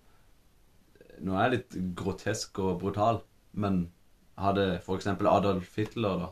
Nå 1.19 1.35
er 1.35 1.43
jeg 1.43 1.51
litt 1.51 1.77
grotesk 1.97 2.59
og 2.59 2.81
brutal, 2.81 3.21
men 3.53 3.93
hadde 4.39 4.81
f.eks. 4.83 5.07
Adolf 5.07 5.77
Hitler 5.77 6.19
da 6.19 6.31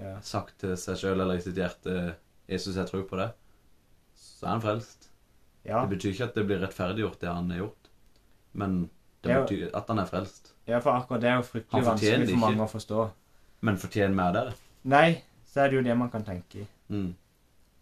Ja. 0.00 0.14
sagt 0.20 0.58
til 0.62 0.76
seg 0.76 0.96
sjøl 0.96 1.20
eller 1.20 1.34
i 1.36 1.40
sitt 1.44 1.54
hjerte 1.56 2.14
'Jesus, 2.48 2.76
jeg 2.76 2.86
tror 2.88 3.02
på 3.08 3.16
det', 3.16 3.32
så 4.16 4.46
er 4.46 4.50
han 4.50 4.60
frelst. 4.62 5.08
Ja. 5.64 5.82
Det 5.84 5.90
betyr 5.98 6.10
ikke 6.14 6.24
at 6.24 6.34
det 6.34 6.46
blir 6.46 6.60
rettferdiggjort, 6.62 7.20
det 7.20 7.28
han 7.28 7.50
har 7.50 7.58
gjort, 7.58 7.88
men 8.54 8.90
det 9.22 9.34
jo- 9.34 9.42
betyr 9.42 9.70
at 9.76 9.84
han 9.88 9.98
er 9.98 10.06
frelst. 10.06 10.52
ja, 10.66 10.78
for 10.78 10.90
akkurat 10.92 11.20
det 11.20 11.30
er 11.30 11.34
jo 11.36 11.42
fryktelig 11.42 11.84
vanskelig 11.84 12.26
for 12.28 12.32
ikke. 12.32 12.40
mange 12.40 12.62
å 12.64 12.70
forstå. 12.70 13.10
Men 13.60 13.76
fortjener 13.76 14.32
vi 14.32 14.38
det? 14.38 14.54
Nei, 14.84 15.22
så 15.46 15.60
er 15.60 15.68
det 15.68 15.76
jo 15.76 15.82
det 15.82 15.98
man 15.98 16.10
kan 16.10 16.24
tenke. 16.24 16.66
Mm. 16.88 17.14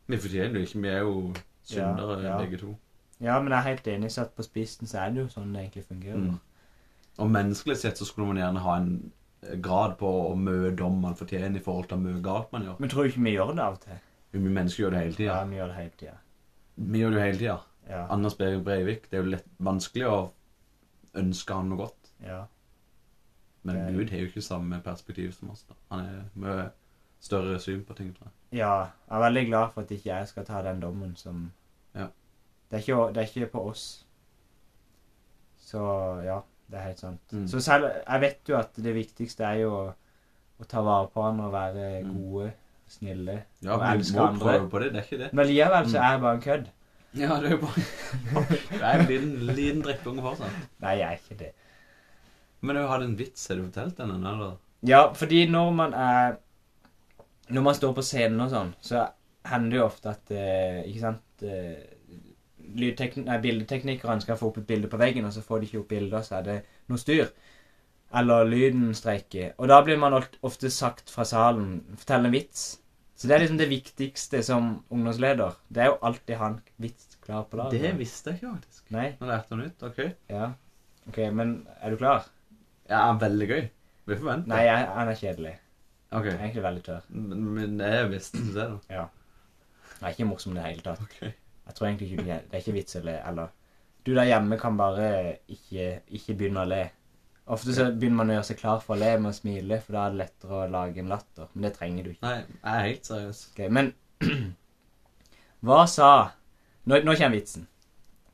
Vi 0.08 0.16
fortjener 0.16 0.54
jo 0.54 0.66
ikke, 0.66 0.80
vi 0.82 0.88
er 0.88 0.98
jo 1.00 1.34
syndere 1.64 2.22
Ja, 2.22 2.28
ja. 2.30 2.38
begge 2.44 2.58
to. 2.58 2.76
Ja, 3.20 3.40
men 3.40 3.50
jeg 3.52 3.58
er 3.58 3.62
helt 3.62 3.86
enig. 3.86 4.10
Satt 4.10 4.34
på 4.36 4.42
spissen 4.42 4.86
så 4.86 4.98
er 4.98 5.10
det 5.10 5.16
jo 5.22 5.26
sånn 5.40 5.52
det 5.52 5.60
egentlig 5.70 5.84
fungerer. 5.84 6.16
Mm. 6.16 6.40
Og 7.18 7.30
menneskelig 7.30 7.76
sett 7.76 7.98
så 7.98 8.04
skulle 8.06 8.26
man 8.26 8.36
gjerne 8.36 8.58
ha 8.60 8.76
en 8.76 9.12
grad 9.62 9.96
på 9.98 10.08
å 10.30 10.34
mye 10.36 10.70
dom 10.76 11.00
man 11.02 11.14
fortjener 11.18 11.56
i 11.60 11.62
forhold 11.62 11.88
til 11.88 11.98
å 11.98 12.00
mye 12.02 12.22
galt 12.24 12.52
man 12.52 12.64
gjør. 12.66 12.78
Men 12.82 12.90
tror 12.90 13.02
du 13.06 13.08
ikke 13.12 13.24
vi 13.24 13.34
gjør 13.36 13.52
det 13.54 13.64
av 13.64 13.76
og 13.78 13.80
til? 13.84 14.00
Jo, 14.32 14.40
Vi 14.40 14.48
mennesker 14.48 14.82
gjør 14.84 14.90
det 14.96 15.02
hele 15.04 15.14
tida. 15.16 15.32
Ja, 15.38 15.44
vi 15.44 15.56
gjør 15.56 15.68
det 15.72 15.76
hele 15.78 15.94
tida. 16.02 16.14
Vi 16.76 16.98
gjør 17.02 17.10
det 17.14 17.18
jo 17.18 17.24
hele 17.24 17.38
tida. 17.38 17.58
Ja. 17.88 18.00
Anders 18.12 18.34
Behring 18.36 18.64
Breivik, 18.64 19.06
det 19.10 19.18
er 19.18 19.22
jo 19.24 19.30
lett, 19.32 19.46
vanskelig 19.58 20.06
å 20.10 20.18
ønske 21.16 21.54
han 21.54 21.68
noe 21.70 21.78
godt. 21.84 22.10
ja. 22.24 22.44
Men 23.66 23.74
Det 23.86 23.94
Gud 23.98 24.10
har 24.10 24.18
jo 24.22 24.26
ikke 24.30 24.40
samme 24.42 24.80
perspektiv 24.80 25.32
som 25.34 25.50
oss. 25.50 25.62
da. 25.68 25.74
Han 25.90 26.04
er 26.06 26.20
mye 26.34 26.68
større 27.20 27.58
syn 27.60 27.82
på 27.84 27.94
ting, 27.96 28.12
tror 28.14 28.28
jeg. 28.28 28.58
Ja, 28.60 28.74
jeg 29.08 29.16
er 29.16 29.24
veldig 29.24 29.46
glad 29.48 29.72
for 29.74 29.82
at 29.82 29.90
ikke 29.90 30.06
jeg 30.14 30.28
skal 30.28 30.44
ta 30.44 30.62
den 30.62 30.80
dommen 30.80 31.16
som 31.16 31.52
Ja. 31.94 32.06
Det 32.70 32.76
er 32.78 32.78
ikke, 32.84 33.12
det 33.14 33.16
er 33.22 33.26
ikke 33.42 33.50
på 33.52 33.64
oss. 33.70 34.04
Så 35.58 35.80
ja, 36.24 36.38
det 36.68 36.78
er 36.78 36.86
helt 36.90 36.98
sant. 37.00 37.20
Mm. 37.32 37.46
Så 37.48 37.60
selv 37.64 37.84
Jeg 38.06 38.20
vet 38.20 38.48
jo 38.52 38.56
at 38.58 38.74
det 38.84 38.94
viktigste 38.94 39.44
er 39.48 39.60
jo 39.62 39.70
å, 39.72 39.84
å 40.60 40.66
ta 40.68 40.82
vare 40.84 41.08
på 41.14 41.22
han 41.24 41.40
og 41.40 41.52
være 41.52 42.02
Mm. 42.04 42.10
gode, 42.16 42.52
snille 42.88 43.42
Ja, 43.62 43.74
og 43.76 43.82
vi 44.00 44.12
må 44.16 44.26
prøve 44.40 44.68
på 44.70 44.80
det, 44.82 44.92
det 44.92 45.00
er 45.00 45.06
ikke 45.08 45.18
det. 45.24 45.32
Men 45.32 45.46
likevel 45.46 45.84
så 45.88 45.98
Mm. 45.98 46.04
er 46.04 46.10
jeg 46.12 46.20
bare 46.20 46.34
en 46.34 46.40
kødd. 46.48 46.66
Ja, 47.14 47.40
det 47.40 47.46
er 47.46 47.50
jo 47.50 47.60
bare 47.62 47.84
Du 48.78 48.84
er 48.84 48.98
en 48.98 49.06
liten, 49.08 49.46
liten 49.56 49.82
drittunge 49.82 50.22
fortsatt. 50.22 50.58
Nei, 50.80 50.94
jeg 50.98 51.08
er 51.08 51.16
ikke 51.22 51.38
det. 51.38 51.52
Men 52.60 52.76
du 52.76 52.86
hadde 52.88 53.04
en 53.04 53.16
vits, 53.16 53.46
har 53.48 53.56
du 53.56 53.62
fortalt 53.68 53.96
den? 53.96 54.10
eller? 54.26 54.56
Ja, 54.82 55.12
fordi 55.12 55.46
når 55.50 55.70
man 55.74 55.94
er 55.94 56.36
Når 57.50 57.62
man 57.62 57.74
står 57.74 57.94
på 57.96 58.02
scenen 58.04 58.40
og 58.44 58.50
sånn, 58.52 58.74
så 58.84 59.06
hender 59.48 59.70
det 59.70 59.78
jo 59.78 59.84
ofte 59.86 60.10
at 60.10 60.30
eh, 60.30 60.82
Ikke 60.90 61.00
sant 61.00 61.42
eh, 61.42 61.78
nei, 62.74 63.38
Bildeteknikerne 63.42 64.24
skal 64.24 64.38
få 64.40 64.50
opp 64.50 64.58
et 64.60 64.66
bilde 64.68 64.90
på 64.90 65.00
veggen, 65.00 65.24
og 65.28 65.32
så 65.34 65.44
får 65.44 65.60
de 65.60 65.68
ikke 65.68 65.80
opp 65.82 65.88
bilder, 65.92 66.24
så 66.26 66.38
er 66.38 66.48
det 66.48 66.58
noe 66.88 67.00
styr. 67.00 67.30
Eller 68.18 68.48
lyden 68.48 68.94
streiker. 68.96 69.54
Og 69.58 69.68
da 69.68 69.80
blir 69.84 69.98
man 70.00 70.16
ofte 70.16 70.70
sagt 70.72 71.10
fra 71.12 71.24
salen 71.28 71.82
'fortell 71.96 72.26
en 72.26 72.32
vits'. 72.32 72.78
Så 73.18 73.26
det 73.26 73.34
er 73.34 73.40
liksom 73.42 73.58
det 73.58 73.68
viktigste 73.68 74.42
som 74.46 74.84
ungdomsleder. 74.94 75.56
Det 75.68 75.82
er 75.82 75.86
jo 75.90 75.98
alltid 76.06 76.36
han 76.38 76.60
vits 76.78 77.16
klar 77.24 77.48
på 77.50 77.56
laget. 77.58 77.80
Det 77.82 77.98
visste 77.98 78.30
jeg 78.30 78.38
ikke, 78.38 78.52
faktisk. 78.54 78.84
Nei? 78.94 79.08
Nå 79.20 79.26
lærte 79.26 79.56
han 79.56 79.64
ut. 79.64 79.82
Ok. 79.82 79.98
Ja. 80.30 80.52
Ok, 81.08 81.18
men 81.34 81.66
er 81.82 81.90
du 81.90 81.96
klar? 81.96 82.28
Ja, 82.88 83.12
veldig 83.18 83.48
gøy. 83.48 83.64
Vi 84.06 84.16
forventer. 84.16 84.48
Nei, 84.52 84.60
jeg, 84.68 84.86
han 84.94 85.08
er 85.08 85.18
kjedelig. 85.18 85.54
Ok. 86.12 86.24
Jeg 86.24 86.34
er 86.36 86.44
egentlig 86.46 86.62
veldig 86.62 86.84
tørr. 86.86 87.08
Men, 87.08 87.44
men 87.56 87.80
jeg 87.80 87.98
er 87.98 88.08
det, 88.14 88.54
da. 88.54 88.68
Ja. 88.88 89.04
Jeg 89.98 90.06
er 90.06 90.14
ikke 90.14 90.28
morsom 90.30 90.54
i 90.54 90.60
det 90.60 90.68
hele 90.68 90.86
tatt. 90.86 91.02
Ok. 91.02 91.18
Jeg 91.68 91.76
tror 91.76 91.88
egentlig 91.88 92.12
ikke 92.12 92.24
det 92.26 92.38
er 92.56 92.62
ikke 92.62 92.76
vits 92.78 92.98
å 92.98 93.04
le. 93.04 93.16
Eller 93.30 93.50
du 94.06 94.14
der 94.16 94.30
hjemme 94.30 94.56
kan 94.60 94.78
bare 94.78 95.08
ikke, 95.52 95.88
ikke 96.16 96.36
begynne 96.38 96.64
å 96.64 96.68
le. 96.68 96.84
Ofte 97.48 97.72
så 97.76 97.86
begynner 97.92 98.20
man 98.20 98.30
å 98.30 98.38
gjøre 98.38 98.46
seg 98.50 98.58
klar 98.60 98.80
for 98.84 98.96
å 98.96 99.00
le 99.00 99.10
med 99.20 99.30
å 99.30 99.36
smile, 99.36 99.78
for 99.84 99.96
da 99.96 100.04
er 100.06 100.14
det 100.14 100.20
lettere 100.22 100.56
å 100.56 100.68
lage 100.72 101.00
en 101.00 101.12
latter. 101.12 101.48
Men 101.54 101.66
det 101.66 101.72
trenger 101.78 102.04
du 102.04 102.10
ikke. 102.12 102.24
Nei, 102.24 102.58
jeg 102.58 102.72
er 102.74 102.86
helt 102.86 103.08
seriøs. 103.08 103.42
Ok, 103.52 103.60
Men 103.72 103.92
hva 105.68 105.84
sa 105.90 106.10
Nå, 106.88 106.96
nå 107.04 107.12
kommer 107.20 107.36
vitsen. 107.36 107.66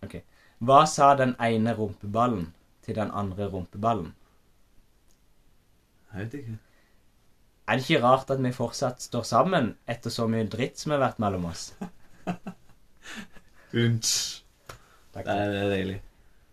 Ok. 0.07 0.21
Hva 0.63 0.85
sa 0.87 1.09
den 1.19 1.33
ene 1.43 1.73
rumpeballen 1.75 2.53
til 2.87 2.95
den 2.95 3.11
andre 3.11 3.49
rumpeballen? 3.51 4.13
Jeg 6.13 6.21
vet 6.21 6.37
ikke. 6.39 6.59
Er 7.67 7.81
det 7.81 7.87
ikke 7.89 8.03
rart 8.05 8.31
at 8.31 8.43
vi 8.45 8.53
fortsatt 8.55 9.03
står 9.03 9.25
sammen 9.27 9.73
etter 9.91 10.13
så 10.15 10.29
mye 10.31 10.47
dritt 10.53 10.79
som 10.79 10.95
har 10.95 11.03
vært 11.03 11.19
mellom 11.25 11.49
oss? 11.51 11.73
Unnskyld. 13.75 14.41
Takk. 15.15 15.25
Det 15.27 15.35
er, 15.35 15.51
det 15.55 15.61
er 15.65 15.71
deilig. 15.73 15.97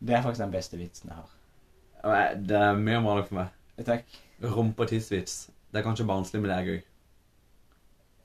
Det 0.02 0.16
er 0.18 0.22
faktisk 0.26 0.44
den 0.44 0.54
beste 0.54 0.78
vitsen 0.80 1.12
jeg 1.12 1.18
har. 1.22 2.36
Det 2.50 2.58
er 2.58 2.78
mye 2.82 2.98
områder 3.02 3.28
for 3.30 3.38
meg. 3.42 3.48
Takk. 3.86 4.06
Rumpe- 4.42 4.86
og 4.86 4.90
tissvits. 4.90 5.36
Det 5.72 5.80
er 5.82 5.86
kanskje 5.86 6.06
barnslig, 6.10 6.42
men 6.42 6.50
det 6.52 6.58
er 6.58 6.70
gøy. 6.72 6.82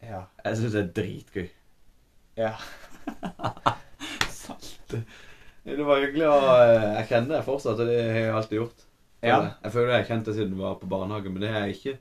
Ja. 0.07 0.21
Jeg 0.45 0.57
synes 0.61 0.73
det 0.77 0.83
er 0.83 0.93
dritgøy. 1.01 1.49
Ja. 2.37 2.53
Det 5.67 5.83
var 5.83 5.99
hyggelig 5.99 6.27
å 6.31 6.35
eh, 6.63 6.85
Jeg 7.01 7.07
kjenner 7.11 7.33
det 7.41 7.47
fortsatt, 7.47 7.81
og 7.83 7.89
det 7.91 7.97
har 7.99 8.21
jeg 8.21 8.35
alltid 8.39 8.59
gjort. 8.61 8.85
Ja. 9.27 9.39
Jeg 9.65 9.73
føler 9.75 9.91
jeg 9.93 10.03
har 10.05 10.11
kjent 10.13 10.29
det 10.29 10.35
siden 10.37 10.53
jeg 10.55 10.61
var 10.61 10.77
på 10.79 10.87
barnehagen, 10.93 11.35
men 11.35 11.43
det 11.43 11.51
har 11.51 11.65
jeg 11.67 11.75
ikke. 11.81 11.95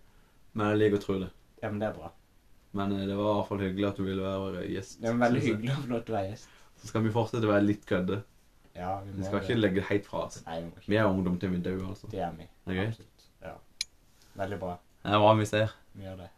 Men 0.53 0.69
jeg 0.69 0.79
liker 0.83 0.99
å 0.99 1.03
tro 1.05 1.15
det. 1.23 1.29
ja, 1.63 1.71
men 1.71 1.79
det 1.81 1.87
er 1.89 1.95
bra. 1.95 2.11
Men 2.77 2.93
eh, 2.93 3.05
det 3.09 3.15
var 3.17 3.31
i 3.31 3.37
hvert 3.39 3.49
fall 3.49 3.63
hyggelig 3.65 3.87
at 3.89 3.97
du 3.97 4.03
ville 4.05 4.27
være 4.27 4.67
gjest. 4.69 4.99
Det 5.01 5.09
er 5.09 5.17
veldig 5.23 5.41
synes 5.41 5.49
jeg. 5.49 5.55
hyggelig 5.57 5.73
å 5.73 5.81
få 5.81 5.91
lov 5.95 6.03
til 6.05 6.13
å 6.13 6.17
være 6.19 6.29
gjest. 6.29 6.54
Så 6.81 6.91
skal 6.91 7.05
vi 7.05 7.11
fortsette 7.15 7.47
å 7.47 7.51
være 7.53 7.65
litt 7.65 7.85
kødde. 7.89 8.21
Ja, 8.75 8.99
vi 9.05 9.13
må 9.13 9.21
Vi 9.21 9.27
skal 9.29 9.41
ikke 9.41 9.57
legge 9.59 9.79
det 9.79 9.87
helt 9.89 10.07
fra 10.09 10.25
oss. 10.25 10.41
Nei, 10.45 10.59
vi 10.61 10.67
må 10.67 10.79
ikke. 10.81 10.91
Vi 10.91 10.97
er 10.99 11.09
ungdom 11.09 11.37
til 11.39 11.53
vi 11.53 11.61
dør, 11.63 11.83
altså. 11.93 12.09
Det 12.11 12.19
er 12.19 12.33
vi. 12.35 12.47
Det 12.65 12.73
er 12.73 12.81
gøy. 12.81 12.87
Absolutt. 12.91 13.27
Ja. 13.45 13.53
Veldig 14.41 14.59
bra. 14.65 14.73
Det 15.05 15.13
er 15.15 15.23
bra 15.23 15.35
vi 15.39 15.45
ser. 15.51 15.75
Vi 15.95 16.07
gjør 16.09 16.17
det. 16.25 16.29